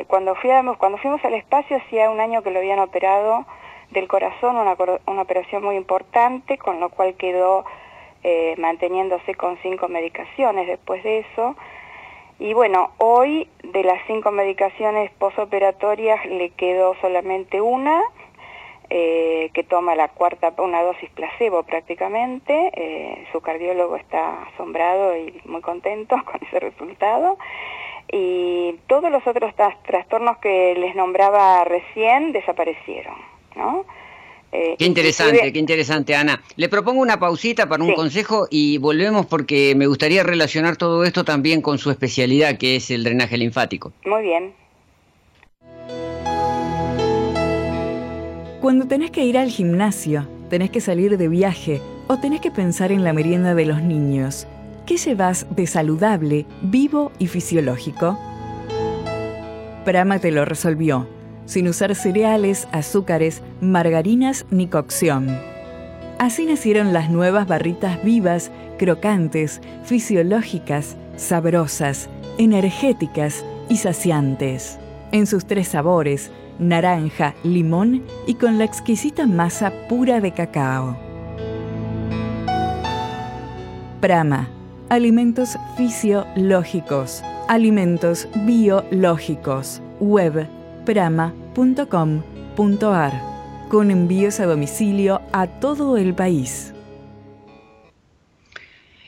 cuando, 0.07 0.35
fuimos, 0.35 0.77
cuando 0.77 0.97
fuimos 0.97 1.23
al 1.23 1.33
espacio 1.33 1.77
hacía 1.77 2.11
un 2.11 2.19
año 2.19 2.43
que 2.43 2.51
lo 2.51 2.59
habían 2.59 2.79
operado 2.79 3.45
del 3.91 4.07
corazón, 4.07 4.57
una, 4.57 4.75
una 5.05 5.21
operación 5.21 5.63
muy 5.63 5.75
importante, 5.77 6.57
con 6.57 6.79
lo 6.79 6.89
cual 6.89 7.15
quedó 7.15 7.65
eh, 8.23 8.55
manteniéndose 8.57 9.35
con 9.35 9.57
cinco 9.61 9.87
medicaciones 9.87 10.67
después 10.67 11.03
de 11.03 11.19
eso. 11.19 11.55
Y 12.39 12.53
bueno, 12.53 12.91
hoy 12.97 13.49
de 13.63 13.83
las 13.83 13.99
cinco 14.05 14.31
medicaciones 14.31 15.11
posoperatorias 15.17 16.25
le 16.25 16.51
quedó 16.51 16.95
solamente 17.01 17.61
una, 17.61 18.03
eh, 18.89 19.49
que 19.53 19.63
toma 19.63 19.95
la 19.95 20.07
cuarta, 20.07 20.53
una 20.59 20.81
dosis 20.81 21.09
placebo 21.09 21.63
prácticamente. 21.63 22.71
Eh, 22.73 23.27
su 23.31 23.41
cardiólogo 23.41 23.97
está 23.97 24.43
asombrado 24.43 25.17
y 25.17 25.41
muy 25.45 25.61
contento 25.61 26.15
con 26.25 26.39
ese 26.45 26.59
resultado. 26.59 27.37
Y 28.09 28.79
todos 28.87 29.11
los 29.11 29.25
otros 29.27 29.53
trastornos 29.83 30.37
que 30.37 30.75
les 30.75 30.95
nombraba 30.95 31.65
recién 31.65 32.31
desaparecieron, 32.31 33.15
¿no? 33.55 33.83
Eh, 34.51 34.75
qué 34.79 34.85
interesante, 34.85 35.51
qué 35.51 35.59
interesante, 35.59 36.15
Ana. 36.15 36.41
Le 36.55 36.69
propongo 36.69 37.01
una 37.01 37.19
pausita 37.19 37.67
para 37.67 37.83
un 37.83 37.93
consejo 37.93 38.47
y 38.49 38.77
volvemos 38.77 39.25
porque 39.25 39.73
me 39.75 39.87
gustaría 39.87 40.23
relacionar 40.23 40.77
todo 40.77 41.03
esto 41.03 41.23
también 41.23 41.61
con 41.61 41.77
su 41.77 41.91
especialidad, 41.91 42.57
que 42.57 42.77
es 42.77 42.89
el 42.91 43.03
drenaje 43.03 43.37
linfático. 43.37 43.91
Muy 44.05 44.23
bien. 44.23 44.53
Cuando 48.61 48.87
tenés 48.87 49.11
que 49.11 49.23
ir 49.23 49.37
al 49.37 49.49
gimnasio, 49.49 50.27
tenés 50.49 50.71
que 50.71 50.81
salir 50.81 51.17
de 51.17 51.27
viaje 51.27 51.81
o 52.07 52.17
tenés 52.17 52.41
que 52.41 52.51
pensar 52.51 52.91
en 52.91 53.03
la 53.03 53.13
merienda 53.13 53.53
de 53.53 53.65
los 53.65 53.81
niños, 53.81 54.47
¿qué 54.85 54.97
llevas 54.97 55.45
de 55.55 55.67
saludable, 55.67 56.45
vivo 56.61 57.11
y 57.19 57.27
fisiológico? 57.27 58.17
Prama 59.85 60.19
te 60.19 60.31
lo 60.31 60.43
resolvió 60.43 61.07
sin 61.47 61.67
usar 61.67 61.95
cereales, 61.95 62.67
azúcares, 62.71 63.41
margarinas 63.61 64.45
ni 64.51 64.67
cocción. 64.67 65.39
Así 66.19 66.45
nacieron 66.45 66.93
las 66.93 67.09
nuevas 67.09 67.47
barritas 67.47 68.03
vivas, 68.03 68.51
crocantes, 68.77 69.61
fisiológicas, 69.83 70.95
sabrosas, 71.15 72.09
energéticas 72.37 73.43
y 73.69 73.77
saciantes. 73.77 74.77
En 75.11 75.25
sus 75.25 75.45
tres 75.45 75.69
sabores, 75.69 76.29
naranja, 76.59 77.33
limón 77.43 78.03
y 78.27 78.35
con 78.35 78.57
la 78.57 78.65
exquisita 78.65 79.25
masa 79.25 79.71
pura 79.87 80.19
de 80.19 80.33
cacao. 80.33 80.97
Prama, 84.01 84.49
alimentos 84.89 85.57
fisiológicos, 85.77 87.23
alimentos 87.47 88.27
biológicos, 88.45 89.81
web 89.99 90.47
prama.com.ar, 90.87 91.27
con 93.67 93.91
envíos 93.91 94.39
a 94.39 94.45
domicilio 94.45 95.21
a 95.33 95.47
todo 95.47 95.97
el 95.97 96.15
país. 96.15 96.73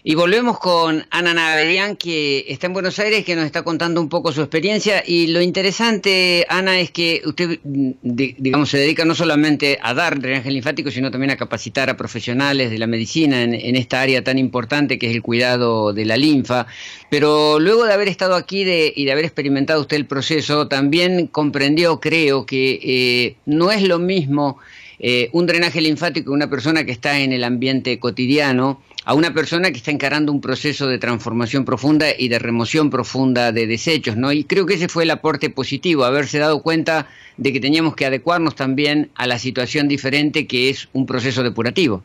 Y 0.10 0.16
volvemos 0.16 0.58
con 0.58 1.06
Ana 1.12 1.36
Navedian, 1.36 1.96
que 1.96 2.44
está 2.48 2.66
en 2.66 2.74
Buenos 2.74 2.98
Aires, 2.98 3.24
que 3.24 3.36
nos 3.36 3.46
está 3.46 3.62
contando 3.62 4.02
un 4.02 4.10
poco 4.10 4.32
su 4.32 4.42
experiencia. 4.42 5.04
Y 5.06 5.28
lo 5.28 5.40
interesante, 5.40 6.48
Ana, 6.50 6.80
es 6.80 6.90
que 6.90 7.22
usted, 7.26 7.60
digamos, 7.62 8.72
se 8.72 8.80
dedica 8.80 9.06
no 9.06 9.14
solamente 9.14 9.78
a 9.80 9.94
dar 9.94 10.20
drenaje 10.20 10.50
linfático, 10.50 10.90
sino 10.90 11.12
también 11.12 11.30
a 11.30 11.38
capacitar 11.38 11.92
a 11.92 11.96
profesionales 11.96 12.72
de 12.72 12.80
la 12.80 12.88
medicina 12.88 13.44
en, 13.44 13.76
esta 13.76 14.02
área 14.02 14.24
tan 14.24 14.40
importante 14.40 14.98
que 14.98 15.12
es 15.12 15.14
el 15.14 15.22
cuidado 15.22 15.94
de 15.94 16.06
la 16.06 16.18
linfa. 16.18 16.66
Pero 17.12 17.60
luego 17.60 17.86
de 17.86 17.94
haber 17.94 18.08
estado 18.08 18.34
aquí 18.34 18.62
y 18.62 19.06
de 19.06 19.12
haber 19.12 19.26
experimentado 19.26 19.82
usted 19.82 19.98
el 19.98 20.08
proceso, 20.08 20.68
también 20.68 21.28
comprendió, 21.28 22.00
creo, 22.00 22.48
que 22.48 22.80
eh, 22.82 23.36
no 23.46 23.72
es 23.72 23.84
lo 23.84 24.00
mismo 24.00 24.58
eh, 24.98 25.30
un 25.32 25.46
drenaje 25.46 25.80
linfático 25.82 26.26
que 26.26 26.32
una 26.32 26.50
persona 26.50 26.84
que 26.84 26.92
está 26.92 27.20
en 27.20 27.32
el 27.32 27.46
ambiente 27.46 28.00
cotidiano 28.00 28.82
a 29.06 29.14
una 29.14 29.34
persona 29.34 29.72
que 29.72 29.78
está 29.78 29.92
encarando 29.92 30.32
un 30.32 30.42
proceso 30.42 30.88
de 30.88 30.98
transformación 30.98 31.66
profunda 31.66 32.08
y 32.18 32.28
de 32.28 32.40
remoción 32.40 32.90
profunda 32.90 33.52
de 33.52 33.66
desechos, 33.66 34.18
¿no? 34.18 34.32
Y 34.32 34.44
creo 34.44 34.66
que 34.66 34.76
ese 34.76 34.90
fue 34.90 35.04
el 35.04 35.12
aporte 35.12 35.50
positivo, 35.50 36.04
haberse 36.04 36.40
dado 36.40 36.62
cuenta 36.62 37.08
de 37.38 37.54
que 37.54 37.60
teníamos 37.60 37.96
que 37.96 38.06
adecuarnos 38.06 38.56
también 38.56 39.10
a 39.16 39.26
la 39.26 39.40
situación 39.40 39.88
diferente 39.88 40.48
que 40.48 40.70
es 40.70 40.90
un 40.94 41.06
proceso 41.06 41.44
depurativo. 41.44 42.04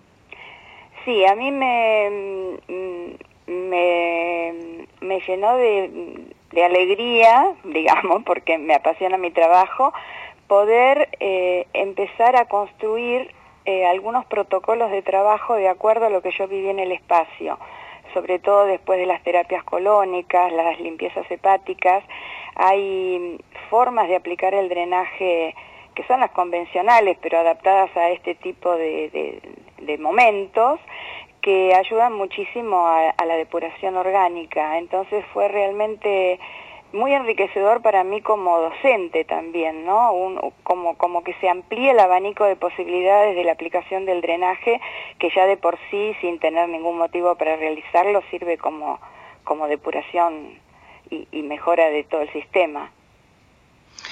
Sí, 1.05 1.25
a 1.27 1.35
mí 1.35 1.51
me, 1.51 2.11
me 5.01 5.21
llenó 5.21 5.57
de, 5.57 5.91
de 6.53 6.65
alegría, 6.65 7.53
digamos, 7.65 8.23
porque 8.25 8.59
me 8.59 8.75
apasiona 8.75 9.19
mi 9.19 9.31
trabajo, 9.31 9.93
poder 10.47 11.09
eh, 11.21 11.67
empezar 11.73 12.37
a 12.37 12.47
construir 12.47 13.31
eh, 13.67 13.87
algunos 13.87 14.25
protocolos 14.27 14.91
de 14.91 15.03
trabajo 15.03 15.55
de 15.55 15.69
acuerdo 15.69 16.07
a 16.07 16.11
lo 16.11 16.23
que 16.23 16.33
yo 16.33 16.47
viví 16.49 16.69
en 16.69 16.79
el 16.79 16.93
espacio, 16.93 17.59
sobre 18.13 18.39
todo 18.39 18.67
después 18.67 18.99
de 18.99 19.07
las 19.07 19.23
terapias 19.23 19.65
colónicas, 19.65 20.53
las 20.53 20.79
limpiezas 20.81 21.29
hepáticas, 21.31 22.05
hay 22.55 23.39
formas 23.71 24.09
de 24.09 24.17
aplicar 24.17 24.55
el 24.55 24.69
drenaje 24.69 25.55
que 25.95 26.05
son 26.05 26.21
las 26.21 26.31
convencionales, 26.33 27.17
pero 27.23 27.39
adaptadas 27.39 27.97
a 27.97 28.11
este 28.11 28.35
tipo 28.35 28.77
de, 28.77 29.41
momentos, 29.99 30.81
que 31.41 31.75
ayudan 31.75 32.13
muchísimo 32.15 32.87
a, 32.87 33.25
la 33.25 33.37
depuración 33.37 33.97
orgánica. 33.97 34.79
Entonces 34.79 35.25
fue 35.33 35.49
realmente 35.49 36.39
muy 36.95 37.13
enriquecedor 37.13 37.83
para 37.83 38.05
mí 38.05 38.23
como 38.23 38.59
docente 38.61 39.25
también, 39.25 39.85
¿no? 39.85 40.53
como, 40.63 40.97
como 40.97 41.25
que 41.25 41.35
se 41.41 41.49
amplíe 41.49 41.91
el 41.91 41.99
abanico 41.99 42.45
de 42.45 42.57
posibilidades 42.57 43.35
de 43.35 43.45
la 43.45 43.53
aplicación 43.53 44.07
del 44.07 44.21
drenaje, 44.21 44.81
que 45.19 45.29
ya 45.35 45.47
de 45.47 45.57
por 45.57 45.77
sí, 45.91 46.15
sin 46.21 46.39
tener 46.39 46.69
ningún 46.69 46.97
motivo 46.97 47.35
para 47.35 47.57
realizarlo, 47.57 48.23
sirve 48.31 48.59
como, 48.59 49.01
como 49.43 49.67
depuración 49.67 50.59
y, 51.11 51.43
mejora 51.43 51.91
de 51.91 52.05
todo 52.05 52.23
el 52.23 52.33
sistema. 52.33 52.91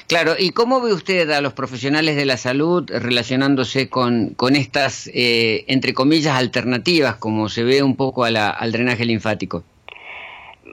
Claro, 0.08 0.34
¿y 0.38 0.50
cómo 0.50 0.80
ve 0.80 0.92
usted 0.92 1.30
a 1.30 1.40
los 1.40 1.54
profesionales 1.54 2.16
de 2.16 2.26
la 2.26 2.36
salud 2.36 2.88
relacionándose 2.88 3.88
con, 3.88 4.34
con 4.34 4.56
estas, 4.56 5.08
eh, 5.14 5.64
entre 5.68 5.94
comillas, 5.94 6.36
alternativas, 6.36 7.16
como 7.16 7.48
se 7.48 7.62
ve 7.64 7.82
un 7.82 7.96
poco 7.96 8.24
al 8.24 8.72
drenaje 8.72 9.04
linfático? 9.04 9.64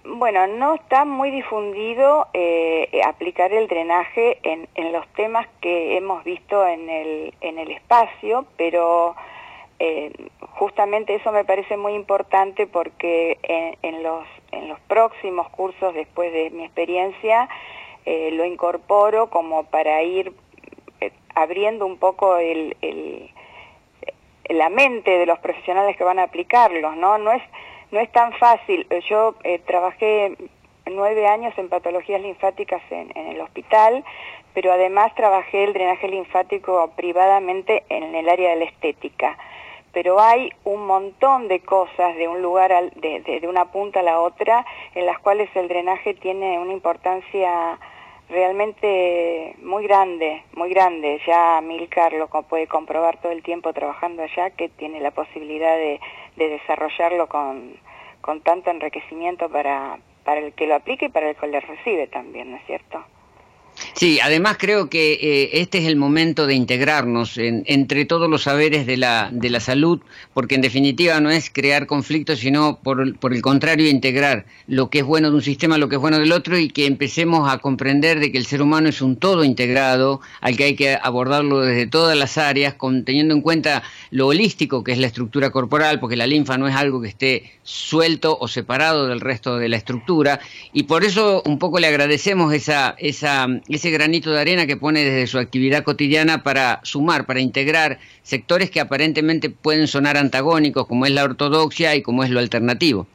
Bueno, 0.05 0.45
no 0.45 0.75
está 0.75 1.03
muy 1.03 1.31
difundido 1.31 2.27
eh, 2.33 3.01
aplicar 3.05 3.51
el 3.53 3.67
drenaje 3.67 4.37
en, 4.43 4.67
los 4.91 5.07
temas 5.13 5.47
que 5.61 5.97
hemos 5.97 6.23
visto 6.23 6.65
en 6.67 6.89
el, 6.89 7.33
en 7.41 7.57
el 7.57 7.71
espacio, 7.71 8.45
pero 8.55 9.15
eh, 9.79 10.11
justamente 10.51 11.15
eso 11.15 11.31
me 11.31 11.43
parece 11.43 11.75
muy 11.75 11.93
importante 11.93 12.67
porque 12.67 13.39
en, 13.81 14.03
los, 14.03 14.25
en 14.51 14.69
los 14.69 14.79
próximos 14.81 15.49
cursos, 15.49 15.95
después 15.95 16.31
de 16.33 16.51
mi 16.51 16.65
experiencia, 16.65 17.49
eh, 18.05 18.29
lo 18.33 18.45
incorporo 18.45 19.31
como 19.31 19.63
para 19.63 20.03
ir 20.03 20.33
abriendo 21.33 21.87
un 21.87 21.97
poco 21.97 22.37
el, 22.37 22.77
el, 22.81 23.31
la 24.49 24.69
mente 24.69 25.11
de 25.17 25.25
los 25.25 25.39
profesionales 25.39 25.97
que 25.97 26.03
van 26.03 26.19
a 26.19 26.23
aplicarlos, 26.23 26.95
¿no? 26.95 27.17
No 27.17 27.31
es 27.31 27.41
no 27.91 27.99
es 27.99 28.11
tan 28.11 28.33
fácil. 28.33 28.87
Yo 29.09 29.35
eh, 29.43 29.59
trabajé 29.59 30.35
nueve 30.85 31.27
años 31.27 31.53
en 31.57 31.69
patologías 31.69 32.21
linfáticas 32.21 32.81
en, 32.89 33.15
el 33.15 33.41
hospital, 33.41 34.03
pero 34.53 34.71
además 34.71 35.13
trabajé 35.15 35.63
el 35.63 35.73
drenaje 35.73 36.07
linfático 36.07 36.91
privadamente 36.95 37.83
en 37.89 38.15
el 38.15 38.27
área 38.29 38.51
de 38.51 38.57
la 38.57 38.65
estética. 38.65 39.37
Pero 39.91 40.19
hay 40.19 40.51
un 40.65 40.85
montón 40.85 41.47
de 41.47 41.61
cosas 41.61 42.15
de 42.15 42.27
un 42.27 42.41
lugar, 42.41 42.71
de, 42.91 43.21
de, 43.21 43.47
una 43.47 43.71
punta 43.71 44.01
a 44.01 44.03
la 44.03 44.19
otra, 44.19 44.65
en 44.93 45.07
las 45.07 45.17
cuales 45.19 45.49
el 45.55 45.67
drenaje 45.67 46.13
tiene 46.13 46.59
una 46.59 46.73
importancia 46.73 47.79
realmente 48.29 49.55
muy 49.63 49.83
grande, 49.83 50.43
muy 50.55 50.69
grande. 50.69 51.19
Ya 51.25 51.59
Milcar 51.61 52.13
lo 52.13 52.27
puede 52.27 52.67
comprobar 52.67 53.19
todo 53.19 53.31
el 53.31 53.41
tiempo 53.41 53.73
trabajando 53.73 54.21
allá, 54.21 54.51
que 54.51 54.69
tiene 54.69 54.99
la 54.99 55.09
posibilidad 55.09 55.75
de, 55.75 55.99
desarrollarlo 56.47 57.27
con, 57.27 57.73
con 58.21 58.41
tanto 58.41 58.69
enriquecimiento 58.69 59.49
para, 59.49 59.99
para 60.23 60.39
el 60.39 60.53
que 60.53 60.67
lo 60.67 60.75
aplique 60.75 61.07
y 61.07 61.09
para 61.09 61.29
el 61.29 61.35
que 61.35 61.47
lo 61.47 61.59
recibe 61.59 62.07
también, 62.07 62.51
¿no 62.51 62.57
es 62.57 62.65
cierto? 62.65 63.03
Sí, 63.93 64.19
además 64.21 64.57
creo 64.59 64.89
que 64.89 65.13
eh, 65.13 65.49
este 65.53 65.79
es 65.79 65.85
el 65.85 65.95
momento 65.95 66.47
de 66.47 66.55
integrarnos 66.55 67.37
entre 67.37 68.05
todos 68.05 68.29
los 68.29 68.43
saberes 68.43 68.85
de 68.85 68.97
la, 68.97 69.29
de 69.31 69.49
la 69.49 69.59
salud, 69.59 69.99
porque 70.33 70.55
en 70.55 70.61
definitiva 70.61 71.19
no 71.19 71.29
es 71.29 71.49
crear 71.49 71.85
conflictos, 71.85 72.39
sino 72.39 72.79
por, 72.81 73.17
por 73.17 73.33
el 73.33 73.41
contrario 73.41 73.89
integrar 73.89 74.45
lo 74.67 74.89
que 74.89 74.99
es 74.99 75.05
bueno 75.05 75.29
de 75.29 75.35
un 75.35 75.41
sistema, 75.41 75.77
lo 75.77 75.89
que 75.89 75.95
es 75.95 76.01
bueno 76.01 76.19
del 76.19 76.31
otro 76.31 76.57
y 76.57 76.69
que 76.69 76.85
empecemos 76.85 77.51
a 77.51 77.57
comprender 77.57 78.19
de 78.19 78.31
que 78.31 78.37
el 78.37 78.45
ser 78.45 78.61
humano 78.61 78.89
es 78.89 79.01
un 79.01 79.17
todo 79.17 79.43
integrado, 79.43 80.21
al 80.41 80.55
que 80.55 80.63
hay 80.65 80.75
que 80.75 80.97
abordarlo 81.01 81.61
desde 81.61 81.87
todas 81.87 82.17
las 82.17 82.37
áreas, 82.37 82.75
teniendo 83.05 83.33
en 83.33 83.41
cuenta 83.41 83.83
lo 84.11 84.27
holístico 84.27 84.83
que 84.83 84.91
es 84.91 84.97
la 84.97 85.07
estructura 85.07 85.51
corporal, 85.51 85.99
porque 85.99 86.15
la 86.15 86.27
linfa 86.27 86.57
no 86.57 86.67
es 86.67 86.75
algo 86.75 87.01
que 87.01 87.09
esté 87.09 87.51
suelto 87.63 88.37
o 88.39 88.47
separado 88.47 89.07
del 89.07 89.19
resto 89.19 89.57
de 89.57 89.69
la 89.69 89.77
estructura, 89.77 90.39
y 90.73 90.83
por 90.83 91.03
eso 91.03 91.41
un 91.45 91.59
poco 91.59 91.79
le 91.79 91.87
agradecemos 91.87 92.53
esa, 92.53 92.95
esa 92.97 93.47
ese 93.75 93.91
granito 93.91 94.31
de 94.31 94.41
arena 94.41 94.65
que 94.65 94.77
pone 94.77 95.03
desde 95.03 95.27
su 95.27 95.37
actividad 95.37 95.83
cotidiana 95.83 96.43
para 96.43 96.79
sumar, 96.83 97.25
para 97.25 97.39
integrar 97.39 97.99
sectores 98.23 98.71
que 98.71 98.79
aparentemente 98.79 99.49
pueden 99.49 99.87
sonar 99.87 100.17
antagónicos, 100.17 100.87
como 100.87 101.05
es 101.05 101.11
la 101.11 101.23
ortodoxia 101.23 101.95
y 101.95 102.01
como 102.01 102.23
es 102.23 102.29
lo 102.29 102.39
alternativo. 102.39 103.05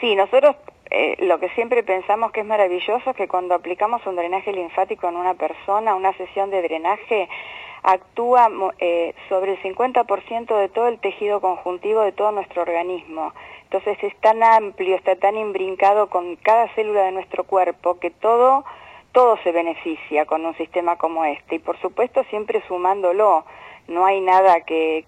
Sí, 0.00 0.14
nosotros 0.14 0.56
eh, 0.90 1.16
lo 1.20 1.38
que 1.38 1.48
siempre 1.50 1.84
pensamos 1.84 2.32
que 2.32 2.40
es 2.40 2.46
maravilloso 2.46 3.10
es 3.10 3.16
que 3.16 3.28
cuando 3.28 3.54
aplicamos 3.54 4.04
un 4.06 4.16
drenaje 4.16 4.52
linfático 4.52 5.08
en 5.08 5.16
una 5.16 5.34
persona, 5.34 5.94
una 5.94 6.12
sesión 6.14 6.50
de 6.50 6.62
drenaje, 6.62 7.28
actúa 7.82 8.50
eh, 8.78 9.14
sobre 9.28 9.52
el 9.52 9.62
50% 9.62 10.58
de 10.58 10.68
todo 10.68 10.88
el 10.88 10.98
tejido 10.98 11.40
conjuntivo 11.40 12.02
de 12.02 12.12
todo 12.12 12.32
nuestro 12.32 12.62
organismo. 12.62 13.32
Entonces 13.64 13.98
es 14.02 14.16
tan 14.16 14.42
amplio, 14.42 14.96
está 14.96 15.14
tan 15.14 15.36
imbrincado 15.36 16.08
con 16.08 16.36
cada 16.36 16.68
célula 16.74 17.04
de 17.04 17.12
nuestro 17.12 17.44
cuerpo 17.44 18.00
que 18.00 18.10
todo 18.10 18.64
todo 19.12 19.38
se 19.42 19.52
beneficia 19.52 20.24
con 20.26 20.44
un 20.44 20.56
sistema 20.56 20.96
como 20.96 21.24
este 21.24 21.56
y 21.56 21.58
por 21.58 21.80
supuesto 21.80 22.24
siempre 22.30 22.62
sumándolo. 22.68 23.44
No 23.88 24.06
hay 24.06 24.20
nada 24.20 24.60
que, 24.60 25.04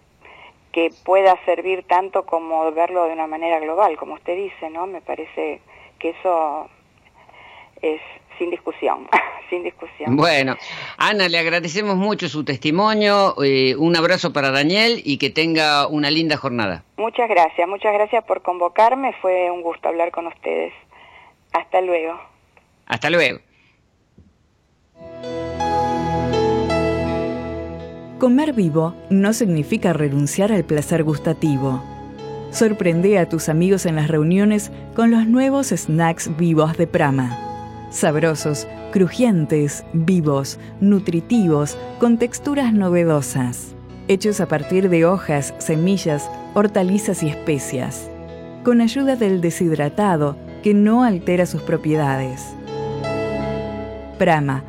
que 0.72 0.90
pueda 1.04 1.36
servir 1.44 1.84
tanto 1.86 2.24
como 2.26 2.70
verlo 2.72 3.04
de 3.04 3.12
una 3.12 3.26
manera 3.26 3.60
global, 3.60 3.96
como 3.96 4.14
usted 4.14 4.36
dice, 4.36 4.70
¿no? 4.70 4.86
Me 4.86 5.00
parece 5.00 5.60
que 5.98 6.10
eso 6.10 6.68
es 7.80 8.00
sin 8.38 8.50
discusión, 8.50 9.08
sin 9.50 9.62
discusión. 9.62 10.16
Bueno, 10.16 10.56
Ana, 10.96 11.28
le 11.28 11.38
agradecemos 11.38 11.96
mucho 11.96 12.28
su 12.28 12.44
testimonio, 12.44 13.34
eh, 13.44 13.76
un 13.76 13.96
abrazo 13.96 14.32
para 14.32 14.50
Daniel 14.50 15.00
y 15.04 15.18
que 15.18 15.30
tenga 15.30 15.86
una 15.86 16.10
linda 16.10 16.36
jornada. 16.36 16.82
Muchas 16.96 17.28
gracias, 17.28 17.68
muchas 17.68 17.92
gracias 17.92 18.24
por 18.24 18.42
convocarme, 18.42 19.12
fue 19.20 19.50
un 19.50 19.62
gusto 19.62 19.88
hablar 19.88 20.10
con 20.10 20.26
ustedes. 20.26 20.72
Hasta 21.52 21.80
luego. 21.80 22.18
Hasta 22.86 23.10
luego. 23.10 23.38
Comer 28.18 28.52
vivo 28.52 28.94
no 29.10 29.32
significa 29.32 29.92
renunciar 29.92 30.52
al 30.52 30.62
placer 30.62 31.02
gustativo. 31.02 31.82
Sorprende 32.52 33.18
a 33.18 33.28
tus 33.28 33.48
amigos 33.48 33.84
en 33.84 33.96
las 33.96 34.06
reuniones 34.06 34.70
con 34.94 35.10
los 35.10 35.26
nuevos 35.26 35.70
snacks 35.70 36.30
vivos 36.36 36.76
de 36.76 36.86
Prama. 36.86 37.36
Sabrosos, 37.90 38.68
crujientes, 38.92 39.84
vivos, 39.92 40.60
nutritivos, 40.80 41.76
con 41.98 42.16
texturas 42.16 42.72
novedosas. 42.72 43.74
Hechos 44.06 44.40
a 44.40 44.46
partir 44.46 44.88
de 44.88 45.04
hojas, 45.04 45.52
semillas, 45.58 46.30
hortalizas 46.54 47.24
y 47.24 47.28
especias. 47.28 48.08
Con 48.62 48.80
ayuda 48.80 49.16
del 49.16 49.40
deshidratado 49.40 50.36
que 50.62 50.74
no 50.74 51.02
altera 51.02 51.44
sus 51.46 51.62
propiedades. 51.62 52.54
Prama, 54.18 54.62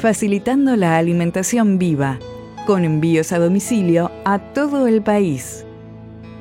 facilitando 0.00 0.74
la 0.76 0.96
alimentación 0.96 1.78
viva 1.78 2.18
con 2.66 2.84
envíos 2.84 3.32
a 3.32 3.38
domicilio 3.38 4.10
a 4.24 4.38
todo 4.38 4.86
el 4.86 5.02
país. 5.02 5.66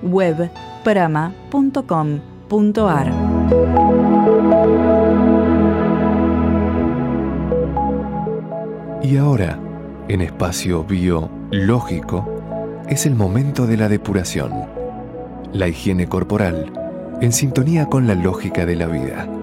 web 0.01 0.49
prama.com.ar 0.83 1.89
Y 9.03 9.17
ahora, 9.17 9.59
en 10.07 10.21
espacio 10.21 10.83
biológico, 10.83 12.25
es 12.87 13.05
el 13.05 13.15
momento 13.15 13.67
de 13.67 13.75
la 13.77 13.89
depuración, 13.89 14.53
la 15.51 15.67
higiene 15.67 16.07
corporal, 16.07 16.71
en 17.21 17.33
sintonía 17.33 17.87
con 17.87 18.07
la 18.07 18.15
lógica 18.15 18.65
de 18.65 18.75
la 18.75 18.87
vida. 18.87 19.38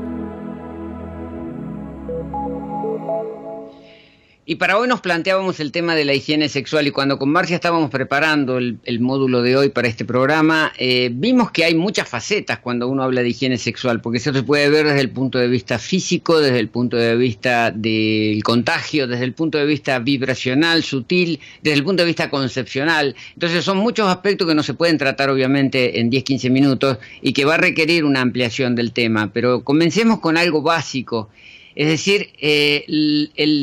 Y 4.48 4.54
para 4.54 4.78
hoy 4.78 4.86
nos 4.86 5.00
planteábamos 5.00 5.58
el 5.58 5.72
tema 5.72 5.96
de 5.96 6.04
la 6.04 6.14
higiene 6.14 6.48
sexual 6.48 6.86
y 6.86 6.92
cuando 6.92 7.18
con 7.18 7.30
Marcia 7.30 7.56
estábamos 7.56 7.90
preparando 7.90 8.58
el, 8.58 9.00
módulo 9.00 9.42
de 9.42 9.56
hoy 9.56 9.70
para 9.70 9.88
este 9.88 10.04
programa, 10.04 10.72
eh, 10.78 11.10
vimos 11.12 11.50
que 11.50 11.64
hay 11.64 11.74
muchas 11.74 12.08
facetas 12.08 12.60
cuando 12.60 12.86
uno 12.86 13.02
habla 13.02 13.24
de 13.24 13.30
higiene 13.30 13.58
sexual, 13.58 14.00
porque 14.00 14.18
eso 14.18 14.32
se 14.32 14.44
puede 14.44 14.70
ver 14.70 14.86
desde 14.86 15.00
el 15.00 15.10
punto 15.10 15.40
de 15.40 15.48
vista 15.48 15.80
físico, 15.80 16.38
desde 16.38 16.60
el 16.60 16.68
punto 16.68 16.96
de 16.96 17.16
vista 17.16 17.72
del 17.72 18.40
contagio, 18.44 19.08
desde 19.08 19.24
el 19.24 19.32
punto 19.32 19.58
de 19.58 19.66
vista 19.66 19.98
vibracional, 19.98 20.84
sutil, 20.84 21.40
desde 21.60 21.78
el 21.78 21.82
punto 21.82 22.04
de 22.04 22.06
vista 22.06 22.30
concepcional. 22.30 23.16
Entonces 23.34 23.64
son 23.64 23.78
muchos 23.78 24.06
aspectos 24.06 24.46
que 24.46 24.54
no 24.54 24.62
se 24.62 24.74
pueden 24.74 24.96
tratar 24.96 25.28
obviamente 25.28 25.98
en 25.98 26.08
10-15 26.08 26.50
minutos 26.50 26.98
y 27.20 27.32
que 27.32 27.44
va 27.44 27.54
a 27.54 27.58
requerir 27.58 28.04
una 28.04 28.20
ampliación 28.20 28.76
del 28.76 28.92
tema, 28.92 29.32
pero 29.32 29.64
comencemos 29.64 30.20
con 30.20 30.36
algo 30.36 30.62
básico 30.62 31.30
es 31.76 31.88
decir, 31.88 32.30
eh, 32.40 32.84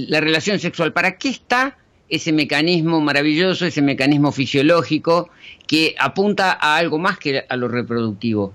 la 0.07 0.21
relación 0.21 0.59
sexual. 0.59 0.93
¿Para 0.93 1.17
qué 1.17 1.29
está 1.29 1.77
ese 2.07 2.31
mecanismo 2.31 3.01
maravilloso, 3.01 3.65
ese 3.65 3.81
mecanismo 3.81 4.31
fisiológico 4.31 5.29
que 5.65 5.95
apunta 5.97 6.57
a 6.61 6.77
algo 6.77 6.99
más 6.99 7.17
que 7.17 7.43
a 7.49 7.55
lo 7.57 7.67
reproductivo? 7.67 8.53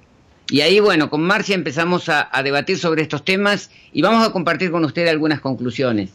Y 0.48 0.60
ahí, 0.60 0.78
bueno, 0.78 1.10
con 1.10 1.22
Marcia 1.22 1.56
empezamos 1.56 2.08
a, 2.08 2.30
debatir 2.42 2.78
sobre 2.78 3.02
estos 3.02 3.24
temas 3.24 3.70
y 3.92 4.00
vamos 4.00 4.26
a 4.26 4.32
compartir 4.32 4.70
con 4.70 4.84
usted 4.84 5.08
algunas 5.08 5.40
conclusiones. 5.40 6.10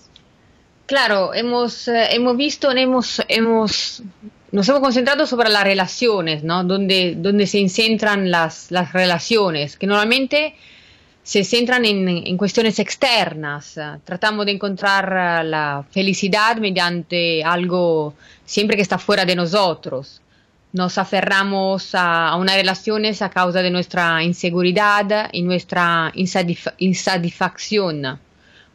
Claro, 0.86 1.34
hemos, 1.34 1.88
eh, 1.88 2.08
hemos 2.12 2.38
visto, 2.38 2.72
hemos, 2.72 3.22
hemos, 3.28 4.02
nos 4.52 4.70
hemos 4.70 4.82
concentrado 4.82 5.28
sobre 5.28 5.50
las 5.50 5.64
relaciones, 5.66 6.44
¿no? 6.44 6.64
Donde, 6.64 7.16
donde 7.18 7.46
se 7.46 7.68
centran 7.70 8.32
las, 8.32 8.72
las 8.72 8.94
relaciones, 8.94 9.78
que 9.78 9.86
normalmente 9.86 10.56
se 11.24 11.44
centran 11.46 11.86
en, 11.86 12.38
cuestiones 12.38 12.80
externas. 12.80 13.80
Tratamos 14.04 14.46
de 14.46 14.52
encontrar 14.52 15.46
la 15.46 15.86
felicidad 15.90 16.58
mediante 16.58 17.44
algo 17.44 18.14
siempre 18.46 18.76
que 18.76 18.82
está 18.82 18.98
fuera 18.98 19.26
de 19.26 19.36
nosotros. 19.36 20.22
Nos 20.74 20.98
aferramos 20.98 21.92
a, 21.94 22.36
unas 22.36 22.56
relaciones 22.56 23.22
a 23.22 23.30
causa 23.30 23.62
de 23.62 23.72
nuestra 23.72 24.24
inseguridad 24.24 25.30
y 25.32 25.44
nuestra 25.44 26.12
insatisfacción. 26.14 28.20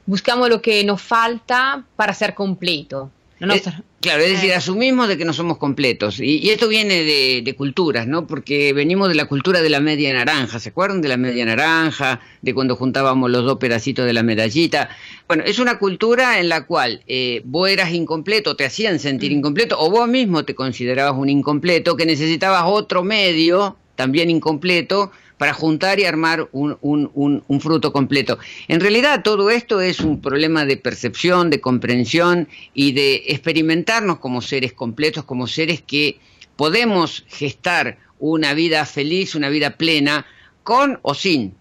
Buscamos 0.06 0.48
lo 0.48 0.62
que 0.62 0.82
nos 0.84 1.02
falta 1.02 1.84
para 1.96 2.14
ser 2.14 2.34
completo. 2.34 3.10
Eh, 3.40 3.62
claro, 4.00 4.22
es 4.22 4.30
decir, 4.32 4.50
eh. 4.50 4.54
asumimos 4.54 5.06
de 5.08 5.16
que 5.16 5.24
no 5.24 5.32
somos 5.32 5.58
completos. 5.58 6.18
Y, 6.20 6.50
esto 6.50 6.68
viene 6.68 7.04
de, 7.04 7.54
culturas, 7.56 8.06
¿no? 8.06 8.26
Porque 8.26 8.72
venimos 8.72 9.08
de 9.08 9.14
la 9.14 9.26
cultura 9.26 9.62
de 9.62 9.70
la 9.70 9.80
media 9.80 10.12
naranja. 10.12 10.58
¿Se 10.58 10.70
acuerdan 10.70 11.00
de 11.00 11.08
la 11.08 11.16
media 11.16 11.44
naranja? 11.44 12.20
De 12.42 12.52
cuando 12.54 12.76
juntábamos 12.76 13.30
los 13.30 13.44
dos 13.44 13.58
pedacitos 13.58 14.06
de 14.06 14.12
la 14.12 14.22
medallita. 14.22 14.90
Bueno, 15.26 15.44
es 15.46 15.58
una 15.58 15.78
cultura 15.78 16.40
en 16.40 16.48
la 16.48 16.66
cual 16.66 17.02
eh, 17.06 17.42
vos 17.44 17.68
eras 17.68 17.92
incompleto, 17.92 18.56
te 18.56 18.64
hacían 18.64 18.98
sentir 18.98 19.30
mm. 19.30 19.34
incompleto, 19.34 19.76
o 19.78 19.90
vos 19.90 20.08
mismo 20.08 20.44
te 20.44 20.54
considerabas 20.54 21.14
un 21.16 21.28
incompleto, 21.28 21.96
que 21.96 22.06
necesitabas 22.06 22.64
otro 22.66 23.04
medio, 23.04 23.76
también 23.94 24.30
incompleto, 24.30 25.12
para 25.38 25.54
juntar 25.54 26.00
y 26.00 26.04
armar 26.04 26.48
un, 26.52 27.60
fruto 27.60 27.92
completo. 27.92 28.38
En 28.66 28.80
realidad 28.80 29.22
todo 29.22 29.50
esto 29.50 29.80
es 29.80 30.00
un 30.00 30.20
problema 30.20 30.66
de 30.66 30.76
percepción, 30.76 31.48
de 31.48 31.60
comprensión 31.60 32.48
y 32.74 32.92
de 32.92 33.22
experimentarnos 33.28 34.18
como 34.18 34.42
seres 34.42 34.72
completos, 34.72 35.24
como 35.24 35.46
seres 35.46 35.80
que 35.80 36.18
podemos 36.56 37.24
gestar 37.28 37.98
una 38.18 38.52
vida 38.52 38.84
feliz, 38.84 39.36
una 39.36 39.48
vida 39.48 39.76
plena, 39.76 40.26
con 40.64 40.98
o 41.02 41.14
sin. 41.14 41.54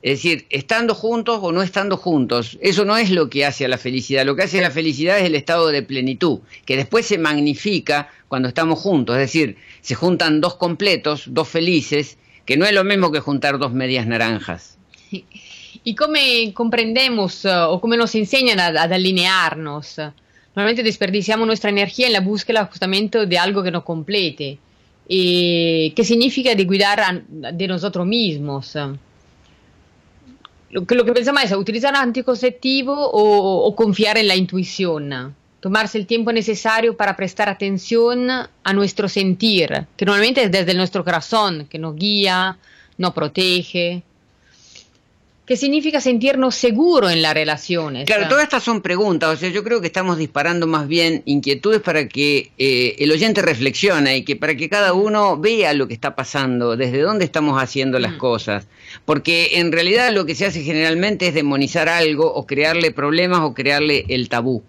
Es 0.00 0.22
decir, 0.22 0.46
estando 0.48 0.94
juntos 0.94 1.40
o 1.42 1.50
no 1.52 1.60
estando 1.60 1.96
juntos. 1.96 2.56
Eso 2.62 2.84
no 2.84 2.96
es 2.96 3.10
lo 3.10 3.28
que 3.28 3.44
hace 3.44 3.64
a 3.64 3.68
la 3.68 3.78
felicidad. 3.78 4.24
Lo 4.24 4.36
que 4.36 4.44
hace 4.44 4.60
a 4.60 4.62
la 4.62 4.70
felicidad 4.70 5.18
es 5.18 5.24
el 5.24 5.34
estado 5.34 5.68
de 5.68 5.82
plenitud, 5.82 6.38
que 6.64 6.76
después 6.76 7.04
se 7.04 7.18
magnifica 7.18 8.08
cuando 8.28 8.48
estamos 8.48 8.78
juntos. 8.78 9.16
Es 9.16 9.22
decir, 9.22 9.56
se 9.80 9.96
juntan 9.96 10.40
dos 10.40 10.54
completos, 10.54 11.24
dos 11.26 11.48
felices, 11.48 12.16
que 12.48 12.56
no 12.56 12.64
es 12.64 12.72
lo 12.72 12.82
mismo 12.82 13.12
que 13.12 13.20
juntar 13.20 13.58
dos 13.58 13.74
medias 13.74 14.06
naranjas. 14.06 14.78
¿Y 15.84 15.94
cómo 15.94 16.16
comprendemos 16.54 17.44
eh, 17.44 17.50
o 17.52 17.78
cómo 17.78 17.94
nos 17.94 18.14
enseñan 18.14 18.58
a, 18.58 18.68
alinearnos? 18.84 19.98
Normalmente 20.56 20.82
desperdiciamos 20.82 21.46
nuestra 21.46 21.68
energía 21.68 22.06
en 22.06 22.14
la 22.14 22.20
búsqueda 22.20 22.64
justamente 22.64 23.26
de 23.26 23.38
algo 23.38 23.62
que 23.62 23.70
nos 23.70 23.84
complete. 23.84 24.58
¿Y 25.06 25.90
¿Qué 25.94 26.04
significa 26.04 26.54
de 26.54 26.66
cuidar 26.66 27.22
de 27.28 27.68
nosotros 27.68 28.06
mismos? 28.06 28.74
Lo 30.70 30.86
que, 30.86 30.94
lo 30.94 31.04
que 31.04 31.12
pensamos 31.12 31.44
es 31.44 31.52
utilizar 31.52 31.94
anticonceptivo 31.94 32.94
o 32.98 33.76
confiar 33.76 34.16
en 34.16 34.26
la 34.26 34.36
intuición 34.36 35.34
tomarse 35.60 35.98
el 35.98 36.06
tiempo 36.06 36.32
necesario 36.32 36.96
para 36.96 37.16
prestar 37.16 37.48
atención 37.48 38.30
a 38.30 38.72
nuestro 38.72 39.08
sentir, 39.08 39.86
que 39.96 40.04
normalmente 40.04 40.44
es 40.44 40.52
desde 40.52 40.74
nuestro 40.74 41.04
corazón, 41.04 41.66
que 41.68 41.78
nos 41.78 41.96
guía, 41.96 42.56
nos 42.96 43.12
protege. 43.12 44.02
¿Qué 45.48 45.56
significa 45.56 45.98
sentirnos 45.98 46.56
seguros 46.56 47.10
en 47.10 47.22
las 47.22 47.32
relaciones? 47.32 48.04
Claro, 48.04 48.28
todas 48.28 48.44
estas 48.44 48.62
son 48.62 48.82
preguntas, 48.82 49.34
o 49.34 49.36
sea, 49.36 49.48
yo 49.48 49.64
creo 49.64 49.80
que 49.80 49.86
estamos 49.86 50.18
disparando 50.18 50.66
más 50.66 50.86
bien 50.86 51.22
inquietudes 51.24 51.80
para 51.80 52.06
que 52.06 52.52
eh, 52.58 52.96
el 52.98 53.10
oyente 53.10 53.40
reflexione 53.40 54.18
y 54.18 54.24
que 54.24 54.36
para 54.36 54.54
que 54.56 54.68
cada 54.68 54.92
uno 54.92 55.38
vea 55.38 55.72
lo 55.72 55.88
que 55.88 55.94
está 55.94 56.14
pasando, 56.14 56.76
desde 56.76 57.00
dónde 57.00 57.24
estamos 57.24 57.60
haciendo 57.60 57.98
las 57.98 58.12
mm. 58.12 58.18
cosas, 58.18 58.66
porque 59.06 59.52
en 59.54 59.72
realidad 59.72 60.12
lo 60.12 60.26
que 60.26 60.34
se 60.34 60.44
hace 60.44 60.62
generalmente 60.62 61.28
es 61.28 61.34
demonizar 61.34 61.88
algo 61.88 62.30
o 62.30 62.46
crearle 62.46 62.90
problemas 62.90 63.40
o 63.40 63.54
crearle 63.54 64.04
el 64.10 64.28
tabú. 64.28 64.62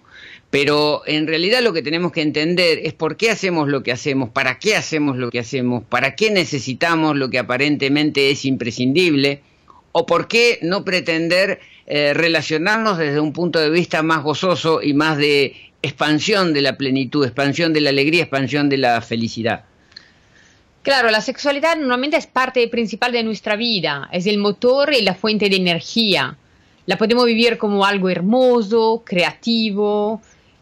Pero 0.49 1.03
en 1.05 1.27
realidad 1.27 1.61
lo 1.61 1.73
que 1.73 1.83
tenemos 1.83 2.11
que 2.11 2.21
entender 2.21 2.79
es 2.83 2.93
por 2.93 3.17
qué 3.17 3.29
hacemos 3.29 3.67
lo 3.67 3.83
que 3.83 3.91
hacemos, 3.91 4.29
para 4.29 4.57
qué 4.57 4.75
hacemos 4.75 5.17
lo 5.17 5.29
que 5.29 5.39
hacemos, 5.39 5.83
para 5.83 6.15
qué 6.15 6.31
necesitamos 6.31 7.15
lo 7.15 7.29
que 7.29 7.37
aparentemente 7.37 8.31
es 8.31 8.45
imprescindible, 8.45 9.41
o 9.91 10.05
por 10.05 10.27
qué 10.27 10.59
no 10.61 10.83
pretender 10.85 11.59
eh, 11.85 12.13
relacionarnos 12.13 12.97
desde 12.97 13.19
un 13.19 13.33
punto 13.33 13.59
de 13.59 13.69
vista 13.69 14.01
más 14.03 14.23
gozoso 14.23 14.81
y 14.81 14.93
más 14.93 15.17
de 15.17 15.55
expansión 15.81 16.53
de 16.53 16.61
la 16.61 16.77
plenitud, 16.77 17.25
expansión 17.25 17.73
de 17.73 17.81
la 17.81 17.89
alegría, 17.89 18.23
expansión 18.23 18.69
de 18.69 18.77
la 18.77 19.01
felicidad. 19.01 19.65
Claro, 20.81 21.11
la 21.11 21.21
sexualidad 21.21 21.75
normalmente 21.75 22.17
es 22.17 22.27
parte 22.27 22.67
principal 22.67 23.11
de 23.11 23.23
nuestra 23.23 23.55
vida, 23.55 24.09
es 24.11 24.25
el 24.25 24.37
motor 24.37 24.93
y 24.93 25.01
la 25.01 25.13
fuente 25.13 25.49
de 25.49 25.57
energía. 25.57 26.37
La 26.85 26.97
podemos 26.97 27.25
vivir 27.25 27.57
como 27.57 27.85
algo 27.85 28.09
hermoso, 28.09 29.03
creativo, 29.05 30.21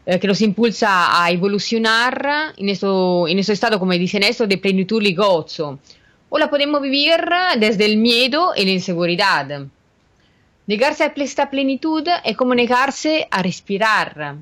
eh, 0.09 0.19
que 0.19 0.27
nos 0.27 0.39
impulsa 0.39 1.21
a 1.21 1.29
evolucionar 1.29 2.53
en 2.55 2.69
eso, 2.69 3.27
en 3.27 3.39
ese 3.39 3.51
estado, 3.51 3.77
como 3.77 3.91
dicen 3.91 4.23
esto, 4.23 4.47
de 4.47 4.57
plenitud 4.57 5.03
y 5.03 5.13
gozo. 5.13 5.79
O 6.29 6.37
la 6.39 6.49
podemos 6.49 6.81
vivir 6.81 7.19
desde 7.59 7.83
el 7.83 7.97
miedo 7.97 8.53
y 8.55 8.63
la 8.63 8.71
inseguridad. 8.71 9.67
Negarse 10.65 11.03
a 11.03 11.13
esta 11.13 11.49
plenitud 11.49 12.07
es 12.23 12.37
como 12.37 12.55
negarse 12.55 13.27
a 13.29 13.43
respirar, 13.43 14.37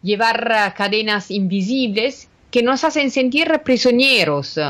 llevar 0.00 0.74
cadenas 0.76 1.32
invisibles 1.32 2.28
que 2.52 2.62
nos 2.62 2.84
hacen 2.84 3.10
sentir 3.10 3.48
prisioneros, 3.64 4.60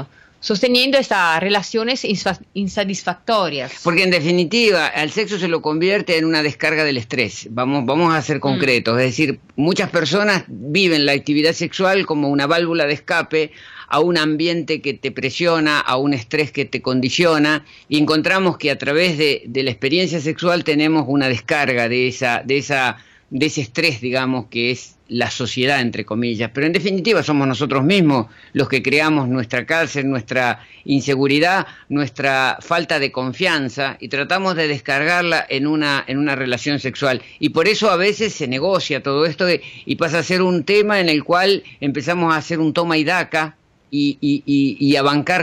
sosteniendo 0.41 0.99
estas 0.99 1.39
relaciones 1.41 2.07
insatisfactorias. 2.55 3.73
Porque 3.85 4.03
en 4.03 4.11
definitiva, 4.11 4.89
el 4.89 5.11
sexo 5.11 5.39
se 5.39 5.49
lo 5.49 5.63
convierte 5.63 6.17
en 6.17 6.25
una 6.25 6.43
descarga 6.43 6.85
del 6.85 6.97
estrés. 6.97 7.49
Vamos, 7.51 7.85
vamos 7.85 8.15
a 8.15 8.23
ser 8.23 8.39
mm. 8.39 8.41
concretos. 8.41 8.99
Es 8.99 9.05
decir, 9.05 9.39
muchas 9.57 9.91
personas 9.91 10.45
viven 10.49 11.07
la 11.07 11.13
actividad 11.13 11.53
sexual 11.53 12.07
como 12.07 12.29
una 12.29 12.47
válvula 12.47 12.87
de 12.87 12.95
escape 12.95 13.53
a 13.89 14.01
un 14.01 14.17
ambiente 14.17 14.81
que 14.81 14.95
te 14.95 15.11
presiona, 15.11 15.81
a 15.81 15.97
un 15.97 16.15
estrés 16.15 16.53
que 16.53 16.65
te 16.65 16.81
condiciona, 16.81 17.65
y 17.89 17.99
encontramos 17.99 18.57
que 18.57 18.71
a 18.71 18.79
través 18.79 19.19
de, 19.19 19.43
de 19.47 19.63
la 19.65 19.71
experiencia 19.71 20.21
sexual 20.21 20.63
tenemos 20.65 21.05
una 21.09 21.29
descarga 21.29 21.89
de 21.89 22.07
esa, 22.07 22.43
de 22.45 22.59
esa 22.59 22.99
de 23.31 23.47
ese 23.47 23.61
estrés, 23.61 24.01
digamos, 24.01 24.47
que 24.47 24.71
es 24.73 24.97
la 25.09 25.31
sociedad, 25.31 25.81
entre 25.81 26.05
comillas. 26.05 26.51
Pero 26.53 26.67
en 26.67 26.73
definitiva 26.73 27.23
somos 27.23 27.47
nosotros 27.47 27.85
mismos 27.85 28.27
los 28.53 28.69
que 28.69 28.83
creamos 28.83 29.29
nuestra 29.29 29.67
cárcel, 29.67 30.09
nuestra 30.09 30.61
inseguridad, 30.85 31.67
nuestra 31.89 32.59
falta 32.61 32.99
de 32.99 33.13
confianza 33.13 33.97
y 34.01 34.09
tratamos 34.09 34.57
de 34.57 34.69
descargarla 34.69 35.45
en 35.49 35.67
una, 35.67 36.05
en 36.07 36.19
una 36.19 36.37
relación 36.37 36.79
sexual. 36.79 37.23
Y 37.39 37.51
por 37.51 37.69
eso 37.69 37.91
a 37.91 37.97
veces 37.97 38.35
se 38.35 38.49
negocia 38.49 39.03
todo 39.03 39.27
esto 39.27 39.47
y 39.85 39.97
pasa 39.97 40.21
a 40.21 40.23
ser 40.23 40.43
un 40.43 40.65
tema 40.65 41.01
en 41.01 41.09
el 41.09 41.25
cual 41.25 41.65
empezamos 41.81 42.33
a 42.33 42.39
hacer 42.39 42.61
un 42.61 42.73
toma 42.73 42.97
y 42.97 43.05
daca 43.05 43.57
y, 43.91 44.19
y, 44.21 44.43
y, 44.47 44.97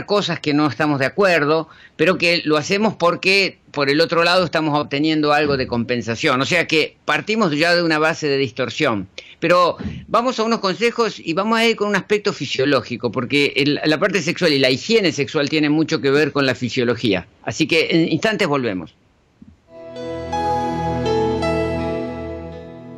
cosas 0.06 0.40
que 0.40 0.54
no 0.54 0.66
estamos 0.66 0.98
de 0.98 1.06
acuerdo, 1.06 1.68
pero 1.96 2.18
que 2.18 2.42
lo 2.44 2.56
hacemos 2.56 2.94
porque 2.94 3.58
por 3.70 3.90
el 3.90 4.00
otro 4.00 4.24
lado 4.24 4.44
estamos 4.44 4.78
obteniendo 4.78 5.32
algo 5.32 5.56
de 5.56 5.66
compensación. 5.66 6.40
O 6.40 6.46
sea 6.46 6.66
que 6.66 6.96
partimos 7.04 7.56
ya 7.56 7.74
de 7.74 7.82
una 7.82 7.98
base 7.98 8.28
de 8.28 8.38
distorsión. 8.38 9.08
Pero 9.40 9.76
vamos 10.08 10.38
a 10.38 10.42
unos 10.42 10.58
consejos 10.58 11.20
y 11.22 11.32
vamos 11.32 11.58
a 11.58 11.66
ir 11.66 11.76
con 11.76 11.88
un 11.88 11.96
aspecto 11.96 12.32
fisiológico, 12.32 13.12
porque 13.12 13.52
el, 13.56 13.80
la 13.84 13.98
parte 13.98 14.20
sexual 14.20 14.52
y 14.52 14.58
la 14.58 14.70
higiene 14.70 15.12
sexual 15.12 15.48
tienen 15.48 15.70
mucho 15.70 16.00
que 16.00 16.10
ver 16.10 16.32
con 16.32 16.44
la 16.44 16.54
fisiología. 16.54 17.26
Así 17.42 17.68
que 17.68 17.88
en 17.90 18.10
instantes 18.10 18.48
volvemos. 18.48 18.94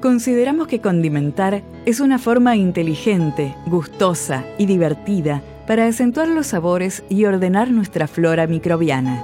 Consideramos 0.01 0.67
que 0.67 0.81
condimentar 0.81 1.63
es 1.85 2.01
una 2.01 2.19
forma 2.19 2.57
inteligente, 2.57 3.55
gustosa 3.67 4.45
y 4.57 4.65
divertida 4.65 5.43
para 5.67 5.87
acentuar 5.87 6.27
los 6.29 6.47
sabores 6.49 7.05
y 7.11 7.27
ordenar 7.27 7.71
nuestra 7.71 8.09
flora 8.09 8.47
microbiana. 8.47 9.23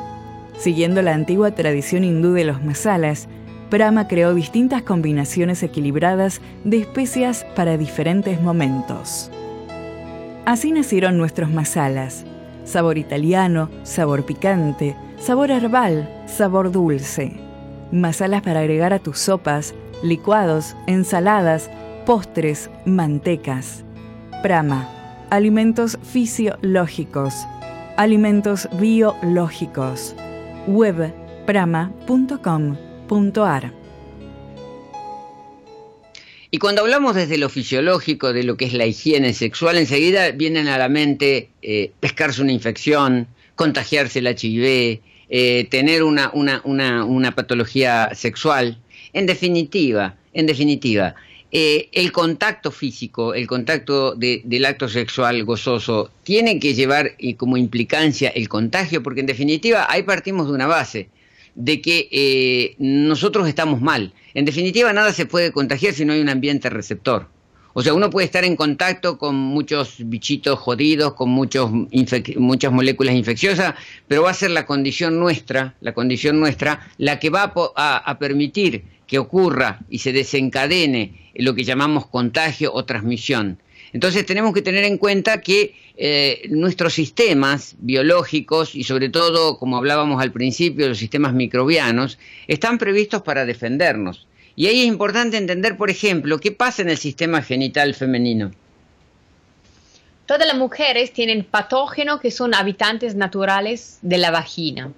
Siguiendo 0.59 1.01
la 1.01 1.14
antigua 1.14 1.53
tradición 1.53 2.05
hindú 2.05 2.35
de 2.35 2.45
los 2.45 2.62
masalas, 2.62 3.27
Brahma 3.70 4.07
creó 4.07 4.35
distintas 4.35 4.83
combinaciones 4.83 5.62
equilibradas 5.62 6.43
de 6.64 6.77
especias 6.79 7.47
para 7.57 7.79
diferentes 7.79 8.43
momentos. 8.43 9.31
Así 10.45 10.72
nacieron 10.72 11.16
nuestros 11.16 11.51
masalas, 11.51 12.27
sabor 12.64 12.99
italiano, 12.99 13.70
sabor 13.83 14.27
picante, 14.27 14.95
sabor 15.18 15.51
herbal, 15.51 16.07
sabor 16.27 16.70
dulce. 16.70 17.41
Masalas 17.93 18.43
para 18.43 18.61
agregar 18.61 18.93
a 18.93 18.99
tus 18.99 19.18
sopas, 19.18 19.74
licuados, 20.03 20.77
ensaladas, 20.87 21.71
postres, 22.05 22.71
mantecas. 22.85 23.85
Prama, 24.43 24.89
alimentos 25.31 25.99
fisiológicos, 26.03 27.35
alimentos 27.97 28.69
biológicos. 28.79 30.15
Web 30.67 31.13
prama.com.ar 31.47 32.87
y 36.57 36.59
cuando 36.59 36.83
hablamos 36.83 37.15
desde 37.15 37.39
lo 37.39 37.49
fisiológico, 37.49 38.33
de 38.33 38.43
lo 38.45 38.57
que 38.57 38.67
es 38.67 38.73
la 38.73 38.87
higiene 38.87 39.35
sexual, 39.35 39.77
enseguida 39.77 40.31
vienen 40.31 40.69
a 40.69 40.79
la 40.79 40.89
mente 40.89 41.51
eh, 41.61 41.91
pescarse 42.01 42.41
una 42.41 42.53
infección, 42.53 43.27
contagiarse 43.57 44.21
el 44.21 44.29
HIV, 44.29 45.01
eh, 45.29 45.67
tener 45.71 46.05
una, 46.05 46.31
una, 46.33 46.63
una, 46.65 47.05
una 47.05 47.35
patología 47.35 48.15
sexual. 48.15 48.79
En 49.17 49.25
definitiva, 49.25 50.14
en 50.35 50.45
definitiva, 50.45 51.14
eh, 51.51 51.89
el 51.93 52.12
contacto 52.12 52.71
físico, 52.71 53.33
el 53.33 53.47
contacto 53.47 54.14
del 54.14 54.64
acto 54.67 54.91
sexual 54.91 55.43
gozoso, 55.45 56.11
tiene 56.23 56.61
que 56.61 56.75
llevar 56.75 57.12
y 57.17 57.33
como 57.33 57.57
implicancia 57.57 58.29
el 58.29 58.51
contagio, 58.51 59.03
porque 59.03 59.21
en 59.21 59.27
definitiva 59.27 59.87
ahí 59.89 60.03
partimos 60.03 60.49
de 60.49 60.53
una 60.53 60.67
base, 60.67 61.09
de 61.55 61.81
que 61.81 62.11
eh, 62.12 62.75
nosotros 62.79 63.49
estamos 63.49 63.81
mal. 63.81 64.12
En 64.35 64.45
definitiva, 64.45 64.93
nada 64.93 65.14
se 65.14 65.25
puede 65.25 65.51
contagiar 65.51 65.95
si 65.95 66.05
no 66.05 66.12
hay 66.12 66.21
un 66.21 66.29
ambiente 66.29 66.69
receptor. 66.69 67.27
O 67.73 67.83
sea, 67.83 67.95
uno 67.95 68.11
puede 68.11 68.27
estar 68.27 68.45
en 68.45 68.55
contacto 68.57 69.17
con 69.17 69.35
muchos 69.35 69.97
bichitos 69.99 70.59
jodidos, 70.59 71.14
con 71.14 71.31
muchos 71.31 71.71
muchas 71.71 72.73
moléculas 72.73 73.14
infecciosas, 73.14 73.75
pero 74.09 74.23
va 74.23 74.31
a 74.31 74.35
ser 74.35 74.51
la 74.51 74.67
condición 74.67 75.19
nuestra, 75.19 75.75
la 75.81 75.95
condición 75.95 76.39
nuestra, 76.39 76.89
la 76.99 77.19
que 77.19 77.31
va 77.31 77.53
a 77.77 78.19
permitir 78.19 78.96
que 79.07 79.19
ocurra 79.19 79.81
y 79.89 79.99
se 79.99 80.13
desencadene 80.13 81.31
lo 81.35 81.55
que 81.55 81.65
llamamos 81.65 82.07
contagio 82.07 82.73
o 82.73 82.85
transmisión. 82.85 83.59
Entonces 83.93 84.27
tenemos 84.27 84.53
que 84.53 84.63
tener 84.63 84.85
en 84.85 84.99
cuenta 84.99 85.41
que 85.41 85.75
eh, 85.97 86.43
nuestros 86.51 86.93
sistemas 86.93 87.77
biológicos 87.79 88.75
y 88.75 88.85
sobre 88.85 89.09
todo, 89.09 89.59
como 89.59 89.77
hablábamos 89.77 90.21
al 90.21 90.33
principio, 90.33 90.89
los 90.89 90.99
sistemas 90.99 91.33
microbianos, 91.33 92.19
están 92.49 92.79
previstos 92.79 93.23
para 93.23 93.47
defendernos. 93.47 94.27
Y 94.57 94.67
ahí 94.67 94.81
es 94.81 94.87
importante 94.87 95.37
entender, 95.37 95.77
por 95.77 95.91
ejemplo, 95.91 96.39
qué 96.39 96.53
pasa 96.53 96.83
en 96.83 96.91
el 96.91 96.99
sistema 96.99 97.43
genital 97.43 97.95
femenino. 97.95 98.53
Todas 100.27 100.47
las 100.47 100.57
mujeres 100.57 101.13
tienen 101.13 101.45
patógenos 101.45 102.21
que 102.21 102.31
son 102.31 102.55
habitantes 102.55 103.15
naturales 103.15 103.99
de 104.03 104.19
la 104.19 104.31
vagina, 104.31 104.93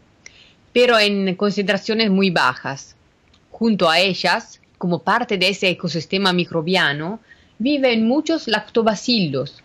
pero 0.72 0.98
en 0.98 1.34
concentraciones 1.34 2.10
muy 2.10 2.30
bajas. 2.30 2.96
Junto 3.58 3.90
a 3.90 3.98
ellas, 3.98 4.60
como 4.78 5.00
parte 5.00 5.36
de 5.36 5.48
ese 5.48 5.68
ecosistema 5.68 6.32
microbiano, 6.32 7.18
viven 7.58 8.06
muchos 8.06 8.46
lactobacillos, 8.46 9.64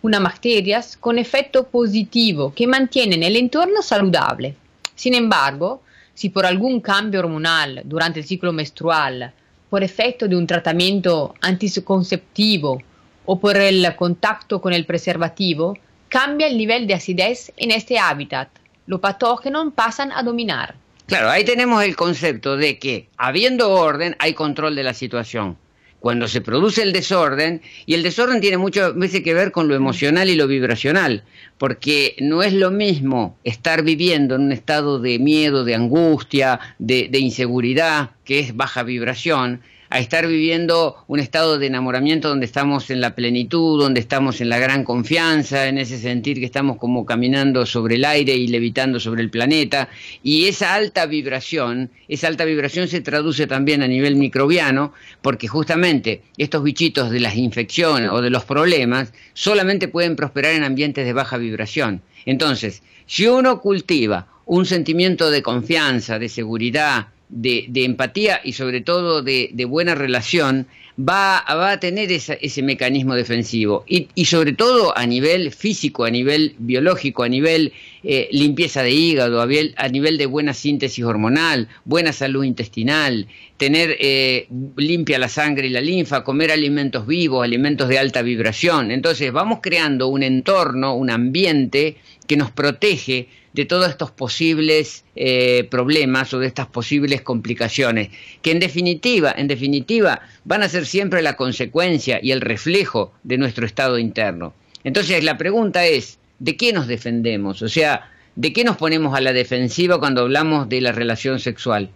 unas 0.00 0.22
bacterias 0.22 0.96
con 0.96 1.18
efecto 1.18 1.66
positivo 1.66 2.54
que 2.54 2.66
mantienen 2.66 3.22
el 3.22 3.36
entorno 3.36 3.82
saludable. 3.82 4.54
Sin 4.94 5.12
embargo, 5.12 5.82
si 6.14 6.30
por 6.30 6.46
algún 6.46 6.80
cambio 6.80 7.20
hormonal 7.20 7.82
durante 7.84 8.20
el 8.20 8.26
ciclo 8.26 8.50
menstrual, 8.50 9.34
por 9.68 9.84
efecto 9.84 10.26
de 10.26 10.36
un 10.36 10.46
tratamiento 10.46 11.34
anticonceptivo 11.42 12.80
o 13.26 13.38
por 13.38 13.58
el 13.58 13.94
contacto 13.94 14.62
con 14.62 14.72
el 14.72 14.86
preservativo, 14.86 15.76
cambia 16.08 16.46
el 16.46 16.56
nivel 16.56 16.86
de 16.86 16.94
acidez 16.94 17.52
en 17.58 17.72
este 17.72 17.98
hábitat, 17.98 18.48
los 18.86 19.00
patógenos 19.00 19.74
pasan 19.74 20.12
a 20.12 20.22
dominar. 20.22 20.76
Claro, 21.06 21.28
ahí 21.28 21.44
tenemos 21.44 21.84
el 21.84 21.96
concepto 21.96 22.56
de 22.56 22.78
que 22.78 23.08
habiendo 23.18 23.70
orden 23.70 24.16
hay 24.18 24.32
control 24.32 24.74
de 24.74 24.84
la 24.84 24.94
situación. 24.94 25.58
Cuando 26.00 26.28
se 26.28 26.40
produce 26.40 26.82
el 26.82 26.92
desorden, 26.92 27.62
y 27.86 27.94
el 27.94 28.02
desorden 28.02 28.40
tiene 28.40 28.58
mucho 28.58 28.92
veces 28.94 29.22
que 29.22 29.32
ver 29.32 29.52
con 29.52 29.68
lo 29.68 29.74
emocional 29.74 30.28
y 30.28 30.34
lo 30.34 30.46
vibracional, 30.46 31.24
porque 31.56 32.14
no 32.20 32.42
es 32.42 32.52
lo 32.52 32.70
mismo 32.70 33.38
estar 33.44 33.82
viviendo 33.82 34.34
en 34.34 34.42
un 34.42 34.52
estado 34.52 34.98
de 34.98 35.18
miedo, 35.18 35.64
de 35.64 35.74
angustia, 35.74 36.60
de, 36.78 37.08
de 37.10 37.18
inseguridad, 37.18 38.10
que 38.24 38.38
es 38.38 38.56
baja 38.56 38.82
vibración, 38.82 39.62
a 39.94 40.00
estar 40.00 40.26
viviendo 40.26 40.96
un 41.06 41.20
estado 41.20 41.56
de 41.56 41.68
enamoramiento 41.68 42.28
donde 42.28 42.46
estamos 42.46 42.90
en 42.90 43.00
la 43.00 43.14
plenitud, 43.14 43.80
donde 43.80 44.00
estamos 44.00 44.40
en 44.40 44.48
la 44.48 44.58
gran 44.58 44.82
confianza, 44.82 45.68
en 45.68 45.78
ese 45.78 46.00
sentir 46.00 46.40
que 46.40 46.46
estamos 46.46 46.78
como 46.78 47.06
caminando 47.06 47.64
sobre 47.64 47.94
el 47.94 48.04
aire 48.04 48.34
y 48.34 48.48
levitando 48.48 48.98
sobre 48.98 49.22
el 49.22 49.30
planeta. 49.30 49.88
Y 50.24 50.46
esa 50.46 50.74
alta 50.74 51.06
vibración, 51.06 51.92
esa 52.08 52.26
alta 52.26 52.44
vibración 52.44 52.88
se 52.88 53.02
traduce 53.02 53.46
también 53.46 53.82
a 53.82 53.86
nivel 53.86 54.16
microbiano, 54.16 54.92
porque 55.22 55.46
justamente 55.46 56.22
estos 56.38 56.64
bichitos 56.64 57.12
de 57.12 57.20
las 57.20 57.36
infecciones 57.36 58.10
o 58.10 58.20
de 58.20 58.30
los 58.30 58.44
problemas 58.44 59.12
solamente 59.32 59.86
pueden 59.86 60.16
prosperar 60.16 60.54
en 60.54 60.64
ambientes 60.64 61.06
de 61.06 61.12
baja 61.12 61.36
vibración. 61.36 62.02
Entonces, 62.26 62.82
si 63.06 63.28
uno 63.28 63.60
cultiva 63.60 64.26
un 64.44 64.66
sentimiento 64.66 65.30
de 65.30 65.44
confianza, 65.44 66.18
de 66.18 66.28
seguridad, 66.28 67.10
de, 67.34 67.84
empatía 67.84 68.40
y 68.42 68.52
sobre 68.52 68.80
todo 68.80 69.22
de, 69.22 69.66
buena 69.68 69.94
relación, 69.94 70.66
va, 70.96 71.42
a 71.46 71.80
tener 71.80 72.12
ese 72.12 72.62
mecanismo 72.62 73.14
defensivo. 73.16 73.84
Y, 73.86 74.24
sobre 74.24 74.52
todo 74.52 74.96
a 74.96 75.06
nivel 75.06 75.50
físico, 75.50 76.04
a 76.04 76.10
nivel 76.10 76.54
biológico, 76.58 77.24
a 77.24 77.28
nivel 77.28 77.72
eh, 78.04 78.28
limpieza 78.30 78.82
de 78.82 78.92
hígado, 78.92 79.42
a 79.42 79.88
nivel, 79.88 80.18
de 80.18 80.26
buena 80.26 80.54
síntesis 80.54 81.04
hormonal, 81.04 81.68
buena 81.84 82.12
salud 82.12 82.44
intestinal, 82.44 83.26
tener 83.56 83.96
eh, 83.98 84.46
limpia 84.76 85.18
la 85.18 85.28
sangre 85.28 85.66
y 85.66 85.70
la 85.70 85.80
linfa, 85.80 86.22
comer 86.22 86.52
alimentos 86.52 87.06
vivos, 87.06 87.44
alimentos 87.44 87.88
de 87.88 87.98
alta 87.98 88.22
vibración. 88.22 88.92
Entonces 88.92 89.32
vamos 89.32 89.58
creando 89.60 90.06
un 90.06 90.22
entorno, 90.22 90.94
un 90.94 91.10
ambiente 91.10 91.96
que 92.26 92.36
nos 92.36 92.50
protege 92.50 93.28
de 93.54 93.64
todos 93.64 93.88
estos 93.88 94.10
posibles 94.10 95.04
eh, 95.16 95.66
problemas 95.70 96.34
o 96.34 96.40
de 96.40 96.48
estas 96.48 96.66
posibles 96.66 97.22
complicaciones, 97.22 98.10
que 98.42 98.50
en 98.50 98.58
definitiva, 98.58 99.32
en 99.36 99.48
definitiva, 99.48 100.20
van 100.44 100.62
a 100.62 100.68
ser 100.68 100.84
siempre 100.84 101.22
la 101.22 101.36
consecuencia 101.36 102.18
y 102.20 102.32
el 102.32 102.40
reflejo 102.40 103.12
de 103.22 103.38
nuestro 103.38 103.64
estado 103.64 103.98
interno. 103.98 104.52
Entonces 104.82 105.22
la 105.24 105.38
pregunta 105.38 105.86
es, 105.86 106.18
¿de 106.40 106.56
qué 106.56 106.72
nos 106.72 106.88
defendemos? 106.88 107.62
O 107.62 107.68
sea, 107.68 108.10
¿de 108.34 108.52
qué 108.52 108.64
nos 108.64 108.76
ponemos 108.76 109.16
a 109.16 109.20
la 109.20 109.32
defensiva 109.32 110.00
cuando 110.00 110.22
hablamos 110.22 110.68
de 110.68 110.80
la 110.80 110.92
relación 110.92 111.38
sexual? 111.38 111.90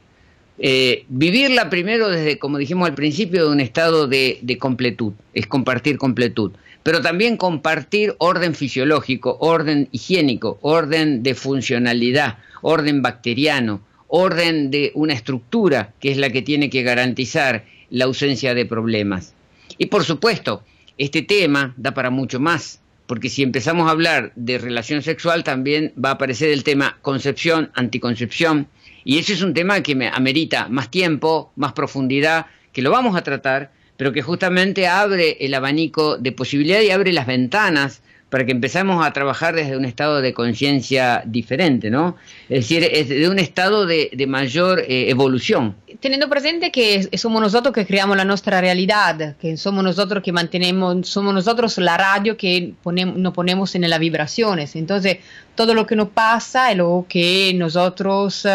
Eh, 0.60 1.04
vivirla 1.08 1.70
primero 1.70 2.08
desde, 2.08 2.38
como 2.38 2.58
dijimos 2.58 2.88
al 2.88 2.94
principio, 2.94 3.46
de 3.46 3.52
un 3.52 3.60
estado 3.60 4.08
de 4.08 4.58
completud, 4.58 5.12
es 5.34 5.46
compartir 5.46 5.98
completud 5.98 6.52
pero 6.88 7.02
también 7.02 7.36
compartir 7.36 8.14
orden 8.16 8.54
fisiológico, 8.54 9.36
orden 9.40 9.90
higiénico, 9.92 10.58
orden 10.62 11.22
de 11.22 11.34
funcionalidad, 11.34 12.38
orden 12.62 13.02
bacteriano, 13.02 13.82
orden 14.06 14.70
de 14.70 14.92
una 14.94 15.12
estructura 15.12 15.92
que 16.00 16.10
es 16.10 16.16
la 16.16 16.30
que 16.30 16.40
tiene 16.40 16.70
que 16.70 16.82
garantizar 16.82 17.66
la 17.90 18.06
ausencia 18.06 18.54
de 18.54 18.64
problemas. 18.64 19.34
Y 19.76 19.86
por 19.86 20.02
supuesto, 20.04 20.62
este 20.96 21.20
tema 21.20 21.74
da 21.76 21.92
para 21.92 22.08
mucho 22.08 22.40
más, 22.40 22.80
porque 23.06 23.28
si 23.28 23.42
empezamos 23.42 23.86
a 23.86 23.90
hablar 23.90 24.32
de 24.34 24.56
relación 24.56 25.02
sexual 25.02 25.44
también 25.44 25.92
va 26.02 26.08
a 26.08 26.12
aparecer 26.12 26.48
el 26.48 26.64
tema 26.64 26.96
concepción, 27.02 27.70
anticoncepción, 27.74 28.66
y 29.04 29.18
ese 29.18 29.32
es 29.32 29.42
un 29.42 29.54
tema 29.54 29.82
que 29.82 29.94
me 29.94 30.08
amerita 30.08 30.68
más 30.68 30.90
tiempo, 30.90 31.52
más 31.56 31.72
profundidad, 31.72 32.46
que 32.72 32.82
lo 32.82 32.90
vamos 32.90 33.16
a 33.16 33.22
tratar, 33.22 33.72
pero 33.96 34.12
que 34.12 34.22
justamente 34.22 34.86
abre 34.86 35.36
el 35.40 35.54
abanico 35.54 36.16
de 36.18 36.32
posibilidades 36.32 36.86
y 36.86 36.90
abre 36.90 37.12
las 37.12 37.26
ventanas 37.26 38.02
para 38.30 38.44
que 38.44 38.52
empezamos 38.52 39.04
a 39.04 39.12
trabajar 39.12 39.54
desde 39.54 39.76
un 39.76 39.84
estado 39.84 40.20
de 40.20 40.34
conciencia 40.34 41.22
diferente, 41.24 41.90
¿no? 41.90 42.16
Es 42.48 42.68
decir, 42.68 42.84
es 42.84 43.08
de 43.08 43.28
un 43.28 43.38
estado 43.38 43.86
de, 43.86 44.10
mayor 44.28 44.80
eh, 44.80 45.08
evolución. 45.08 45.74
Teniendo 46.00 46.28
presente 46.28 46.70
que 46.70 47.08
somos 47.16 47.40
nosotros 47.40 47.74
que 47.74 47.86
creamos 47.86 48.16
la 48.16 48.26
nuestra 48.26 48.60
realidad, 48.60 49.36
que 49.40 49.56
somos 49.56 49.82
nosotros 49.82 50.22
que 50.22 50.32
mantenemos, 50.32 51.08
somos 51.08 51.32
nosotros 51.32 51.78
la 51.78 51.96
radio 51.96 52.36
que 52.36 52.74
ponemos, 52.82 53.16
nos 53.16 53.32
ponemos 53.32 53.74
en 53.74 53.88
las 53.88 53.98
vibraciones. 53.98 54.76
Entonces, 54.76 55.18
todo 55.54 55.72
lo 55.72 55.86
que 55.86 55.96
nos 55.96 56.10
pasa 56.10 56.70
es 56.70 56.76
lo 56.76 57.06
que 57.08 57.52
nosotros 57.54 58.44
uh, 58.44 58.48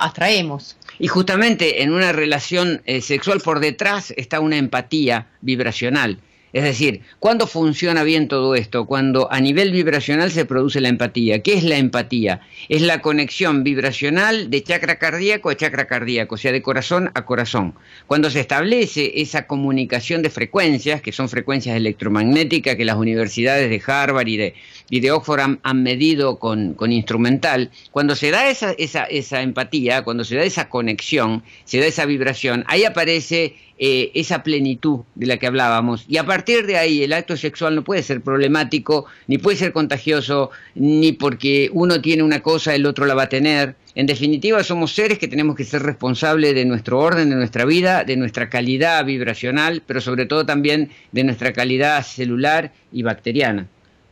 atraemos. 0.00 0.76
Y 0.98 1.06
justamente 1.06 1.82
en 1.82 1.92
una 1.92 2.12
relación 2.12 2.80
eh, 2.86 3.02
sexual 3.02 3.40
por 3.40 3.60
detrás 3.60 4.12
está 4.16 4.40
una 4.40 4.56
empatía 4.56 5.26
vibracional 5.42 6.18
es 6.52 6.64
decir, 6.64 7.02
¿cuándo 7.18 7.46
funciona 7.46 8.02
bien 8.02 8.28
todo 8.28 8.54
esto? 8.54 8.86
Cuando 8.86 9.30
a 9.30 9.40
nivel 9.40 9.70
vibracional 9.70 10.30
se 10.30 10.44
produce 10.44 10.80
la 10.80 10.88
empatía. 10.88 11.42
¿Qué 11.42 11.54
es 11.54 11.64
la 11.64 11.76
empatía? 11.76 12.40
Es 12.68 12.82
la 12.82 13.02
conexión 13.02 13.64
vibracional 13.64 14.50
de 14.50 14.62
chakra 14.62 14.98
cardíaco 14.98 15.50
a 15.50 15.56
chakra 15.56 15.86
cardíaco, 15.86 16.36
o 16.36 16.38
sea, 16.38 16.52
de 16.52 16.62
corazón 16.62 17.10
a 17.14 17.24
corazón. 17.24 17.74
Cuando 18.06 18.30
se 18.30 18.40
establece 18.40 19.20
esa 19.20 19.46
comunicación 19.46 20.22
de 20.22 20.30
frecuencias, 20.30 21.02
que 21.02 21.12
son 21.12 21.28
frecuencias 21.28 21.76
electromagnéticas 21.76 22.76
que 22.76 22.84
las 22.84 22.96
universidades 22.96 23.68
de 23.68 23.82
Harvard 23.86 24.28
y 24.28 24.36
de, 24.36 24.54
y 24.90 25.00
de 25.00 25.10
Oxford 25.10 25.58
han, 25.62 25.82
medido 25.82 26.38
con, 26.38 26.76
instrumental, 26.90 27.70
cuando 27.90 28.16
se 28.16 28.30
da 28.30 28.48
esa, 28.48 28.72
esa, 28.72 29.04
esa 29.04 29.42
empatía, 29.42 30.02
cuando 30.02 30.24
se 30.24 30.36
da 30.36 30.42
esa 30.42 30.68
conexión, 30.68 31.42
se 31.64 31.78
da 31.80 31.86
esa 31.86 32.06
vibración, 32.06 32.64
ahí 32.66 32.84
aparece 32.84 33.54
eh, 33.80 34.10
esa 34.14 34.42
plenitud 34.42 35.00
de 35.14 35.26
la 35.26 35.36
que 35.36 35.46
hablábamos. 35.46 36.04
Y 36.08 36.16
a 36.16 36.26
partir 36.26 36.66
de 36.66 36.76
ahí 36.76 37.04
el 37.04 37.12
acto 37.12 37.36
sexual 37.36 37.76
no 37.76 37.84
puede 37.84 38.02
ser 38.02 38.20
problemático, 38.22 39.06
ni 39.28 39.38
puede 39.38 39.56
ser 39.56 39.72
contagioso, 39.72 40.50
ni 40.74 41.12
porque 41.12 41.70
uno 41.72 42.00
tiene 42.00 42.24
una 42.24 42.40
cosa, 42.40 42.74
el 42.74 42.86
otro 42.86 43.06
la 43.06 43.14
va 43.14 43.24
a 43.24 43.28
tener. 43.28 43.76
En 43.94 44.06
definitiva, 44.06 44.64
somos 44.64 44.92
seres 44.92 45.18
que 45.18 45.28
tenemos 45.28 45.54
que 45.54 45.64
ser 45.64 45.82
responsables 45.82 46.56
de 46.56 46.64
nuestro 46.64 46.98
orden, 46.98 47.30
de 47.30 47.36
nuestra 47.36 47.64
vida, 47.64 48.02
de 48.02 48.16
nuestra 48.16 48.50
calidad 48.50 49.04
vibracional, 49.04 49.82
pero 49.86 50.00
sobre 50.00 50.26
todo 50.26 50.44
también 50.44 50.90
de 51.12 51.22
nuestra 51.22 51.52
calidad 51.52 52.04
celular 52.04 52.72
y 52.92 53.02
bacteriana. 53.02 53.68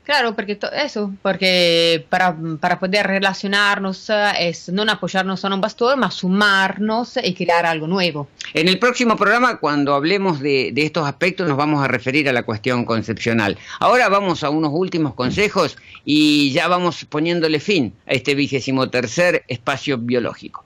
Claro, 0.07 0.37
porque 0.37 0.57
eso, 0.85 1.13
porque 1.21 2.07
para, 2.09 2.37
para, 2.61 2.79
poder 2.79 3.09
relacionarnos 3.09 4.09
eh, 4.09 4.31
es 4.39 4.69
no 4.69 4.85
apoyarnos 4.85 5.45
a 5.45 5.53
un 5.53 5.61
pastor, 5.61 5.97
más 5.97 6.15
sumarnos 6.15 7.19
y 7.21 7.35
crear 7.35 7.67
algo 7.67 7.89
nuevo. 7.89 8.29
En 8.55 8.69
el 8.69 8.79
próximo 8.79 9.17
programa, 9.17 9.59
cuando 9.59 9.95
hablemos 9.95 10.39
de, 10.39 10.71
de, 10.73 10.85
estos 10.85 11.09
aspectos, 11.09 11.49
nos 11.49 11.57
vamos 11.57 11.83
a 11.83 11.89
referir 11.89 12.29
a 12.29 12.33
la 12.33 12.45
cuestión 12.45 12.85
concepcional. 12.85 13.59
Ahora 13.81 14.09
vamos 14.09 14.45
a 14.45 14.51
unos 14.51 14.71
últimos 14.73 15.13
consejos 15.15 15.77
y 16.05 16.53
ya 16.53 16.69
vamos 16.69 17.05
poniéndole 17.07 17.59
fin 17.59 17.93
a 18.07 18.13
este 18.13 18.37
vigésimo 18.37 18.89
tercer 18.89 19.43
espacio 19.49 19.99
biológico. 19.99 20.65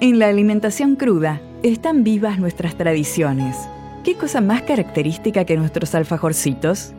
En 0.00 0.18
la 0.18 0.26
alimentación 0.26 0.96
cruda 0.96 1.40
están 1.62 2.02
vivas 2.02 2.40
nuestras 2.40 2.76
tradiciones 2.76 3.56
¿Qué 4.04 4.16
cosa 4.16 4.40
más 4.40 4.62
característica 4.62 5.44
que 5.44 5.56
nuestros 5.56 5.94
alfajorcitos? 5.94 6.92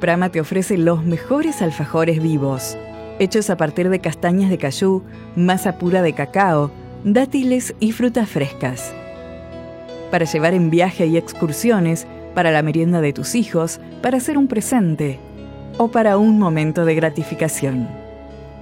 Prama 0.00 0.30
te 0.30 0.40
ofrece 0.40 0.78
los 0.78 1.04
mejores 1.04 1.60
alfajores 1.60 2.22
vivos, 2.22 2.78
hechos 3.18 3.50
a 3.50 3.58
partir 3.58 3.90
de 3.90 3.98
castañas 3.98 4.48
de 4.48 4.56
cayú, 4.56 5.02
masa 5.36 5.76
pura 5.76 6.00
de 6.00 6.14
cacao, 6.14 6.70
dátiles 7.04 7.74
y 7.78 7.92
frutas 7.92 8.30
frescas. 8.30 8.94
Para 10.10 10.24
llevar 10.24 10.54
en 10.54 10.70
viaje 10.70 11.04
y 11.04 11.18
excursiones, 11.18 12.06
para 12.34 12.50
la 12.50 12.62
merienda 12.62 13.02
de 13.02 13.12
tus 13.12 13.34
hijos, 13.34 13.78
para 14.00 14.16
hacer 14.16 14.38
un 14.38 14.48
presente 14.48 15.20
o 15.76 15.88
para 15.90 16.16
un 16.16 16.38
momento 16.38 16.86
de 16.86 16.94
gratificación. 16.94 17.86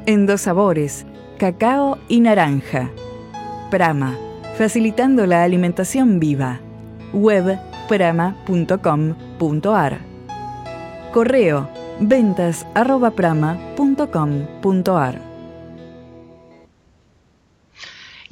En 0.07 0.27
dos 0.27 0.41
sabores, 0.41 1.07
cacao 1.39 1.99
y 2.09 2.23
naranja. 2.23 2.91
Prama, 3.71 4.19
facilitando 4.59 5.27
la 5.27 5.45
alimentación 5.45 6.19
viva 6.19 6.61
webprama.com.ar. 7.13 10.01
Correo 11.13 11.69
ventas 12.01 12.67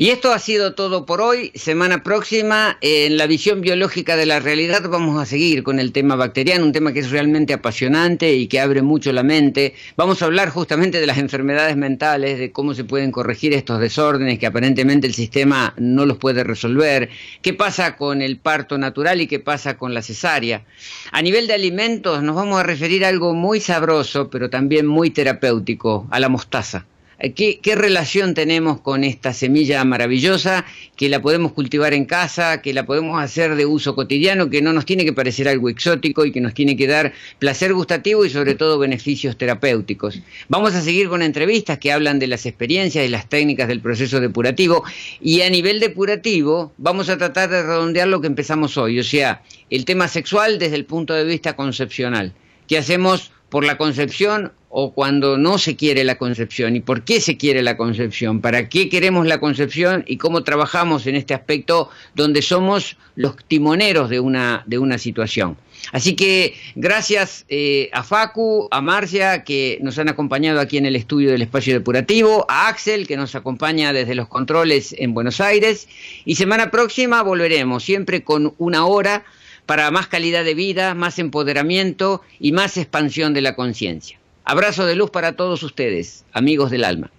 Y 0.00 0.08
esto 0.08 0.32
ha 0.32 0.38
sido 0.38 0.72
todo 0.72 1.04
por 1.04 1.20
hoy. 1.20 1.52
Semana 1.54 2.02
próxima, 2.02 2.78
en 2.80 3.18
la 3.18 3.26
visión 3.26 3.60
biológica 3.60 4.16
de 4.16 4.24
la 4.24 4.40
realidad, 4.40 4.88
vamos 4.88 5.20
a 5.20 5.26
seguir 5.26 5.62
con 5.62 5.78
el 5.78 5.92
tema 5.92 6.16
bacteriano, 6.16 6.64
un 6.64 6.72
tema 6.72 6.94
que 6.94 7.00
es 7.00 7.10
realmente 7.10 7.52
apasionante 7.52 8.32
y 8.32 8.46
que 8.46 8.60
abre 8.60 8.80
mucho 8.80 9.12
la 9.12 9.22
mente. 9.22 9.74
Vamos 9.98 10.22
a 10.22 10.24
hablar 10.24 10.48
justamente 10.48 11.00
de 11.00 11.06
las 11.06 11.18
enfermedades 11.18 11.76
mentales, 11.76 12.38
de 12.38 12.50
cómo 12.50 12.72
se 12.72 12.84
pueden 12.84 13.12
corregir 13.12 13.52
estos 13.52 13.78
desórdenes 13.78 14.38
que 14.38 14.46
aparentemente 14.46 15.06
el 15.06 15.12
sistema 15.12 15.74
no 15.76 16.06
los 16.06 16.16
puede 16.16 16.44
resolver, 16.44 17.10
qué 17.42 17.52
pasa 17.52 17.98
con 17.98 18.22
el 18.22 18.38
parto 18.38 18.78
natural 18.78 19.20
y 19.20 19.26
qué 19.26 19.38
pasa 19.38 19.76
con 19.76 19.92
la 19.92 20.00
cesárea. 20.00 20.64
A 21.12 21.20
nivel 21.20 21.46
de 21.46 21.52
alimentos, 21.52 22.22
nos 22.22 22.36
vamos 22.36 22.58
a 22.58 22.62
referir 22.62 23.04
a 23.04 23.08
algo 23.08 23.34
muy 23.34 23.60
sabroso, 23.60 24.30
pero 24.30 24.48
también 24.48 24.86
muy 24.86 25.10
terapéutico, 25.10 26.06
a 26.10 26.18
la 26.20 26.30
mostaza. 26.30 26.86
¿Qué, 27.20 27.74
relación 27.74 28.32
tenemos 28.32 28.80
con 28.80 29.04
esta 29.04 29.34
semilla 29.34 29.84
maravillosa 29.84 30.64
que 30.96 31.10
la 31.10 31.20
podemos 31.20 31.52
cultivar 31.52 31.92
en 31.92 32.06
casa, 32.06 32.62
que 32.62 32.72
la 32.72 32.86
podemos 32.86 33.22
hacer 33.22 33.56
de 33.56 33.66
uso 33.66 33.94
cotidiano, 33.94 34.48
que 34.48 34.62
no 34.62 34.72
nos 34.72 34.86
tiene 34.86 35.04
que 35.04 35.12
parecer 35.12 35.46
algo 35.46 35.68
exótico 35.68 36.24
y 36.24 36.32
que 36.32 36.40
nos 36.40 36.54
tiene 36.54 36.78
que 36.78 36.86
dar 36.86 37.12
placer 37.38 37.74
gustativo 37.74 38.24
y 38.24 38.30
sobre 38.30 38.54
todo 38.54 38.78
beneficios 38.78 39.36
terapéuticos? 39.36 40.22
Vamos 40.48 40.74
a 40.74 40.80
seguir 40.80 41.10
con 41.10 41.20
entrevistas 41.20 41.78
que 41.78 41.92
hablan 41.92 42.18
de 42.18 42.26
las 42.26 42.46
experiencias 42.46 43.04
y 43.04 43.08
las 43.08 43.28
técnicas 43.28 43.68
del 43.68 43.80
proceso 43.80 44.18
depurativo 44.18 44.82
y 45.20 45.42
a 45.42 45.50
nivel 45.50 45.78
depurativo 45.78 46.72
vamos 46.78 47.10
a 47.10 47.18
tratar 47.18 47.50
de 47.50 47.62
redondear 47.62 48.08
lo 48.08 48.22
que 48.22 48.28
empezamos 48.28 48.78
hoy, 48.78 48.98
o 48.98 49.04
sea, 49.04 49.42
el 49.68 49.84
tema 49.84 50.08
sexual 50.08 50.58
desde 50.58 50.76
el 50.76 50.86
punto 50.86 51.12
de 51.12 51.24
vista 51.24 51.54
concepcional. 51.54 52.32
¿Qué 52.66 52.78
hacemos 52.78 53.30
por 53.50 53.64
la 53.64 53.76
concepción 53.76 54.52
o 54.70 54.92
cuando 54.92 55.36
no 55.36 55.58
se 55.58 55.74
quiere 55.76 56.04
la 56.04 56.16
concepción 56.16 56.76
y 56.76 56.80
por 56.80 57.02
qué 57.02 57.20
se 57.20 57.36
quiere 57.36 57.62
la 57.62 57.76
concepción, 57.76 58.40
para 58.40 58.68
qué 58.68 58.88
queremos 58.88 59.26
la 59.26 59.40
concepción 59.40 60.04
y 60.06 60.16
cómo 60.16 60.44
trabajamos 60.44 61.08
en 61.08 61.16
este 61.16 61.34
aspecto 61.34 61.90
donde 62.14 62.40
somos 62.40 62.96
los 63.16 63.36
timoneros 63.48 64.08
de 64.08 64.20
una, 64.20 64.62
de 64.66 64.78
una 64.78 64.96
situación. 64.96 65.56
Así 65.92 66.14
que 66.14 66.54
gracias 66.76 67.44
eh, 67.48 67.90
a 67.92 68.04
Facu, 68.04 68.68
a 68.70 68.80
Marcia, 68.80 69.42
que 69.42 69.78
nos 69.82 69.98
han 69.98 70.08
acompañado 70.08 70.60
aquí 70.60 70.76
en 70.78 70.86
el 70.86 70.94
estudio 70.94 71.32
del 71.32 71.42
espacio 71.42 71.74
depurativo, 71.74 72.46
a 72.48 72.68
Axel, 72.68 73.08
que 73.08 73.16
nos 73.16 73.34
acompaña 73.34 73.92
desde 73.92 74.14
los 74.14 74.28
controles 74.28 74.94
en 74.98 75.14
Buenos 75.14 75.40
Aires, 75.40 75.88
y 76.24 76.36
semana 76.36 76.70
próxima 76.70 77.22
volveremos, 77.22 77.82
siempre 77.82 78.22
con 78.22 78.54
una 78.58 78.86
hora 78.86 79.24
para 79.70 79.92
más 79.92 80.08
calidad 80.08 80.42
de 80.42 80.54
vida, 80.54 80.94
más 80.96 81.20
empoderamiento 81.20 82.22
y 82.40 82.50
más 82.50 82.76
expansión 82.76 83.34
de 83.34 83.40
la 83.40 83.54
conciencia. 83.54 84.18
Abrazo 84.44 84.84
de 84.84 84.96
luz 84.96 85.10
para 85.10 85.36
todos 85.36 85.62
ustedes, 85.62 86.24
amigos 86.32 86.72
del 86.72 86.82
alma. 86.82 87.12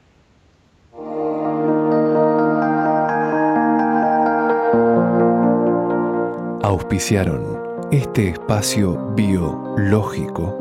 Auspiciaron 6.61 7.57
este 7.89 8.27
espacio 8.27 9.13
biológico. 9.15 10.53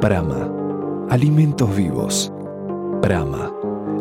Prama, 0.00 0.50
alimentos 1.10 1.76
vivos. 1.76 2.32
Prama, 3.02 3.52